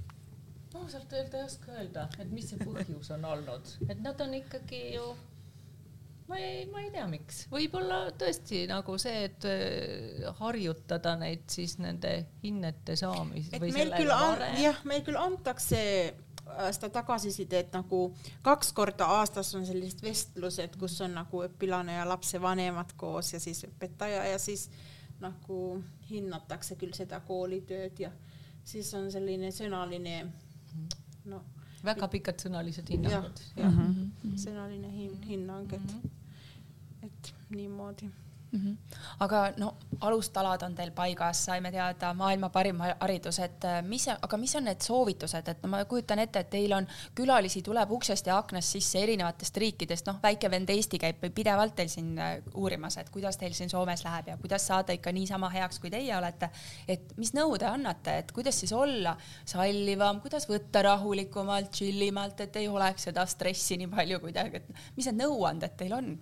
ma 0.75 0.83
ausalt 0.83 1.13
öelda 1.17 1.39
ei 1.41 1.47
oska 1.47 1.73
öelda, 1.73 2.11
et 2.21 2.29
mis 2.31 2.51
see 2.53 2.61
põhjus 2.61 3.09
on 3.17 3.25
olnud, 3.25 3.73
et 3.89 4.03
nad 4.05 4.21
on 4.21 4.35
ikkagi 4.37 4.83
ju 4.99 5.07
ma 6.29 6.39
ei, 6.43 6.67
ma 6.73 6.83
ei 6.83 6.91
tea, 6.91 7.07
miks, 7.11 7.45
võib-olla 7.53 8.01
tõesti 8.19 8.65
nagu 8.71 8.97
see, 9.01 9.27
et 9.29 9.47
äh, 9.49 10.27
harjutada 10.41 11.15
neid 11.21 11.47
siis 11.53 11.77
nende 11.83 12.13
hinnete 12.43 12.97
saamist 12.99 13.55
et 13.55 13.63
või 13.63 13.73
meil 13.77 13.95
küll 13.95 14.13
jah, 14.61 14.81
meil 14.89 15.05
küll 15.07 15.19
antakse 15.21 15.83
äh, 16.11 16.26
seda 16.73 16.89
tagasisidet 16.91 17.73
nagu 17.73 18.15
kaks 18.43 18.73
korda 18.73 19.05
aastas 19.19 19.55
on 19.55 19.67
sellised 19.67 20.03
vestlused, 20.03 20.77
kus 20.79 21.01
on 21.01 21.15
nagu 21.15 21.43
õpilane 21.49 21.97
ja 21.99 22.05
lapsevanemad 22.09 22.93
koos 22.97 23.33
ja 23.33 23.41
siis 23.41 23.65
õpetaja 23.69 24.25
ja 24.31 24.39
siis 24.39 24.71
nagu 25.21 25.83
hinnatakse 26.11 26.77
küll 26.77 26.93
seda 26.95 27.21
koolitööd 27.21 27.99
ja 28.01 28.11
siis 28.65 28.95
on 28.95 29.11
selline 29.13 29.51
sõnaline 29.51 30.27
noh, 31.25 31.43
väga 31.85 32.09
pikad 32.09 32.41
sõnalised 32.43 32.89
jah 32.91 32.97
hinnangud., 32.99 33.41
jah 33.57 33.71
Mhm. 33.73 33.81
mm 33.83 34.13
-hmm. 34.23 34.37
sõnaline 34.45 34.91
hin-, 34.93 35.23
hinnang, 35.23 35.73
et 35.73 35.81
Mhm. 35.81 36.07
et 37.03 37.35
niimoodi. 37.51 38.11
mm. 38.57 38.77
-hmm. 38.77 39.01
aga 39.21 39.53
no 39.57 39.75
alustalad 40.01 40.63
on 40.63 40.75
teil 40.75 40.91
paigas, 40.91 41.45
saime 41.45 41.71
teada 41.73 42.15
maailma 42.15 42.49
parim 42.49 42.79
haridus, 43.01 43.39
et 43.39 43.65
äh, 43.65 43.83
mis, 43.83 44.09
aga 44.09 44.37
mis 44.37 44.55
on 44.57 44.65
need 44.65 44.81
soovitused, 44.81 45.49
et 45.49 45.63
no 45.63 45.69
ma 45.69 45.85
kujutan 45.85 46.19
ette, 46.19 46.41
et 46.41 46.51
teil 46.51 46.73
on 46.73 46.87
külalisi 47.15 47.63
tuleb 47.63 47.91
uksest 47.91 48.27
ja 48.27 48.39
aknast 48.39 48.77
sisse 48.77 49.03
erinevatest 49.03 49.57
riikidest, 49.57 50.07
noh, 50.07 50.21
väike 50.23 50.51
vend 50.51 50.71
Eesti 50.71 50.99
käib 50.99 51.25
pidevalt 51.35 51.77
teil 51.77 51.89
siin 51.89 52.19
äh, 52.19 52.37
uurimas, 52.55 52.97
et 52.97 53.11
kuidas 53.11 53.37
teil 53.37 53.53
siin 53.53 53.71
Soomes 53.71 54.05
läheb 54.05 54.29
ja 54.29 54.37
kuidas 54.37 54.67
saada 54.67 54.93
ikka 54.93 55.13
niisama 55.13 55.51
heaks, 55.51 55.79
kui 55.79 55.91
teie 55.91 56.17
olete. 56.17 56.51
et 56.89 57.17
mis 57.17 57.35
nõu 57.35 57.59
te 57.59 57.67
annate, 57.67 58.19
et 58.19 58.33
kuidas 58.33 58.61
siis 58.61 58.73
olla 58.73 59.17
sallivam, 59.45 60.21
kuidas 60.21 60.49
võtta 60.49 60.83
rahulikumalt, 60.83 61.71
chillimalt, 61.71 62.41
et 62.41 62.57
ei 62.57 62.69
oleks 62.69 63.09
seda 63.11 63.27
stressi 63.27 63.77
nii 63.77 63.89
palju 63.93 64.21
kuidagi, 64.21 64.57
et 64.57 64.97
mis 64.97 65.07
need 65.07 65.23
nõuanded 65.25 65.77
teil 65.77 65.93
on? 65.97 66.17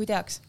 Kui 0.00 0.08
teaks 0.08 0.40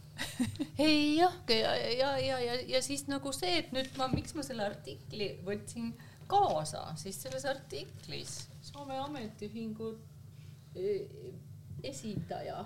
ei 0.79 1.17
jah, 1.17 1.33
ja, 1.49 1.75
ja, 1.75 2.09
ja, 2.19 2.39
ja, 2.39 2.55
ja 2.75 2.81
siis 2.83 3.03
nagu 3.09 3.33
see, 3.35 3.57
et 3.59 3.73
nüüd 3.75 3.89
ma, 3.99 4.07
miks 4.13 4.35
ma 4.37 4.45
selle 4.45 4.63
artikli 4.63 5.33
võtsin 5.43 5.91
kaasa, 6.31 6.85
siis 6.99 7.19
selles 7.19 7.43
artiklis 7.49 8.37
Soome 8.63 8.95
Ametiühingu 9.01 9.89
eh, 10.77 11.33
esindaja, 11.83 12.61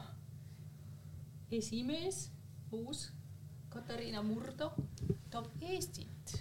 esimees, 1.57 2.27
uus 2.75 3.07
Katariina 3.73 4.21
Murdo 4.25 4.73
toob 5.33 5.49
Eestit 5.63 6.35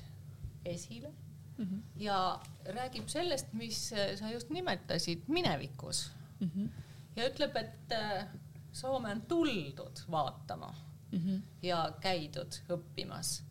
esile 0.65 1.13
mm 1.57 1.65
-hmm. 1.65 1.83
ja 2.03 2.41
räägib 2.77 3.09
sellest, 3.09 3.53
mis 3.53 3.89
sa 3.89 4.31
just 4.33 4.51
nimetasid 4.51 5.25
minevikus 5.29 6.11
mm. 6.41 6.51
-hmm. 6.51 6.69
ja 7.17 7.29
ütleb, 7.31 7.57
et 7.57 7.93
eh, 7.93 8.27
Soome 8.75 9.13
on 9.15 9.23
tuldud 9.31 10.01
vaatama 10.11 10.75
mm 11.13 11.19
-hmm. 11.19 11.43
ja 11.63 11.93
käidud 12.01 12.61
õppimas. 12.69 13.43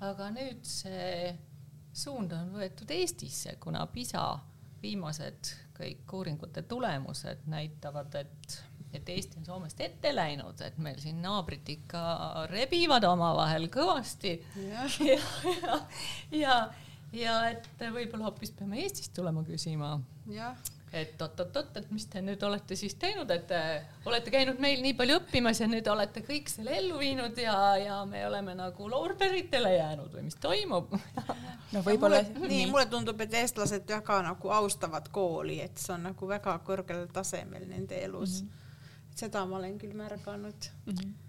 aga 0.00 0.30
nüüd 0.30 0.62
see 0.62 1.38
suund 1.92 2.32
on 2.32 2.52
võetud 2.52 2.90
Eestisse, 2.90 3.56
kuna 3.60 3.86
PISA 3.86 4.38
viimased 4.82 5.54
kõik 5.78 6.12
uuringute 6.12 6.62
tulemused 6.62 7.46
näitavad, 7.46 8.14
et 8.14 8.64
et 8.92 9.08
Eesti 9.08 9.38
on 9.38 9.44
Soomest 9.44 9.80
ette 9.80 10.14
läinud, 10.14 10.60
et 10.64 10.78
meil 10.78 10.96
siin 11.00 11.20
naabrid 11.22 11.68
ikka 11.68 12.00
rebivad 12.48 13.04
omavahel 13.04 13.68
kõvasti 13.72 14.32
ja, 14.72 14.86
ja, 15.04 15.80
ja, 16.32 16.56
ja 17.12 17.36
et 17.50 17.68
võib-olla 17.80 18.30
hoopis 18.30 18.54
peame 18.56 18.80
Eestist 18.82 19.12
tulema 19.12 19.44
küsima 19.44 19.98
jah, 20.32 20.56
et 20.92 21.22
oot-oot-oot, 21.22 21.76
et 21.76 21.90
mis 21.92 22.06
te 22.08 22.20
nüüd 22.24 22.42
olete 22.46 22.76
siis 22.78 22.94
teinud, 23.00 23.30
et 23.30 23.44
te 23.50 23.60
olete 24.08 24.32
käinud 24.32 24.60
meil 24.62 24.80
nii 24.84 24.94
palju 24.96 25.18
õppimas 25.20 25.60
ja 25.60 25.68
nüüd 25.68 25.86
olete 25.92 26.22
kõik 26.24 26.48
selle 26.52 26.76
ellu 26.78 26.98
viinud 27.00 27.36
ja, 27.42 27.56
ja 27.80 27.98
me 28.08 28.24
oleme 28.26 28.54
nagu 28.56 28.88
loorberitele 28.90 29.74
jäänud 29.74 30.16
või 30.16 30.24
mis 30.30 30.38
toimub? 30.40 30.94
no 31.74 31.84
võib-olla 31.84 32.22
nii, 32.24 32.64
mulle 32.72 32.86
tundub, 32.90 33.20
et 33.20 33.38
eestlased 33.42 33.88
väga 33.88 34.22
nagu 34.30 34.52
austavad 34.60 35.12
kooli, 35.12 35.60
et 35.64 35.76
see 35.80 35.94
on 35.96 36.08
nagu 36.08 36.30
väga 36.30 36.56
kõrgel 36.66 37.06
tasemel 37.12 37.68
nende 37.68 38.00
elus 38.04 38.42
mm. 38.42 38.48
-hmm. 38.48 39.16
seda 39.24 39.46
ma 39.46 39.60
olen 39.60 39.78
küll 39.78 39.96
märganud 39.96 40.72
mm. 40.86 40.92
-hmm. 40.92 41.27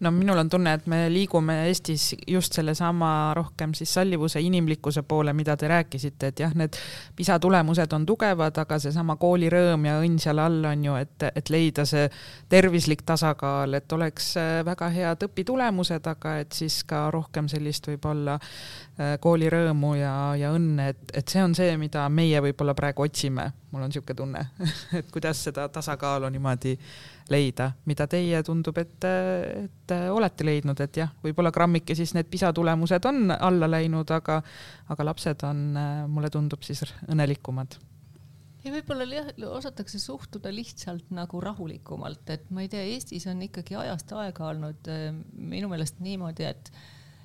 No 0.00 0.10
minul 0.10 0.38
on 0.38 0.48
tunne, 0.48 0.72
et 0.74 0.86
me 0.86 1.00
liigume 1.12 1.54
Eestis 1.68 2.14
just 2.28 2.56
sellesama 2.56 3.34
rohkem 3.36 3.74
siis 3.74 3.92
sallivuse, 3.94 4.40
inimlikkuse 4.40 5.02
poole, 5.02 5.32
mida 5.36 5.56
te 5.56 5.68
rääkisite, 5.68 6.30
et 6.32 6.40
jah, 6.40 6.54
need 6.56 6.76
PISA 7.16 7.38
tulemused 7.40 7.92
on 7.92 8.06
tugevad, 8.08 8.56
aga 8.62 8.78
seesama 8.80 9.16
koolirõõm 9.20 9.84
ja 9.88 9.98
õnn 10.00 10.18
seal 10.22 10.40
all 10.40 10.64
on 10.72 10.84
ju, 10.84 10.96
et, 11.00 11.28
et 11.34 11.52
leida 11.52 11.84
see 11.88 12.08
tervislik 12.48 13.04
tasakaal, 13.06 13.76
et 13.76 13.92
oleks 13.92 14.32
äh, 14.40 14.50
väga 14.66 14.88
head 14.94 15.28
õpitulemused, 15.28 16.08
aga 16.14 16.38
et 16.44 16.56
siis 16.56 16.80
ka 16.88 17.06
rohkem 17.12 17.48
sellist 17.52 17.90
võib-olla 17.92 18.38
äh, 18.40 19.16
koolirõõmu 19.20 19.94
ja, 20.00 20.14
ja 20.40 20.54
õnne, 20.56 20.90
et, 20.94 21.04
et 21.22 21.28
see 21.28 21.44
on 21.44 21.54
see, 21.56 21.76
mida 21.80 22.08
meie 22.08 22.40
võib-olla 22.48 22.74
praegu 22.78 23.04
otsime. 23.04 23.50
mul 23.70 23.84
on 23.84 23.92
niisugune 23.92 24.16
tunne 24.16 24.40
et 24.98 25.10
kuidas 25.12 25.44
seda 25.44 25.68
tasakaalu 25.68 26.30
niimoodi 26.32 26.78
leida, 27.30 27.70
mida 27.88 28.06
teie 28.10 28.42
tundub, 28.46 28.78
et, 28.80 29.06
et 29.06 29.94
olete 30.10 30.46
leidnud, 30.46 30.80
et 30.82 31.00
jah, 31.02 31.12
võib-olla 31.24 31.52
grammike 31.54 31.94
siis 31.98 32.14
need 32.16 32.30
PISA 32.30 32.52
tulemused 32.56 33.06
on 33.08 33.30
alla 33.36 33.68
läinud, 33.70 34.10
aga, 34.16 34.40
aga 34.90 35.06
lapsed 35.10 35.46
on, 35.48 35.62
mulle 36.10 36.30
tundub 36.32 36.66
siis 36.66 36.82
õnnelikumad. 37.08 37.78
ja 38.64 38.74
võib-olla 38.74 39.06
jah, 39.08 39.30
osatakse 39.50 39.98
suhtuda 40.02 40.52
lihtsalt 40.54 41.12
nagu 41.14 41.40
rahulikumalt, 41.40 42.34
et 42.34 42.50
ma 42.50 42.66
ei 42.66 42.72
tea, 42.72 42.82
Eestis 42.94 43.28
on 43.30 43.42
ikkagi 43.46 43.78
ajast 43.78 44.12
aega 44.18 44.50
olnud 44.50 44.90
äh, 44.90 45.10
minu 45.32 45.70
meelest 45.72 46.02
niimoodi, 46.04 46.50
et, 46.50 46.72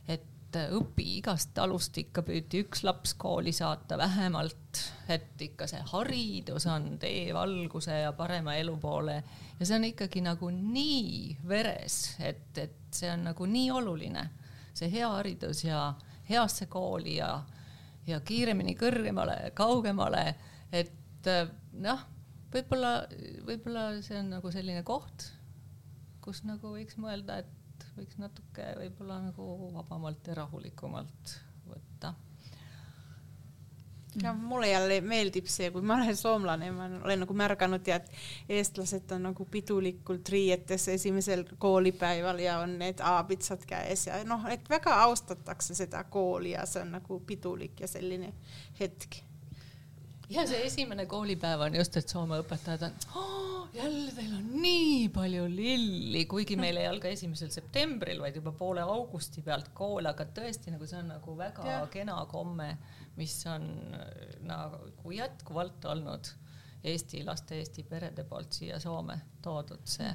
et 0.07 0.29
et 0.59 0.73
õpi 0.75 1.05
igast 1.19 1.53
talust 1.57 1.97
ikka 1.97 2.23
püüti 2.25 2.61
üks 2.65 2.83
laps 2.87 3.13
kooli 3.19 3.53
saata 3.55 3.97
vähemalt, 3.99 4.81
et 5.11 5.41
ikka 5.41 5.67
see 5.69 5.81
haridus 5.91 6.67
on 6.71 6.95
tee 7.01 7.33
valguse 7.35 8.01
ja 8.03 8.13
parema 8.17 8.55
elu 8.59 8.75
poole. 8.81 9.21
Ja 9.59 9.65
see 9.65 9.77
on 9.77 9.87
ikkagi 9.89 10.23
nagu 10.25 10.49
nii 10.53 11.37
veres, 11.47 12.15
et, 12.19 12.49
et 12.57 12.95
see 12.95 13.11
on 13.11 13.27
nagu 13.29 13.47
nii 13.49 13.69
oluline, 13.71 14.25
see 14.75 14.91
hea 14.91 15.09
haridus 15.17 15.63
ja 15.65 15.87
heasse 16.29 16.67
kooli 16.71 17.19
ja, 17.19 17.31
ja 18.07 18.19
kiiremini 18.25 18.75
kõrgemale, 18.79 19.51
kaugemale, 19.57 20.27
et 20.71 21.29
noh, 21.81 22.05
võib-olla, 22.53 22.95
võib-olla 23.47 23.87
see 24.05 24.19
on 24.19 24.33
nagu 24.37 24.51
selline 24.53 24.83
koht, 24.87 25.29
kus 26.25 26.43
nagu 26.47 26.73
võiks 26.73 26.97
mõelda, 27.01 27.41
et 27.43 27.54
võiks 27.97 28.19
natuke 28.19 28.69
võib-olla 28.79 29.19
nagu 29.29 29.49
vabamalt 29.73 30.27
ja 30.27 30.37
rahulikumalt 30.41 31.35
võtta. 31.69 32.13
ja 34.23 34.33
mulle 34.33 34.69
jälle 34.69 35.01
meeldib 35.01 35.47
see, 35.51 35.71
kui 35.71 35.81
ma 35.81 35.97
olen 35.99 36.17
soomlane, 36.17 36.71
ma 36.71 36.87
olen 37.03 37.23
nagu 37.25 37.35
märganud 37.35 37.87
ja 37.87 37.99
et 37.99 38.11
eestlased 38.57 39.11
on 39.11 39.29
nagu 39.29 39.45
pidulikult 39.51 40.29
riietes 40.29 40.87
esimesel 40.87 41.43
koolipäeval 41.59 42.39
ja 42.39 42.59
on 42.63 42.77
need 42.79 43.03
aabitsad 43.03 43.65
käes 43.67 44.07
ja 44.07 44.23
noh, 44.23 44.47
et 44.51 44.69
väga 44.69 44.95
austatakse 45.07 45.75
seda 45.75 46.03
kooli 46.03 46.55
ja 46.55 46.65
see 46.65 46.83
on 46.85 46.95
nagu 46.99 47.19
pidulik 47.27 47.79
ja 47.83 47.91
selline 47.91 48.33
hetk 48.79 49.23
ja 50.29 50.47
see 50.47 50.65
esimene 50.65 51.05
koolipäev 51.05 51.67
on 51.67 51.75
just, 51.75 51.97
et 51.97 52.09
Soome 52.09 52.39
õpetajad 52.41 52.87
on 52.87 52.95
oh,, 53.15 53.54
jälle 53.75 54.11
teil 54.15 54.33
on 54.37 54.47
nii 54.61 55.09
palju 55.13 55.45
lilli, 55.51 56.23
kuigi 56.29 56.57
meil 56.59 56.79
ei 56.81 56.87
alga 56.89 57.11
esimesel 57.11 57.51
septembril, 57.53 58.21
vaid 58.23 58.39
juba 58.39 58.53
poole 58.55 58.85
augusti 58.85 59.43
pealt 59.45 59.71
kool, 59.77 60.07
aga 60.09 60.27
tõesti 60.39 60.73
nagu 60.73 60.87
see 60.89 61.01
on 61.01 61.11
nagu 61.15 61.35
väga 61.37 61.67
ja. 61.69 61.83
kena 61.91 62.17
komme, 62.31 62.71
mis 63.19 63.37
on 63.51 63.69
nagu 64.47 65.15
jätkuvalt 65.15 65.91
olnud 65.93 66.33
Eesti 66.85 67.23
laste, 67.25 67.57
Eesti 67.57 67.83
perede 67.89 68.23
poolt 68.29 68.53
siia 68.53 68.79
Soome 68.79 69.15
toodud 69.41 69.87
see, 69.89 70.11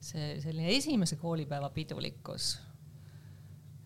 see 0.00 0.34
selline 0.42 0.74
esimese 0.76 1.16
koolipäeva 1.16 1.70
pidulikkus 1.72 2.58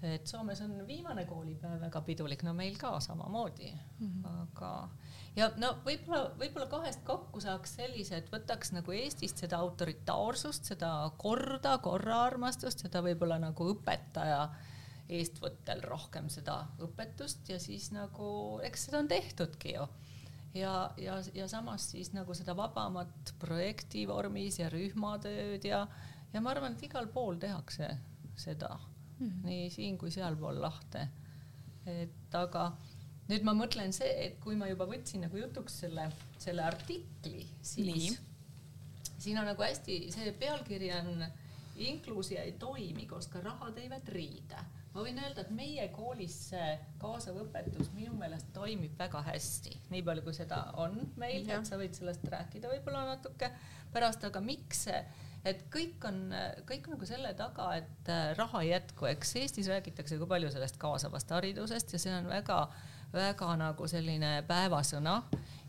et 0.04 0.26
Soomes 0.26 0.60
on 0.64 0.74
viimane 0.86 1.24
koolipäev 1.28 1.80
väga 1.86 2.00
pidulik, 2.04 2.42
no 2.44 2.54
meil 2.56 2.76
ka 2.78 2.98
samamoodi 3.00 3.70
mm, 3.72 4.08
-hmm. 4.08 4.42
aga 4.42 4.88
ja 5.36 5.50
no 5.56 5.74
võib-olla, 5.84 6.30
võib-olla 6.38 6.66
kahest 6.70 7.02
kokku 7.06 7.40
saaks 7.42 7.76
sellise, 7.78 8.20
et 8.20 8.30
võtaks 8.32 8.72
nagu 8.76 8.94
Eestist 8.94 9.42
seda 9.42 9.58
autoritaarsust, 9.64 10.70
seda 10.72 10.92
korda, 11.18 11.78
korraarmastust, 11.84 12.86
seda 12.86 13.02
võib-olla 13.04 13.40
nagu 13.42 13.68
õpetaja 13.74 14.46
eestvõttel 15.12 15.82
rohkem 15.84 16.30
seda 16.32 16.62
õpetust 16.82 17.50
ja 17.52 17.58
siis 17.60 17.90
nagu, 17.92 18.60
eks 18.64 18.86
seda 18.86 19.02
on 19.02 19.10
tehtudki 19.10 19.74
ju. 19.74 19.86
ja, 20.56 20.72
ja, 20.96 21.18
ja 21.34 21.48
samas 21.50 21.90
siis 21.92 22.12
nagu 22.16 22.34
seda 22.34 22.56
vabamat 22.56 23.34
projekti 23.42 24.06
vormis 24.08 24.58
ja 24.62 24.70
rühmatööd 24.72 25.66
ja, 25.68 25.84
ja 26.32 26.40
ma 26.40 26.54
arvan, 26.54 26.76
et 26.76 26.86
igal 26.88 27.10
pool 27.12 27.36
tehakse 27.42 27.90
seda 28.36 28.70
mm, 28.78 29.28
-hmm. 29.28 29.44
nii 29.44 29.70
siin 29.70 29.98
kui 29.98 30.10
sealpool 30.10 30.60
lahte. 30.62 31.08
et 31.86 32.34
aga 32.34 32.72
nüüd 33.30 33.46
ma 33.46 33.54
mõtlen 33.56 33.94
see, 33.96 34.10
et 34.26 34.38
kui 34.42 34.56
ma 34.58 34.68
juba 34.70 34.86
võtsin 34.88 35.24
nagu 35.24 35.38
jutuks 35.38 35.80
selle, 35.84 36.08
selle 36.40 36.64
artikli, 36.66 37.44
siis 37.64 37.88
Nii. 37.88 38.12
siin 39.16 39.40
on 39.40 39.48
nagu 39.48 39.64
hästi, 39.64 40.00
see 40.12 40.34
pealkiri 40.40 40.92
on 40.98 41.24
inkluusia 41.84 42.44
ei 42.46 42.54
toimi, 42.60 43.06
koska 43.10 43.40
rahad 43.42 43.78
ei 43.80 43.90
riida. 44.12 44.64
ma 44.94 45.02
võin 45.02 45.18
öelda, 45.18 45.42
et 45.42 45.50
meie 45.50 45.88
koolis 45.90 46.36
see 46.52 46.66
kaasav 47.02 47.40
õpetus 47.42 47.88
minu 47.96 48.12
meelest 48.14 48.52
toimib 48.54 48.94
väga 48.98 49.24
hästi, 49.26 49.72
nii 49.90 50.02
palju 50.06 50.22
kui 50.22 50.36
seda 50.36 50.60
on 50.78 51.00
meil, 51.16 51.48
et 51.50 51.66
sa 51.66 51.80
võid 51.80 51.96
sellest 51.96 52.28
rääkida 52.30 52.70
võib-olla 52.70 53.02
natuke 53.08 53.50
pärast, 53.92 54.22
aga 54.24 54.40
miks 54.40 54.84
see 54.86 55.00
et 55.44 55.66
kõik 55.72 56.04
on, 56.08 56.30
kõik 56.68 56.86
nagu 56.92 57.06
selle 57.08 57.34
taga, 57.36 57.72
et 57.80 58.12
raha 58.38 58.62
ei 58.62 58.70
jätku, 58.70 59.08
eks 59.10 59.34
Eestis 59.42 59.68
räägitakse 59.68 60.16
kui 60.20 60.30
palju 60.30 60.52
sellest 60.54 60.78
kaasavast 60.80 61.34
haridusest 61.34 61.92
ja 61.92 62.00
see 62.00 62.14
on 62.14 62.30
väga 62.30 62.62
äh, 62.62 62.93
väga 63.14 63.54
nagu 63.60 63.88
selline 63.88 64.36
päevasõna 64.48 65.20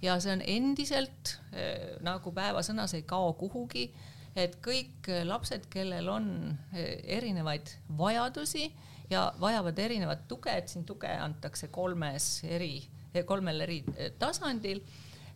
ja 0.02 0.18
see 0.22 0.36
on 0.36 0.44
endiselt 0.46 1.38
eh, 1.54 1.96
nagu 2.06 2.34
päevasõna, 2.36 2.88
see 2.90 3.04
ei 3.04 3.08
kao 3.10 3.34
kuhugi, 3.40 3.88
et 4.36 4.58
kõik 4.64 5.10
lapsed, 5.28 5.70
kellel 5.72 6.10
on 6.12 6.28
eh, 6.74 7.00
erinevaid 7.18 7.72
vajadusi 7.98 8.68
ja 9.10 9.30
vajavad 9.40 9.80
erinevat 9.80 10.28
tuge, 10.28 10.54
et 10.54 10.72
siin 10.72 10.86
tuge 10.86 11.10
antakse 11.10 11.70
kolmes 11.74 12.30
eri, 12.50 12.78
eh, 13.14 13.26
kolmel 13.26 13.68
eri 13.68 13.82
tasandil 14.20 14.84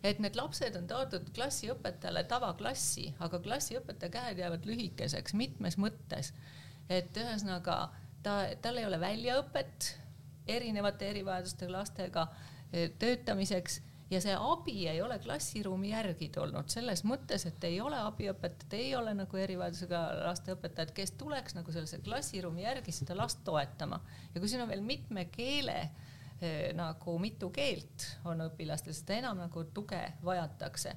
et 0.02 0.20
need 0.22 0.36
lapsed 0.38 0.76
on 0.78 0.86
toodud 0.88 1.26
klassiõpetajale 1.36 2.24
tavaklassi, 2.28 3.10
aga 3.20 3.40
klassiõpetaja 3.44 4.12
käed 4.14 4.38
jäävad 4.40 4.68
lühikeseks 4.68 5.36
mitmes 5.36 5.76
mõttes. 5.80 6.32
et 6.90 7.16
ühesõnaga 7.16 7.90
ta, 8.22 8.32
tal 8.62 8.80
ei 8.80 8.86
ole 8.86 8.98
väljaõpet, 9.00 9.90
erinevate 10.46 11.10
erivajadustega 11.10 11.72
lastega 11.72 12.26
eh, 12.72 12.90
töötamiseks 12.98 13.80
ja 14.10 14.20
see 14.22 14.34
abi 14.34 14.86
ei 14.90 15.02
ole 15.02 15.18
klassiruumi 15.22 15.92
järgi 15.92 16.28
tulnud 16.34 16.70
selles 16.72 17.04
mõttes, 17.06 17.46
et 17.46 17.64
ei 17.68 17.80
ole 17.80 17.98
abiõpetajat, 18.02 18.74
ei 18.78 18.94
ole 18.98 19.14
nagu 19.14 19.38
erivajadusega 19.38 20.00
laste 20.24 20.54
õpetajat, 20.56 20.94
kes 20.96 21.14
tuleks 21.20 21.54
nagu 21.58 21.72
sellise 21.72 22.00
klassiruumi 22.04 22.66
järgi 22.66 22.94
seda 22.94 23.16
last 23.16 23.44
toetama. 23.44 24.00
ja 24.34 24.40
kui 24.40 24.48
siin 24.48 24.64
on 24.64 24.68
veel 24.68 24.82
mitme 24.82 25.28
keele 25.30 25.78
eh, 26.40 26.72
nagu 26.74 27.18
mitu 27.22 27.50
keelt 27.54 28.08
on 28.24 28.42
õpilastel, 28.48 28.96
seda 28.96 29.20
enam 29.22 29.38
nagu 29.44 29.64
tuge 29.74 30.02
vajatakse 30.24 30.96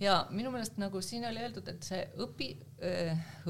ja 0.00 0.26
minu 0.30 0.50
meelest 0.50 0.78
nagu 0.80 1.00
siin 1.02 1.26
oli 1.28 1.42
öeldud, 1.42 1.68
et 1.70 1.86
see 1.86 2.02
õpi, 2.24 2.50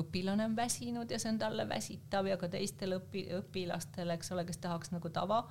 õpilane 0.00 0.48
on 0.48 0.56
väsinud 0.56 1.10
ja 1.10 1.18
see 1.20 1.32
on 1.32 1.40
talle 1.40 1.68
väsitav 1.68 2.28
ja 2.28 2.36
ka 2.40 2.48
teistele 2.52 2.98
õpi, 3.00 3.26
õpilastele, 3.40 4.18
eks 4.18 4.32
ole, 4.34 4.44
kes 4.48 4.60
tahaks 4.62 4.92
nagu 4.94 5.10
tava, 5.14 5.44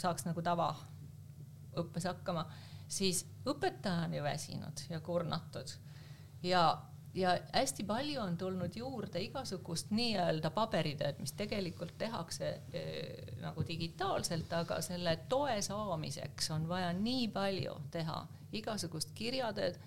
saaks 0.00 0.26
nagu 0.26 0.42
tavaõppes 0.44 2.08
hakkama, 2.10 2.48
siis 2.90 3.24
õpetaja 3.46 4.08
on 4.08 4.18
ju 4.18 4.22
väsinud 4.26 4.86
ja 4.90 5.00
kurnatud. 5.04 5.74
Ja, 6.42 6.62
ja 7.14 7.36
hästi 7.52 7.84
palju 7.86 8.20
on 8.22 8.36
tulnud 8.38 8.76
juurde 8.76 9.22
igasugust 9.22 9.92
nii-öelda 9.94 10.50
paberitööd, 10.54 11.20
mis 11.22 11.34
tegelikult 11.38 11.94
tehakse 11.98 12.50
eh, 12.72 13.36
nagu 13.42 13.62
digitaalselt, 13.66 14.52
aga 14.52 14.80
selle 14.82 15.16
toe 15.30 15.60
saamiseks 15.62 16.50
on 16.54 16.68
vaja 16.70 16.90
nii 16.98 17.30
palju 17.34 17.78
teha 17.94 18.20
igasugust 18.52 19.12
kirjatööd, 19.14 19.78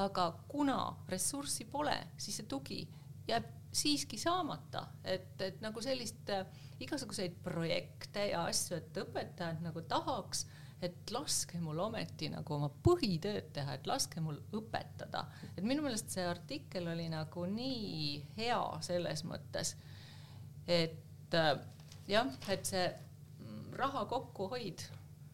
aga 0.00 0.30
kuna 0.48 0.80
ressurssi 1.08 1.66
pole, 1.70 1.96
siis 2.18 2.40
see 2.40 2.48
tugi 2.48 2.80
jääb 3.28 3.48
siiski 3.72 4.18
saamata, 4.18 4.86
et, 5.04 5.36
et 5.42 5.60
nagu 5.62 5.82
sellist 5.82 6.30
äh, 6.34 6.46
igasuguseid 6.82 7.36
projekte 7.44 8.30
ja 8.32 8.44
asju, 8.50 8.80
et 8.80 8.98
õpetajad 9.04 9.60
nagu 9.62 9.82
tahaks, 9.88 10.46
et 10.82 11.12
laske 11.12 11.60
mul 11.60 11.78
ometi 11.84 12.30
nagu 12.32 12.56
oma 12.56 12.70
põhitööd 12.82 13.50
teha, 13.54 13.76
et 13.76 13.86
laske 13.86 14.22
mul 14.24 14.40
õpetada, 14.56 15.26
et 15.54 15.62
minu 15.62 15.84
meelest 15.84 16.10
see 16.10 16.24
artikkel 16.26 16.88
oli 16.90 17.06
nagu 17.12 17.44
nii 17.46 18.14
hea 18.38 18.62
selles 18.86 19.22
mõttes, 19.28 19.76
et 20.66 21.36
äh, 21.36 21.52
jah, 22.10 22.32
et 22.50 22.66
see 22.66 22.88
raha 23.80 24.04
kokkuhoid 24.10 24.82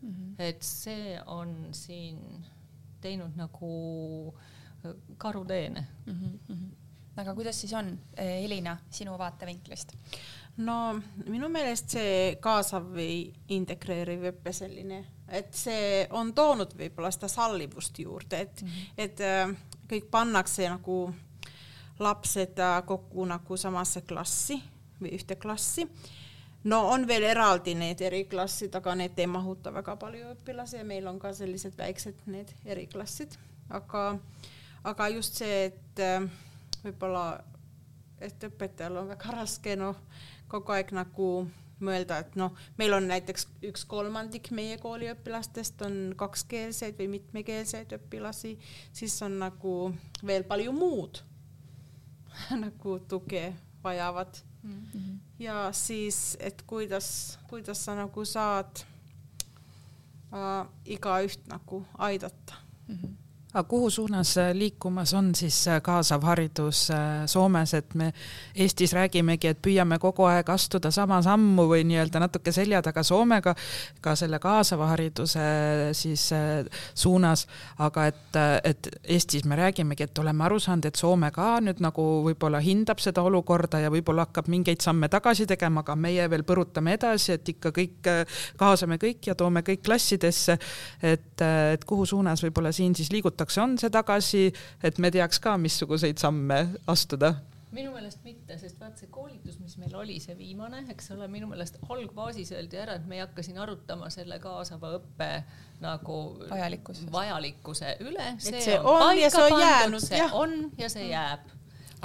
mm, 0.02 0.10
-hmm. 0.10 0.34
et 0.38 0.62
see 0.62 1.16
on 1.26 1.68
siin 1.72 2.46
teinud 3.00 3.36
nagu 3.36 3.70
äh, 4.84 4.92
karuteene 5.18 5.86
mm. 6.06 6.14
-hmm. 6.48 6.70
aga 7.16 7.34
kuidas 7.34 7.60
siis 7.60 7.72
on, 7.72 7.98
äh, 8.18 8.44
Elina, 8.44 8.76
sinu 8.90 9.18
vaatevinklist? 9.18 9.92
no 10.56 11.00
minu 11.26 11.48
meelest 11.48 11.90
see 11.90 12.36
kaasav 12.40 12.88
või 12.94 13.32
integreeriv 13.48 14.30
õpe 14.32 14.52
selline, 14.52 15.04
et 15.28 15.54
see 15.54 16.06
on 16.10 16.34
toonud 16.34 16.72
võib-olla 16.78 17.10
seda 17.10 17.28
sallivust 17.28 17.98
juurde, 17.98 18.40
et 18.40 18.62
mm, 18.62 18.68
-hmm. 18.68 18.92
et 18.96 19.20
äh, 19.20 19.56
kõik 19.88 20.10
pannakse 20.10 20.68
nagu 20.68 21.14
lapsed 21.98 22.58
kokku 22.86 23.24
nagu 23.24 23.56
samasse 23.56 24.00
klassi 24.00 24.62
või 25.00 25.14
ühte 25.16 25.36
klassi 25.36 25.86
no 26.66 26.80
on 26.90 27.06
veel 27.08 27.26
eraldi 27.30 27.74
need 27.78 28.00
eriklassid, 28.02 28.74
aga 28.74 28.94
need 28.98 29.18
ei 29.18 29.28
mahuta 29.30 29.72
väga 29.74 29.96
palju 30.00 30.32
õpilasi 30.34 30.80
ja 30.80 30.86
meil 30.86 31.06
on 31.06 31.20
ka 31.22 31.32
sellised 31.36 31.76
väiksed 31.78 32.26
need 32.30 32.52
eriklassid, 32.64 33.36
aga, 33.70 34.06
aga 34.84 35.10
just 35.14 35.38
see, 35.42 35.66
et 35.70 36.02
äh, 36.02 36.26
võib-olla, 36.84 37.28
et 38.20 38.48
õpetajal 38.50 39.02
on 39.02 39.14
väga 39.14 39.36
raske 39.36 39.76
noh, 39.78 40.00
kogu 40.50 40.74
aeg 40.74 40.92
nagu 40.96 41.30
mõelda, 41.84 42.20
et 42.24 42.36
noh, 42.40 42.56
meil 42.78 42.94
on 42.96 43.08
näiteks 43.10 43.46
üks 43.68 43.84
kolmandik 43.88 44.48
meie 44.56 44.78
kooli 44.80 45.10
õpilastest 45.12 45.82
on 45.84 45.98
kakskeelseid 46.18 46.96
või 46.98 47.10
mitmekeelseid 47.18 47.92
õpilasi, 47.98 48.54
siis 48.96 49.16
on 49.26 49.38
nagu 49.42 49.76
veel 50.26 50.46
palju 50.48 50.72
muud 50.72 51.20
nagu 52.64 52.98
tuge 53.08 53.50
vajavad 53.84 54.40
mm. 54.62 55.18
-hmm. 55.38 55.44
ja 55.44 55.72
siis, 55.72 56.36
et 56.40 56.62
kuidas, 56.62 57.38
kuidas 57.48 57.84
sa 57.84 57.94
nagu 57.94 58.24
saad 58.24 58.84
äh, 60.32 60.66
igaüht 60.84 61.46
nagu 61.48 61.86
aidata 61.98 62.54
mm. 62.88 62.94
-hmm 62.94 63.25
aga 63.56 63.68
kuhu 63.68 63.90
suunas 63.90 64.36
äh, 64.38 64.50
liikumas 64.54 65.14
on 65.14 65.34
siis 65.34 65.68
äh, 65.68 65.80
kaasav 65.82 66.24
haridus 66.28 66.90
äh, 66.90 67.24
Soomes, 67.26 67.74
et 67.74 67.94
me 67.94 68.12
Eestis 68.54 68.92
räägimegi, 68.92 69.48
et 69.48 69.60
püüame 69.64 69.96
kogu 69.98 70.26
aeg 70.28 70.50
astuda 70.52 70.90
sama 70.92 71.22
sammu 71.24 71.64
või 71.70 71.86
nii-öelda 71.88 72.20
natuke 72.20 72.52
selja 72.52 72.82
taga 72.84 73.02
Soomega 73.02 73.54
ka 74.04 74.12
selle 74.16 74.38
kaasava 74.42 74.90
hariduse 74.90 75.46
siis 75.96 76.26
suunas, 76.94 77.46
aga 77.80 78.06
et, 78.10 78.38
et 78.64 78.90
Eestis 79.16 79.46
me 79.48 79.56
räägimegi, 79.56 80.04
et 80.04 80.20
oleme 80.20 80.44
aru 80.44 80.60
saanud, 80.60 80.90
et 80.90 81.00
Soome 81.00 81.32
ka 81.32 81.56
nüüd 81.64 81.80
nagu 81.84 82.04
võib-olla 82.26 82.60
hindab 82.60 83.00
seda 83.00 83.24
olukorda 83.24 83.80
ja 83.80 83.92
võib-olla 83.92 84.28
hakkab 84.28 84.52
mingeid 84.52 84.84
samme 84.84 85.08
tagasi 85.12 85.48
tegema, 85.48 85.80
aga 85.80 85.96
meie 85.96 86.28
veel 86.30 86.44
põrutame 86.44 86.98
edasi, 86.98 87.38
et 87.38 87.54
ikka 87.56 87.72
kõik 87.72 88.12
kaasame 88.60 89.00
kõik 89.00 89.30
ja 89.30 89.34
toome 89.38 89.64
kõik 89.64 89.84
klassidesse. 89.86 90.58
et, 91.02 91.40
et 91.72 91.84
kuhu 91.88 92.06
suunas 92.06 92.44
võib-olla 92.44 92.72
siin 92.72 92.94
siis 92.94 93.12
liigutakse 93.12 93.45
antakse, 93.46 93.62
on 93.62 93.76
see 93.78 93.90
tagasi, 93.90 94.46
et 94.82 94.98
me 94.98 95.10
teaks 95.10 95.38
ka, 95.40 95.56
missuguseid 95.56 96.18
samme 96.18 96.66
astuda? 96.86 97.36
minu 97.76 97.90
meelest 97.92 98.22
mitte, 98.24 98.54
sest 98.56 98.78
vaat 98.80 98.96
see 98.96 99.08
koolitus, 99.12 99.58
mis 99.60 99.74
meil 99.76 99.92
oli, 99.98 100.14
see 100.22 100.32
viimane, 100.38 100.86
eks 100.94 101.10
ole, 101.12 101.26
minu 101.28 101.48
meelest 101.50 101.76
algfaasis 101.90 102.54
öeldi 102.56 102.78
ära, 102.80 102.94
et 102.96 103.04
me 103.04 103.18
ei 103.18 103.20
hakka 103.20 103.42
siin 103.44 103.58
arutama 103.60 104.08
selle 104.08 104.38
kaasava 104.40 104.94
õppe 104.96 105.28
nagu 105.82 106.16
Vajalikkus. 106.48 107.02
vajalikkuse 107.12 107.98
üle. 108.06 108.30
see, 108.38 108.62
see 108.64 108.78
on, 108.78 109.02
on 109.10 109.18
ja 109.18 109.28
see 109.34 109.44
on 109.44 109.60
jäänud, 109.60 110.06
see 110.06 110.22
jah. 110.22 110.32
on 110.38 110.56
ja 110.78 110.88
see 110.88 111.10
jääb 111.10 111.52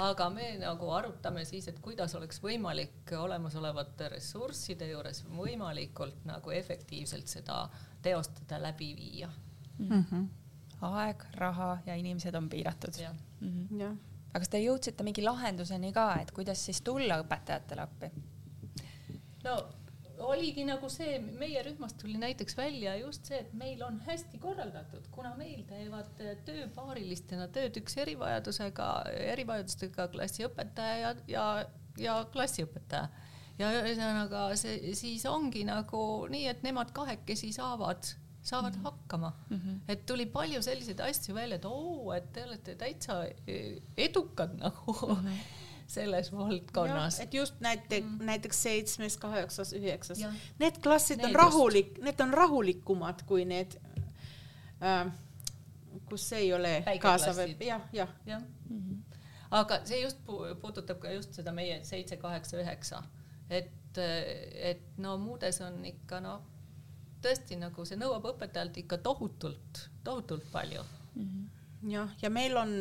aga 0.02 0.28
me 0.34 0.50
nagu 0.60 0.92
arutame 0.92 1.46
siis, 1.48 1.70
et 1.70 1.80
kuidas 1.80 2.18
oleks 2.18 2.42
võimalik 2.42 3.14
olemasolevate 3.16 4.10
ressursside 4.18 4.90
juures 4.90 5.24
võimalikult 5.30 6.26
nagu 6.28 6.52
efektiivselt 6.52 7.32
seda 7.32 7.64
teostada, 8.02 8.60
läbi 8.60 8.92
viia 8.98 9.32
mm. 9.78 10.04
-hmm 10.04 10.30
aeg, 10.82 11.26
raha 11.38 11.76
ja 11.86 11.94
inimesed 11.98 12.34
on 12.34 12.48
piiratud. 12.48 12.98
Mm 13.40 13.68
-hmm. 13.68 13.98
aga 14.32 14.40
kas 14.40 14.48
te 14.48 14.58
jõudsite 14.58 15.04
mingi 15.04 15.22
lahenduseni 15.22 15.92
ka, 15.92 16.14
et 16.20 16.30
kuidas 16.30 16.64
siis 16.64 16.80
tulla 16.80 17.20
õpetajatele 17.22 17.82
appi? 17.82 18.10
no 19.44 19.56
oligi 20.22 20.64
nagu 20.66 20.88
see, 20.92 21.16
meie 21.38 21.62
rühmast 21.66 21.98
tuli 22.00 22.18
näiteks 22.20 22.56
välja 22.56 22.94
just 23.00 23.28
see, 23.28 23.40
et 23.42 23.52
meil 23.58 23.82
on 23.82 24.00
hästi 24.06 24.38
korraldatud, 24.42 25.08
kuna 25.14 25.34
meil 25.38 25.64
teevad 25.68 26.22
tööpaarilistena 26.46 27.48
tööd 27.54 27.76
üks 27.82 27.96
erivajadusega, 28.04 28.88
erivajadustega 29.34 30.08
klassiõpetaja 30.14 30.96
ja, 31.02 31.12
ja, 31.28 31.46
ja 31.98 32.16
klassiõpetaja. 32.32 33.08
ja 33.58 33.70
ühesõnaga 33.82 34.44
see 34.56 34.94
siis 34.98 35.26
ongi 35.26 35.64
nagu 35.68 36.02
nii, 36.32 36.46
et 36.54 36.62
nemad 36.62 36.92
kahekesi 36.96 37.52
saavad 37.52 38.14
saavad 38.42 38.74
-hmm. 38.74 38.82
hakkama 38.82 39.32
mm. 39.50 39.56
-hmm. 39.56 39.78
et 39.88 40.06
tuli 40.06 40.26
palju 40.26 40.62
selliseid 40.62 41.00
asju 41.00 41.34
välja, 41.34 41.56
et 41.56 41.64
oo, 41.64 42.12
et 42.12 42.32
te 42.32 42.44
olete 42.44 42.74
täitsa 42.74 43.24
e, 43.46 43.80
edukad 43.96 44.56
nagu 44.58 44.92
mm 44.92 45.26
-hmm. 45.26 45.36
selles 45.86 46.32
valdkonnas. 46.32 47.20
et 47.20 47.34
just 47.34 47.60
näiteks 47.60 48.06
mm, 48.06 48.18
-hmm. 48.18 48.24
näiteks 48.24 48.62
seitsmes, 48.62 49.16
kaheksas, 49.16 49.72
üheksas, 49.72 50.18
need 50.58 50.82
klassid 50.82 51.16
need 51.16 51.28
on 51.28 51.34
rahulik, 51.34 51.98
need 51.98 52.20
on 52.20 52.34
rahulikumad 52.34 53.22
kui 53.26 53.44
need 53.44 53.76
äh,, 54.82 55.12
kus 56.04 56.32
ei 56.32 56.52
ole 56.52 56.84
kaasav, 57.00 57.36
jah, 57.60 57.80
jah 57.92 58.08
ja. 58.26 58.40
mm. 58.68 58.78
-hmm. 58.78 59.16
aga 59.50 59.80
see 59.84 60.02
just 60.02 60.18
puudutab 60.60 60.98
ka 60.98 61.10
just 61.10 61.34
seda 61.34 61.52
meie 61.52 61.84
seitse, 61.84 62.16
kaheksa, 62.16 62.56
üheksa, 62.56 63.02
et, 63.50 63.98
et 64.54 64.82
no 64.96 65.16
muudes 65.16 65.60
on 65.60 65.84
ikka 65.84 66.20
noh 66.20 66.51
tõesti 67.22 67.58
nagu 67.60 67.84
see 67.88 67.98
nõuab 68.00 68.26
õpetajalt 68.32 68.78
ikka 68.82 68.98
tohutult, 68.98 69.86
tohutult 70.04 70.46
palju 70.52 70.82
mm. 70.82 71.22
-hmm. 71.22 71.90
jah, 71.92 72.14
ja 72.22 72.30
meil 72.30 72.56
on 72.56 72.74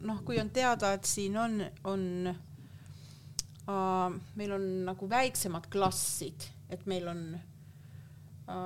noh, 0.00 0.22
kui 0.24 0.40
on 0.40 0.50
teada, 0.50 0.92
et 0.92 1.04
siin 1.04 1.36
on, 1.36 1.64
on 1.84 2.34
äh, 3.68 4.20
meil 4.34 4.52
on 4.52 4.68
nagu 4.84 5.10
väiksemad 5.10 5.66
klassid, 5.72 6.48
et 6.70 6.86
meil 6.86 7.08
on 7.08 7.26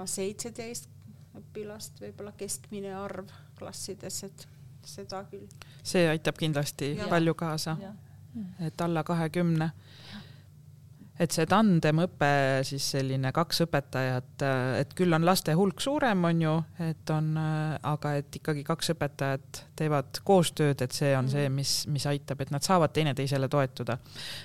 seitseteist 0.07 0.87
äh, 0.87 0.97
õpilast, 1.41 2.01
võib-olla 2.01 2.33
keskmine 2.37 2.95
arv 2.97 3.31
klassides, 3.59 4.23
et 4.27 4.47
seda 4.87 5.25
küll. 5.31 5.47
see 5.83 6.09
aitab 6.09 6.39
kindlasti 6.39 6.95
ja. 6.97 7.09
palju 7.11 7.35
kaasa, 7.35 7.77
et 8.61 8.81
alla 8.81 9.03
kahekümne 9.05 9.71
et 11.21 11.33
see 11.33 11.47
tandemõpe 11.49 12.29
siis 12.67 12.85
selline 12.97 13.31
kaks 13.35 13.63
õpetajat, 13.65 14.43
et 14.83 14.93
küll 14.97 15.17
on 15.17 15.25
laste 15.25 15.55
hulk 15.57 15.81
suurem, 15.81 16.27
on 16.29 16.43
ju, 16.43 16.53
et 16.85 17.13
on, 17.15 17.31
aga 17.37 18.13
et 18.21 18.37
ikkagi 18.41 18.65
kaks 18.67 18.93
õpetajat 18.93 19.63
teevad 19.79 20.21
koostööd, 20.27 20.85
et 20.85 20.97
see 20.97 21.15
on 21.17 21.31
see, 21.33 21.49
mis, 21.53 21.73
mis 21.93 22.07
aitab, 22.11 22.45
et 22.45 22.53
nad 22.53 22.65
saavad 22.65 22.93
teineteisele 22.97 23.49
toetuda. 23.53 23.99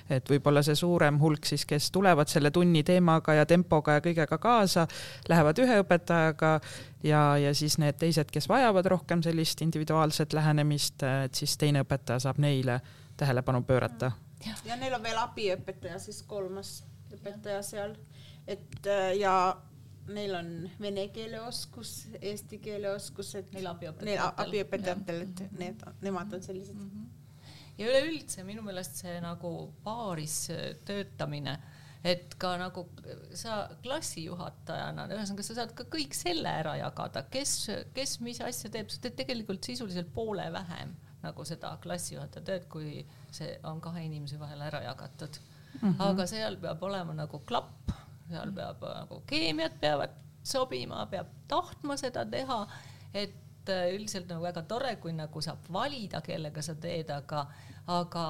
et 0.09 0.29
võib-olla 0.29 0.63
see 0.63 0.75
suurem 0.79 1.19
hulk 1.19 1.45
siis, 1.45 1.65
kes 1.67 1.91
tulevad 1.91 2.31
selle 2.31 2.51
tunni 2.51 2.83
teemaga 2.87 3.35
ja 3.41 3.45
tempoga 3.45 3.99
ja 3.99 4.05
kõigega 4.05 4.39
kaasa, 4.39 4.87
lähevad 5.29 5.59
ühe 5.59 5.81
õpetajaga 5.83 6.55
ja, 7.03 7.21
ja 7.37 7.53
siis 7.55 7.77
need 7.83 7.99
teised, 7.99 8.31
kes 8.31 8.47
vajavad 8.49 8.87
rohkem 8.95 9.23
sellist 9.23 9.61
individuaalset 9.61 10.33
lähenemist, 10.33 11.03
et 11.03 11.35
siis 11.35 11.57
teine 11.59 11.83
õpetaja 11.83 12.27
saab 12.27 12.39
neile 12.39 12.79
tähelepanu 13.19 13.63
pöörata 13.67 14.11
ja, 14.67 14.77
neil 14.79 14.95
on 14.97 15.03
veel 15.03 15.19
abiõpetaja, 15.21 15.99
siis 16.01 16.21
kolmas 16.27 16.79
õpetaja 17.11 17.59
ja. 17.59 17.65
seal, 17.65 17.97
et 18.49 18.87
äh, 18.89 19.11
ja 19.19 19.35
neil 20.11 20.35
on 20.35 20.51
vene 20.81 21.07
keele 21.13 21.41
oskus, 21.45 22.07
eesti 22.19 22.59
keele 22.63 22.91
oskus, 22.95 23.35
et 23.39 23.51
neil 23.55 23.69
abiõpetajatel, 23.71 24.45
abiõpetajatel, 24.45 25.25
et 25.27 25.43
need, 25.59 25.83
nemad 26.01 26.33
on 26.33 26.43
sellised 26.43 26.77
mm. 26.77 26.89
-hmm. 26.89 27.67
ja 27.77 27.91
üleüldse 27.91 28.47
minu 28.47 28.65
meelest 28.65 29.03
see 29.03 29.19
nagu 29.23 29.53
paaris 29.83 30.49
äh, 30.49 30.65
töötamine, 30.85 31.59
et 32.03 32.33
ka 32.41 32.55
nagu 32.57 32.87
sa 33.37 33.67
klassijuhatajana, 33.83 35.05
ühesõnaga 35.13 35.45
sa 35.45 35.59
saad 35.59 35.75
ka 35.77 35.85
kõik 35.85 36.17
selle 36.17 36.49
ära 36.63 36.75
jagada, 36.79 37.27
kes, 37.29 37.69
kes 37.93 38.19
mis 38.25 38.41
asja 38.41 38.73
teeb, 38.73 38.89
sa 38.89 39.03
teed 39.03 39.19
tegelikult 39.21 39.63
sisuliselt 39.63 40.09
poole 40.13 40.49
vähem 40.53 40.97
nagu 41.23 41.45
seda 41.45 41.75
klassijuhataja 41.83 42.45
tööd, 42.45 42.67
kui 42.71 43.05
see 43.31 43.53
on 43.69 43.81
kahe 43.81 44.05
inimese 44.05 44.39
vahel 44.39 44.61
ära 44.61 44.81
jagatud 44.85 45.37
mm. 45.37 45.79
-hmm. 45.81 46.01
aga 46.09 46.27
seal 46.27 46.57
peab 46.57 46.83
olema 46.83 47.13
nagu 47.13 47.39
klapp, 47.39 47.91
seal 48.29 48.51
peab 48.55 48.81
nagu 48.81 49.21
keemiad 49.27 49.79
peavad 49.79 50.17
sobima, 50.43 51.05
peab 51.05 51.27
tahtma 51.47 51.97
seda 51.97 52.25
teha, 52.25 52.67
et 53.13 53.69
äh, 53.69 53.93
üldiselt 53.95 54.29
nagu 54.29 54.43
väga 54.43 54.63
tore, 54.63 54.95
kui 54.95 55.13
nagu 55.13 55.41
saab 55.41 55.69
valida, 55.73 56.21
kellega 56.21 56.61
sa 56.61 56.75
teed, 56.75 57.09
aga, 57.09 57.45
aga 57.87 58.25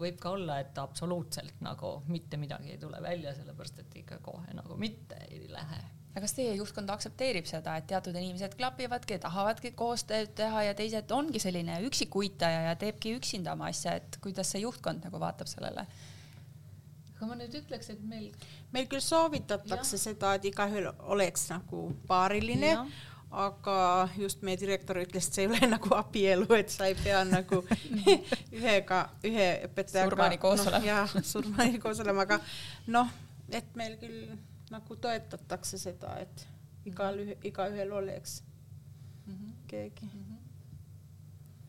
võib 0.00 0.18
ka 0.20 0.30
olla, 0.30 0.58
et 0.60 0.78
absoluutselt 0.78 1.60
nagu 1.60 2.02
mitte 2.06 2.36
midagi 2.36 2.70
ei 2.70 2.78
tule 2.78 3.02
välja, 3.02 3.34
sellepärast 3.34 3.78
et 3.78 3.96
ikka 3.96 4.18
kohe 4.18 4.54
nagu 4.54 4.76
mitte 4.76 5.16
ei 5.28 5.48
lähe 5.48 5.99
aga 6.10 6.22
kas 6.24 6.34
teie 6.34 6.54
juhtkond 6.58 6.90
aktsepteerib 6.90 7.46
seda, 7.46 7.76
et 7.78 7.86
teatud 7.90 8.16
inimesed 8.18 8.56
klapivadki, 8.58 9.20
tahavadki 9.22 9.70
koostööd 9.78 10.32
teha 10.38 10.64
ja 10.66 10.78
teised 10.78 11.12
ongi 11.14 11.42
selline 11.42 11.78
üksikuitaja 11.86 12.64
ja 12.68 12.78
teebki 12.78 13.14
üksinda 13.18 13.54
oma 13.54 13.70
asja, 13.70 13.94
et 14.00 14.18
kuidas 14.24 14.50
see 14.50 14.64
juhtkond 14.64 15.06
nagu 15.06 15.22
vaatab 15.22 15.50
sellele? 15.50 15.86
aga 17.20 17.28
ma 17.28 17.36
nüüd 17.36 17.54
ütleks, 17.58 17.90
et 17.92 18.00
meil 18.08 18.30
meil 18.72 18.88
küll 18.90 19.04
soovitatakse 19.04 19.98
ja. 19.98 20.02
seda, 20.08 20.34
et 20.38 20.46
igaühel 20.48 20.88
oleks 21.12 21.50
nagu 21.50 21.90
paariline, 22.08 22.72
aga 23.30 23.76
just 24.18 24.42
meie 24.46 24.58
direktor 24.58 24.98
ütles, 25.02 25.28
et 25.28 25.36
see 25.36 25.46
ei 25.46 25.50
ole 25.52 25.68
nagu 25.76 25.94
abielu, 25.94 26.48
et 26.56 26.72
sa 26.74 26.88
ei 26.90 26.96
pea 26.98 27.22
nagu 27.28 27.62
ühega, 28.58 29.04
ühe 29.26 29.50
õpetajaga 29.68 30.08
surmani 30.08 30.40
koos 30.42 30.64
olema 30.66 30.80
no,. 30.80 30.90
jah, 30.90 31.18
surmani 31.34 31.82
koos 31.82 32.00
olema, 32.02 32.26
aga 32.26 32.40
noh, 32.96 33.12
et 33.52 33.76
meil 33.78 34.00
küll 34.00 34.32
nagu 34.70 34.96
toetatakse 34.96 35.78
seda, 35.78 36.16
et 36.20 36.46
igal, 36.86 37.18
igaühel 37.44 37.92
oleks 37.92 38.42
mm 39.26 39.34
-hmm. 39.34 39.54
keegi 39.66 40.04
mm. 40.04 40.10
-hmm 40.10 40.29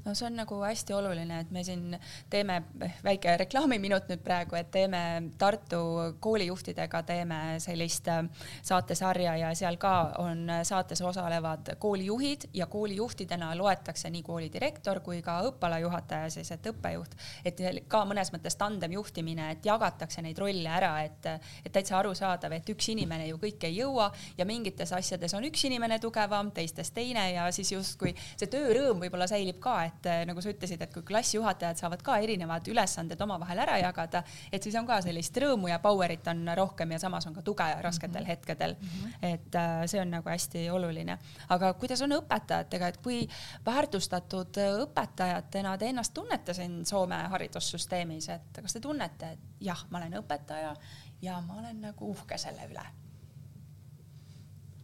no 0.05 0.15
see 0.15 0.25
on 0.25 0.35
nagu 0.35 0.57
hästi 0.63 0.93
oluline, 0.93 1.39
et 1.43 1.51
me 1.51 1.63
siin 1.63 1.97
teeme 2.29 2.61
väike 3.03 3.35
reklaamiminut 3.43 4.09
nüüd 4.09 4.23
praegu, 4.25 4.55
et 4.57 4.71
teeme 4.73 5.01
Tartu 5.37 5.81
koolijuhtidega 6.19 7.03
teeme 7.07 7.39
sellist 7.61 8.07
äh, 8.11 8.23
saatesarja 8.63 9.35
ja 9.37 9.51
seal 9.57 9.77
ka 9.81 9.93
on 10.21 10.47
saates 10.63 11.01
osalevad 11.01 11.73
koolijuhid 11.79 12.49
ja 12.53 12.65
koolijuhtidena 12.65 13.51
loetakse 13.57 14.09
nii 14.09 14.23
koolidirektor 14.23 14.99
kui 15.05 15.21
ka 15.21 15.39
õppealajuhataja, 15.49 16.29
siis 16.33 16.51
et 16.51 16.71
õppejuht, 16.71 17.15
et 17.45 17.61
ka 17.87 18.03
mõnes 18.09 18.33
mõttes 18.33 18.57
tandemjuhtimine, 18.57 19.51
et 19.55 19.65
jagatakse 19.65 20.21
neid 20.25 20.39
rolle 20.41 20.69
ära, 20.69 20.93
et, 21.05 21.29
et 21.65 21.71
täitsa 21.73 21.99
arusaadav, 21.99 22.57
et 22.57 22.73
üks 22.73 22.89
inimene 22.93 23.27
ju 23.29 23.39
kõike 23.41 23.69
ei 23.69 23.77
jõua 23.81 24.09
ja 24.37 24.45
mingites 24.49 24.93
asjades 24.97 25.33
on 25.37 25.45
üks 25.47 25.65
inimene 25.69 25.99
tugevam, 26.01 26.51
teistes 26.51 26.91
teine 26.91 27.31
ja 27.33 27.47
siis 27.53 27.71
justkui 27.71 28.15
see 28.35 28.49
töörõõm 28.51 29.01
võib-olla 29.05 29.27
säilib 29.29 29.59
ka, 29.61 29.77
et 29.85 29.90
äh, 30.05 30.21
nagu 30.27 30.41
sa 30.41 30.51
ütlesid, 30.51 30.81
et 30.81 30.93
kui 30.93 31.03
klassijuhatajad 31.07 31.79
saavad 31.81 32.03
ka 32.05 32.17
erinevad 32.23 32.67
ülesanded 32.71 33.21
omavahel 33.21 33.61
ära 33.63 33.77
jagada, 33.81 34.23
et 34.51 34.63
siis 34.63 34.75
on 34.79 34.87
ka 34.87 35.01
sellist 35.05 35.37
rõõmu 35.43 35.71
ja 35.71 35.79
power'it 35.83 36.27
on 36.31 36.45
rohkem 36.57 36.95
ja 36.95 36.99
samas 37.01 37.27
on 37.27 37.35
ka 37.37 37.41
tuge 37.41 37.67
rasketel 37.81 38.21
mm 38.21 38.25
-hmm. 38.25 38.27
hetkedel 38.27 38.75
mm. 38.79 38.87
-hmm. 38.87 39.33
et 39.33 39.55
äh, 39.55 39.85
see 39.85 40.01
on 40.01 40.11
nagu 40.11 40.29
hästi 40.29 40.69
oluline. 40.69 41.17
aga 41.49 41.73
kuidas 41.73 42.01
on 42.01 42.11
õpetajatega, 42.11 42.87
et 42.87 42.97
kui 42.97 43.27
väärtustatud 43.65 44.57
õpetajatena 44.85 45.77
te 45.77 45.85
ennast 45.85 46.13
tunnete 46.13 46.53
siin 46.53 46.85
Soome 46.85 47.15
haridussüsteemis, 47.15 48.29
et 48.29 48.61
kas 48.61 48.73
te 48.73 48.79
tunnete, 48.79 49.31
et 49.31 49.39
jah, 49.59 49.85
ma 49.89 49.97
olen 49.97 50.13
õpetaja 50.13 50.75
ja 51.21 51.41
ma 51.41 51.59
olen 51.59 51.81
nagu 51.81 52.11
uhke 52.11 52.37
selle 52.37 52.65
üle 52.71 53.00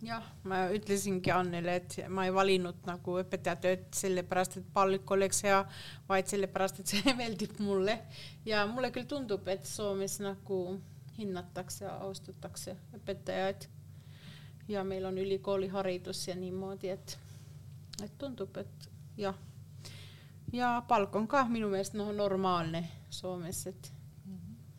jah, 0.01 0.25
ma 0.43 0.67
ütlesingi 0.73 1.31
Annele, 1.33 1.77
et 1.79 1.95
ma 2.13 2.27
ei 2.27 2.33
valinud 2.33 2.85
nagu 2.87 3.17
õpetajatööd 3.21 3.87
sellepärast, 3.97 4.59
et 4.59 4.67
palk 4.73 5.11
oleks 5.15 5.41
hea, 5.47 5.61
vaid 6.09 6.29
sellepärast, 6.29 6.81
et 6.81 6.93
see 6.93 7.15
meeldib 7.19 7.57
mulle. 7.63 7.99
ja 8.45 8.65
mulle 8.69 8.91
küll 8.91 9.09
tundub, 9.09 9.47
et 9.47 9.65
Soomes 9.65 10.19
nagu 10.23 10.61
hinnatakse, 11.17 11.87
austatakse 11.87 12.77
õpetajaid. 12.99 13.67
ja 14.67 14.83
meil 14.83 15.05
on 15.05 15.17
ülikooliharidus 15.17 16.27
ja 16.27 16.35
niimoodi, 16.35 16.89
et, 16.89 17.17
et 18.03 18.17
tundub, 18.17 18.57
et 18.57 18.89
jah. 19.17 19.35
ja 20.53 20.81
palk 20.87 21.15
on 21.15 21.27
ka 21.27 21.45
minu 21.49 21.69
meelest 21.69 21.97
noh, 21.97 22.13
normaalne 22.13 22.87
Soomes, 23.09 23.65
et 23.67 23.93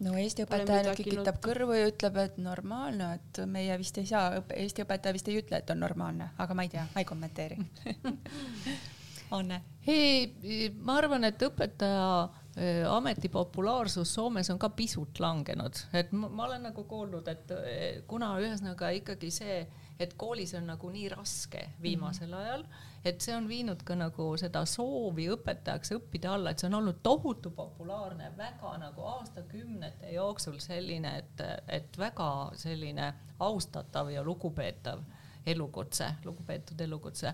no 0.04 0.14
Eesti 0.18 0.44
õpetaja 0.46 0.84
nüüd 0.86 1.00
kikitab 1.00 1.40
kõrvu 1.44 1.76
ja 1.76 1.88
ütleb, 1.90 2.18
et 2.22 2.36
normaalne, 2.42 3.12
et 3.18 3.40
meie 3.50 3.78
vist 3.80 3.98
ei 4.00 4.06
saa, 4.10 4.42
Eesti 4.54 4.84
õpetaja 4.84 5.16
vist 5.16 5.30
ei 5.30 5.40
ütle, 5.40 5.60
et 5.60 5.72
on 5.74 5.80
normaalne, 5.82 6.32
aga 6.38 6.56
ma 6.56 6.66
ei 6.66 6.72
tea, 6.72 6.84
ma 6.94 7.02
ei 7.02 7.08
kommenteeri 7.08 7.58
Anne? 9.36 9.62
ei, 9.88 10.70
ma 10.80 10.98
arvan, 11.02 11.26
et 11.28 11.42
õpetaja 11.44 12.04
äh, 12.24 12.84
ameti 12.88 13.30
populaarsus 13.32 14.14
Soomes 14.14 14.50
on 14.54 14.60
ka 14.60 14.70
pisut 14.76 15.20
langenud, 15.20 15.82
et 15.96 16.12
ma, 16.16 16.30
ma 16.30 16.46
olen 16.48 16.68
nagu 16.70 16.84
kuulnud, 16.88 17.28
et 17.28 17.56
äh, 17.56 17.82
kuna 18.08 18.34
ühesõnaga 18.40 18.92
ikkagi 19.00 19.32
see, 19.34 19.62
et 19.98 20.14
koolis 20.16 20.54
on 20.54 20.70
nagu 20.70 20.92
nii 20.94 21.08
raske 21.10 21.64
viimasel 21.82 22.30
mm 22.30 22.34
-hmm. 22.34 22.46
ajal 22.46 22.64
et 23.04 23.20
see 23.22 23.34
on 23.36 23.48
viinud 23.48 23.82
ka 23.86 23.96
nagu 23.98 24.30
seda 24.40 24.64
soovi 24.68 25.28
õpetajaks 25.34 25.94
õppida 25.98 26.34
alla, 26.34 26.50
et 26.52 26.62
see 26.62 26.68
on 26.70 26.78
olnud 26.80 27.00
tohutu 27.02 27.52
populaarne, 27.54 28.32
väga 28.36 28.74
nagu 28.82 29.06
aastakümnete 29.14 30.12
jooksul 30.14 30.58
selline, 30.62 31.14
et, 31.22 31.44
et 31.68 31.98
väga 31.98 32.28
selline 32.58 33.12
austatav 33.44 34.10
ja 34.12 34.24
lugupeetav 34.26 35.04
elukutse, 35.48 36.10
lugupeetud 36.24 36.80
elukutse. 36.80 37.32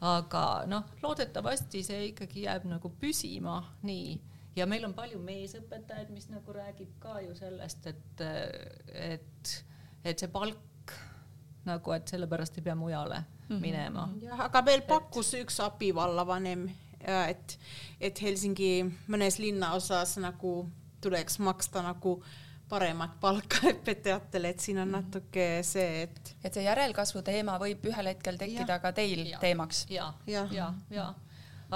aga 0.00 0.42
noh, 0.70 0.84
loodetavasti 1.02 1.82
see 1.82 2.04
ikkagi 2.12 2.44
jääb 2.44 2.68
nagu 2.70 2.92
püsima 3.00 3.58
nii 3.82 4.18
ja 4.56 4.66
meil 4.66 4.86
on 4.86 4.94
palju 4.94 5.18
meesõpetajaid, 5.22 6.10
mis 6.14 6.28
nagu 6.30 6.54
räägib 6.54 6.94
ka 7.02 7.18
ju 7.24 7.34
sellest, 7.38 7.86
et, 7.90 8.24
et, 8.94 9.54
et 10.04 10.18
see 10.18 10.30
palk 10.32 10.60
nagu, 11.68 11.92
et 11.92 12.08
sellepärast 12.08 12.58
ei 12.58 12.64
pea 12.70 12.74
mujale 12.78 13.24
Mhm. 13.48 13.60
minema. 13.60 14.08
jah, 14.22 14.40
aga 14.48 14.62
meil 14.62 14.82
pakkus 14.88 15.32
et... 15.34 15.46
üks 15.46 15.60
abivallavanem, 15.64 16.66
et, 17.00 17.56
et 18.00 18.20
Helsingi 18.22 18.72
mõnes 19.08 19.38
linnaosas 19.40 20.18
nagu 20.22 20.52
tuleks 21.02 21.38
maksta 21.38 21.82
nagu 21.86 22.18
paremat 22.68 23.14
palka 23.22 23.62
õpetajatele, 23.72 24.52
et 24.52 24.64
siin 24.64 24.82
on 24.82 24.90
mhm. 24.90 24.98
natuke 24.98 25.46
see, 25.64 26.02
et. 26.04 26.34
et 26.44 26.52
see 26.52 26.66
järelkasvu 26.66 27.22
teema 27.24 27.56
võib 27.62 27.88
ühel 27.88 28.12
hetkel 28.12 28.40
tekkida 28.40 28.76
ja. 28.76 28.82
ka 28.84 28.92
teil 28.98 29.24
ja. 29.30 29.40
teemaks. 29.40 29.86
ja, 29.92 30.12
ja, 30.28 30.44
ja, 30.52 30.74
ja 30.92 31.08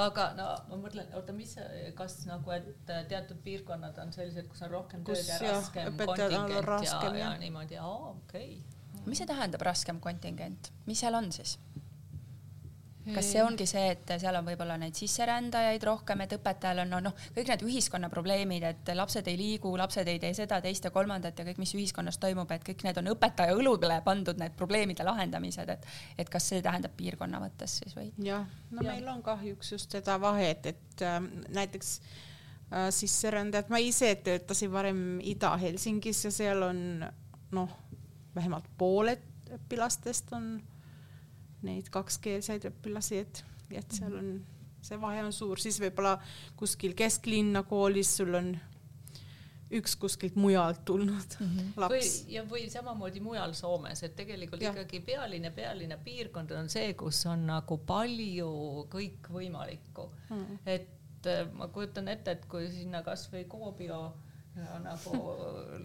aga 0.02 0.28
no 0.36 0.50
ma 0.68 0.76
mõtlen, 0.84 1.08
oota, 1.16 1.32
mis, 1.36 1.56
kas 1.96 2.20
nagu, 2.28 2.52
et 2.52 2.92
teatud 3.08 3.40
piirkonnad 3.44 3.96
on 4.04 4.12
sellised, 4.12 4.48
kus 4.48 4.64
on 4.64 4.72
rohkem 4.72 5.08
tööd 5.08 5.24
ja 5.24 5.40
raskem 5.40 5.96
kontingent 6.00 6.68
ja, 6.68 7.02
ja, 7.08 7.18
ja 7.24 7.34
niimoodi, 7.40 7.80
aa 7.80 8.12
okei 8.12 8.54
okay 8.60 8.81
mis 9.06 9.22
see 9.22 9.28
tähendab, 9.28 9.64
raskem 9.66 10.00
kontingent, 10.00 10.72
mis 10.86 11.00
seal 11.02 11.18
on 11.18 11.32
siis? 11.32 11.58
kas 13.10 13.26
see 13.32 13.42
ongi 13.42 13.66
see, 13.66 13.82
et 13.94 14.10
seal 14.20 14.36
on 14.38 14.46
võib-olla 14.46 14.76
neid 14.78 14.94
sisserändajaid 14.98 15.82
rohkem, 15.86 16.22
et 16.22 16.34
õpetajal 16.36 16.82
on 16.84 16.92
noh 16.94 17.02
no,, 17.08 17.12
kõik 17.34 17.50
need 17.50 17.64
ühiskonna 17.66 18.10
probleemid, 18.12 18.66
et 18.68 18.92
lapsed 18.94 19.26
ei 19.30 19.38
liigu, 19.38 19.72
lapsed 19.78 20.08
ei 20.10 20.20
tee 20.22 20.32
seda, 20.38 20.60
teist 20.62 20.86
ja 20.86 20.92
kolmandat 20.94 21.38
ja 21.38 21.46
kõik, 21.48 21.58
mis 21.62 21.74
ühiskonnas 21.74 22.20
toimub, 22.22 22.50
et 22.54 22.64
kõik 22.66 22.84
need 22.86 23.00
on 23.02 23.10
õpetaja 23.14 23.56
õlule 23.58 23.98
pandud, 24.06 24.38
need 24.38 24.54
probleemide 24.58 25.06
lahendamised, 25.06 25.72
et 25.74 25.88
et 26.22 26.30
kas 26.30 26.46
see 26.52 26.62
tähendab 26.62 26.94
piirkonna 26.96 27.40
mõttes 27.42 27.80
siis 27.82 27.96
või? 27.98 28.12
jah, 28.22 28.46
no 28.70 28.84
ja. 28.84 28.92
meil 28.92 29.08
on 29.10 29.22
kahjuks 29.26 29.74
just 29.74 29.98
seda 29.98 30.18
vahet, 30.22 30.70
et 30.70 31.02
äh, 31.06 31.18
näiteks 31.58 31.96
äh, 32.70 32.86
sisserändajad, 32.94 33.72
ma 33.72 33.82
ise 33.82 34.14
töötasin 34.22 34.70
varem 34.72 35.02
Ida-Helsingis 35.34 36.28
ja 36.28 36.34
seal 36.34 36.68
on 36.70 36.84
noh 37.52 37.80
vähemalt 38.34 38.68
pooled 38.78 39.22
õpilastest 39.52 40.32
on 40.36 40.54
neid 41.62 41.88
kakskeelseid 41.92 42.66
õpilasi, 42.72 43.22
et, 43.22 43.44
et 43.70 43.94
seal 43.94 44.16
on, 44.18 44.34
see 44.82 44.98
vahe 45.00 45.22
on 45.22 45.32
suur, 45.34 45.60
siis 45.62 45.78
võib-olla 45.82 46.16
kuskil 46.58 46.96
kesklinna 46.98 47.62
koolis 47.68 48.16
sul 48.18 48.34
on 48.38 48.54
üks 49.72 49.94
kuskilt 49.96 50.34
mujalt 50.36 50.82
tulnud 50.84 51.36
mm 51.40 51.46
-hmm. 51.46 51.68
laps. 51.80 51.92
või, 51.92 52.32
ja 52.34 52.44
või 52.48 52.64
samamoodi 52.70 53.20
mujal 53.20 53.54
Soomes, 53.56 54.02
et 54.02 54.16
tegelikult 54.16 54.62
ja. 54.62 54.72
ikkagi 54.72 55.00
pealinna, 55.00 55.50
pealinna 55.50 55.96
piirkond 55.96 56.50
on 56.50 56.68
see, 56.68 56.94
kus 56.94 57.24
on 57.26 57.46
nagu 57.46 57.78
palju 57.78 58.50
kõikvõimalikku 58.92 60.10
mm. 60.30 60.36
-hmm. 60.36 60.58
et 60.66 61.26
äh, 61.26 61.46
ma 61.52 61.68
kujutan 61.68 62.08
ette, 62.08 62.30
et 62.30 62.44
kui 62.46 62.68
sinna 62.70 63.02
kasvõi 63.02 63.44
Kuopio 63.44 64.02
nagu 64.82 65.18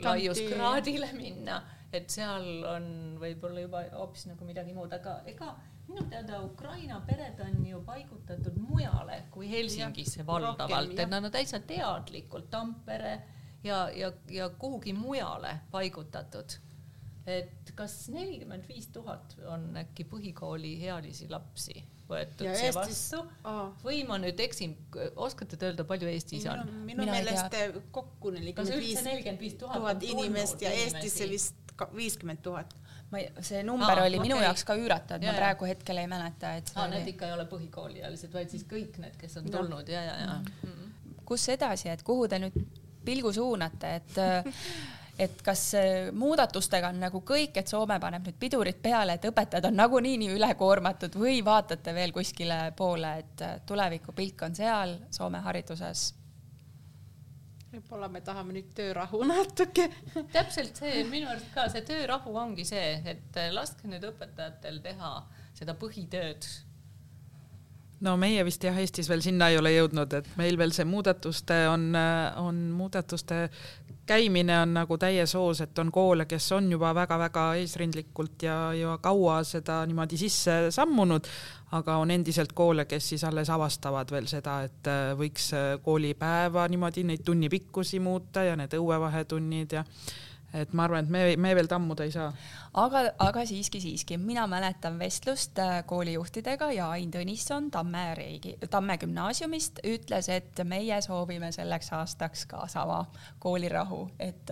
laiuskraadile 0.03 1.11
minna. 1.15 1.61
Et 1.93 2.09
seal 2.11 2.65
on 2.67 2.87
võib-olla 3.21 3.63
juba 3.63 3.81
hoopis 3.95 4.27
nagu 4.27 4.45
midagi 4.45 4.73
muud, 4.75 4.91
aga 4.91 5.21
ega 5.31 5.53
minu 5.87 6.03
teada 6.11 6.41
Ukraina 6.43 6.99
pered 7.07 7.39
on 7.45 7.65
ju 7.65 7.79
paigutatud 7.87 8.57
mujale 8.59 9.21
kui 9.31 9.47
Helsingisse 9.47 10.25
valdavalt, 10.27 10.99
et 10.99 11.09
nad 11.09 11.23
on 11.23 11.31
täitsa 11.31 11.61
teadlikult 11.63 12.49
Tampere 12.51 13.13
ja, 13.63 13.87
ja, 13.95 14.11
ja 14.29 14.49
kuhugi 14.49 14.93
mujale 14.93 15.59
paigutatud. 15.71 16.59
et 17.27 17.71
kas 17.75 18.09
nelikümmend 18.11 18.67
viis 18.67 18.87
tuhat 18.87 19.35
on 19.51 19.77
äkki 19.77 20.05
põhikooliealisi 20.07 21.27
lapsi 21.29 21.83
võetud 22.09 22.45
ja 22.47 22.55
siia 22.55 22.71
Eestis... 22.71 23.03
vastu 23.11 23.21
Aa. 23.43 23.67
või 23.83 24.01
ma 24.07 24.17
nüüd 24.21 24.39
eksin, 24.43 24.75
oskate 25.15 25.59
te 25.59 25.71
öelda, 25.71 25.85
palju 25.87 26.09
Eestis 26.11 26.47
on? 26.51 26.65
minu 26.87 27.07
meelest 27.09 27.57
kokku 27.95 28.33
nelikümmend 28.35 29.39
viis 29.41 29.57
tuhat 29.59 30.03
inimest 30.03 30.61
ja 30.65 30.73
Eestisse 30.83 31.29
vist 31.29 31.63
viiskümmend 31.93 32.41
tuhat 32.41 32.73
ma 33.11 33.21
ei, 33.21 33.29
see 33.45 33.61
number 33.63 33.99
Aa, 33.99 34.07
oli 34.07 34.17
okay. 34.19 34.27
minu 34.27 34.39
jaoks 34.41 34.65
ka 34.67 34.75
üüratu, 34.75 35.15
et 35.15 35.23
ja, 35.23 35.31
ma 35.31 35.39
praegu 35.39 35.67
hetkel 35.69 36.01
ei 36.01 36.09
mäleta, 36.11 36.55
et 36.59 36.71
Aa, 36.75 36.89
need 36.91 37.07
ikka 37.13 37.29
ei 37.29 37.35
ole 37.37 37.45
põhikooliealised, 37.47 38.33
vaid 38.33 38.51
siis 38.51 38.65
kõik 38.67 38.99
need, 39.03 39.15
kes 39.21 39.39
on 39.39 39.47
tulnud 39.51 39.87
ja, 39.91 40.01
ja, 40.03 40.17
ja 40.25 40.33
mm. 40.41 40.51
-hmm. 40.65 41.23
kus 41.25 41.47
edasi, 41.53 41.89
et 41.93 42.03
kuhu 42.07 42.27
te 42.27 42.41
nüüd 42.43 42.57
pilgu 43.07 43.31
suunate, 43.33 43.95
et 44.01 44.19
et 45.19 45.41
kas 45.41 45.63
muudatustega 46.13 46.91
on 46.93 47.01
nagu 47.01 47.23
kõik, 47.25 47.57
et 47.57 47.67
Soome 47.67 47.99
paneb 47.99 48.27
nüüd 48.27 48.37
pidurid 48.39 48.77
peale, 48.81 49.17
et 49.17 49.25
õpetajad 49.29 49.69
on 49.71 49.79
nagunii 49.81 50.17
nii 50.21 50.35
ülekoormatud 50.37 51.17
või 51.17 51.41
vaatate 51.45 51.93
veel 51.97 52.13
kuskile 52.13 52.59
poole, 52.77 53.17
et 53.23 53.43
tulevikupilk 53.65 54.47
on 54.49 54.55
seal 54.55 54.97
Soome 55.11 55.41
hariduses 55.45 56.11
võib-olla 57.77 58.07
me 58.11 58.21
tahame 58.25 58.55
nüüd 58.55 58.69
töörahu 58.77 59.21
natuke 59.27 59.87
täpselt 60.33 60.79
see, 60.79 61.03
minu 61.11 61.29
arust 61.31 61.49
ka 61.53 61.67
see 61.71 61.83
töörahu 61.87 62.35
ongi 62.39 62.65
see, 62.67 63.01
et 63.05 63.41
laske 63.53 63.89
nüüd 63.91 64.05
õpetajatel 64.07 64.79
teha 64.85 65.11
seda 65.57 65.75
põhitööd. 65.77 66.47
No 68.05 68.17
meie 68.17 68.45
vist 68.45 68.63
jah, 68.63 68.77
Eestis 68.77 69.09
veel 69.09 69.23
sinna 69.25 69.49
ei 69.49 69.57
ole 69.57 69.73
jõudnud, 69.73 70.13
et 70.19 70.29
meil 70.37 70.57
veel 70.59 70.73
see 70.75 70.85
muudatuste 70.85 71.63
on, 71.71 71.89
on 72.43 72.63
muudatuste 72.77 73.47
käimine 74.07 74.61
on 74.61 74.73
nagu 74.73 74.97
täies 74.97 75.33
hoos, 75.35 75.61
et 75.61 75.79
on 75.79 75.91
koole, 75.91 76.25
kes 76.29 76.51
on 76.55 76.69
juba 76.71 76.93
väga-väga 76.95 77.45
eesrindlikult 77.61 78.43
ja, 78.47 78.57
ja 78.77 78.97
kaua 79.03 79.41
seda 79.47 79.81
niimoodi 79.87 80.19
sisse 80.19 80.55
sammunud, 80.73 81.27
aga 81.77 81.97
on 82.01 82.11
endiselt 82.15 82.53
koole, 82.55 82.85
kes 82.87 83.09
siis 83.13 83.25
alles 83.27 83.49
avastavad 83.51 84.11
veel 84.11 84.29
seda, 84.31 84.61
et 84.67 84.91
äh, 84.91 85.11
võiks 85.19 85.51
äh, 85.57 85.67
koolipäeva 85.83 86.67
niimoodi 86.71 87.03
neid 87.07 87.25
tunnipikkusi 87.27 87.99
muuta 87.99 88.45
ja 88.47 88.55
need 88.59 88.77
õuevahetunnid 88.79 89.77
ja 89.79 89.83
et 90.53 90.73
ma 90.73 90.83
arvan, 90.87 91.05
et 91.05 91.09
me, 91.11 91.23
me 91.37 91.53
veel 91.55 91.67
tammuda 91.67 92.05
ei 92.07 92.11
saa. 92.11 92.31
aga, 92.73 93.03
aga 93.19 93.45
siiski, 93.45 93.81
siiski, 93.81 94.17
mina 94.17 94.47
mäletan 94.47 94.99
vestlust 94.99 95.59
äh, 95.59 95.81
koolijuhtidega 95.85 96.71
ja 96.71 96.89
Ain 96.95 97.11
Tõnisson 97.11 97.71
Tamme 97.71 98.05
Reigi, 98.15 98.57
Tamme 98.69 98.97
gümnaasiumist 98.97 99.83
ütles, 99.83 100.29
et 100.29 100.63
meie 100.63 101.01
soovime 101.01 101.51
selleks 101.51 101.91
aastaks 101.93 102.45
ka 102.45 102.67
sama 102.71 103.05
koolirahu, 103.39 104.07
et 104.19 104.51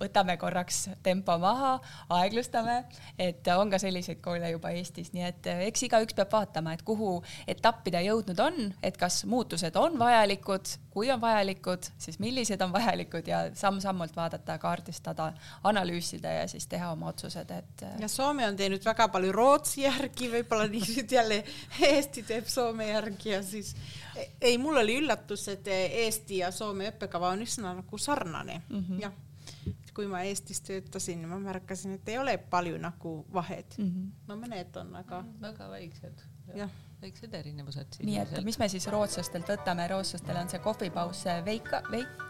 võtame 0.00 0.36
korraks 0.40 0.88
tempo 1.02 1.36
maha, 1.38 1.74
aeglustame, 2.16 2.84
et 3.18 3.46
on 3.54 3.70
ka 3.72 3.78
selliseid 3.82 4.20
koole 4.24 4.50
juba 4.50 4.72
Eestis, 4.74 5.12
nii 5.14 5.26
et 5.28 5.48
eh, 5.50 5.64
eks 5.68 5.86
igaüks 5.88 6.16
peab 6.18 6.32
vaatama, 6.34 6.74
et 6.74 6.82
kuhu 6.86 7.16
etappi 7.50 7.94
ta 7.94 8.02
jõudnud 8.04 8.40
on, 8.42 8.58
et 8.82 8.98
kas 9.00 9.22
muutused 9.30 9.76
on 9.80 9.98
vajalikud, 10.00 10.74
kui 10.94 11.10
on 11.14 11.20
vajalikud, 11.22 11.90
siis 11.98 12.18
millised 12.22 12.62
on 12.64 12.72
vajalikud 12.74 13.28
ja 13.30 13.44
samm-sammult 13.58 14.16
vaadata, 14.16 14.58
kaardistada, 14.62 15.30
analüüsida 15.70 16.38
ja 16.40 16.46
siis 16.50 16.66
teha 16.70 16.90
oma 16.94 17.12
otsused, 17.12 17.50
et. 17.54 17.86
ja 18.00 18.10
Soome 18.10 18.46
on 18.48 18.56
teinud 18.58 18.84
väga 18.84 19.08
palju 19.14 19.32
Rootsi 19.34 19.84
järgi, 19.84 20.30
võib-olla 20.32 20.68
nüüd 20.70 21.10
jälle 21.10 21.42
Eesti 21.88 22.22
teeb 22.26 22.50
Soome 22.50 22.90
järgi 22.90 23.34
ja 23.34 23.42
siis 23.42 23.74
ei, 24.40 24.58
mul 24.58 24.78
oli 24.82 24.98
üllatus, 25.02 25.48
et 25.52 25.68
Eesti 25.74 26.42
ja 26.42 26.50
Soome 26.54 26.90
õppekava 26.92 27.34
on 27.34 27.42
üsna 27.46 27.74
nagu 27.80 27.98
sarnane 27.98 28.62
mm 28.68 28.80
-hmm. 28.80 29.00
jah 29.02 29.23
kui 29.94 30.06
ma 30.10 30.22
Eestis 30.26 30.60
töötasin, 30.66 31.26
ma 31.28 31.38
märkasin, 31.42 31.98
et 31.98 32.08
ei 32.08 32.18
ole 32.18 32.36
palju 32.38 32.78
nagu 32.78 33.14
vahet 33.32 33.78
mm. 33.78 33.90
-hmm. 33.90 34.10
no 34.28 34.36
mõned 34.40 34.80
on, 34.80 34.96
aga 34.96 35.22
mm, 35.22 35.40
väga 35.40 35.70
väiksed. 35.70 36.26
jah 36.54 36.70
väiksed 37.04 37.34
erinevused. 37.34 38.00
nii 38.02 38.18
et 38.18 38.38
mis 38.44 38.58
me 38.58 38.68
siis 38.68 38.86
rootslastelt 38.92 39.48
võtame, 39.48 39.88
rootslastel 39.90 40.40
on 40.40 40.48
see 40.48 40.62
kohvipaus 40.64 41.24
veika, 41.44 41.82
veik, 41.90 42.24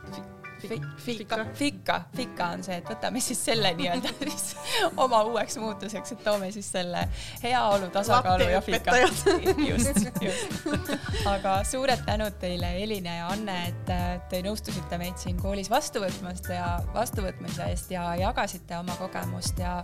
Fika, 0.97 1.45
fika, 1.55 2.01
fika 2.17 2.47
on 2.55 2.63
see, 2.65 2.77
et 2.81 2.89
võtame 2.89 3.21
siis 3.21 3.41
selle 3.45 3.75
nii-öelda 3.77 4.13
siis 4.23 4.55
oma 4.97 5.21
uueks 5.29 5.59
muutuseks, 5.61 6.15
et 6.15 6.23
toome 6.25 6.51
siis 6.55 6.71
selle 6.73 7.03
heaolu, 7.43 7.91
tasakaalu 7.93 8.49
ja 8.49 8.61
fika. 8.65 8.95
just, 9.71 10.01
just. 10.23 10.93
aga 11.29 11.57
suured 11.69 12.05
tänud 12.07 12.39
teile, 12.41 12.71
Elina 12.83 13.17
ja 13.19 13.29
Anne, 13.35 13.59
et 13.69 13.93
te 14.31 14.41
nõustusite 14.47 14.99
meid 15.01 15.19
siin 15.21 15.41
koolis 15.41 15.71
vastu 15.73 16.03
võtmast 16.05 16.49
ja 16.55 16.79
vastuvõtmise 16.95 17.69
eest 17.73 17.93
ja 17.95 18.07
jagasite 18.21 18.79
oma 18.79 18.97
kogemust 19.01 19.61
ja, 19.61 19.77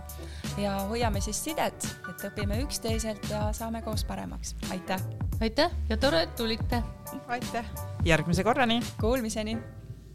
ja 0.61 0.77
hoiame 0.89 1.21
siis 1.21 1.43
sidet, 1.43 1.89
et 2.09 2.25
õpime 2.31 2.61
üksteiselt 2.65 3.29
ja 3.29 3.49
saame 3.55 3.83
koos 3.85 4.05
paremaks. 4.07 4.55
aitäh! 4.71 5.03
aitäh 5.41 5.77
ja 5.89 5.97
tore, 5.97 6.25
et 6.25 6.35
tulite! 6.35 6.81
aitäh! 7.27 7.69
järgmise 8.05 8.43
korrani! 8.43 8.81
Kuulmiseni! 9.01 9.59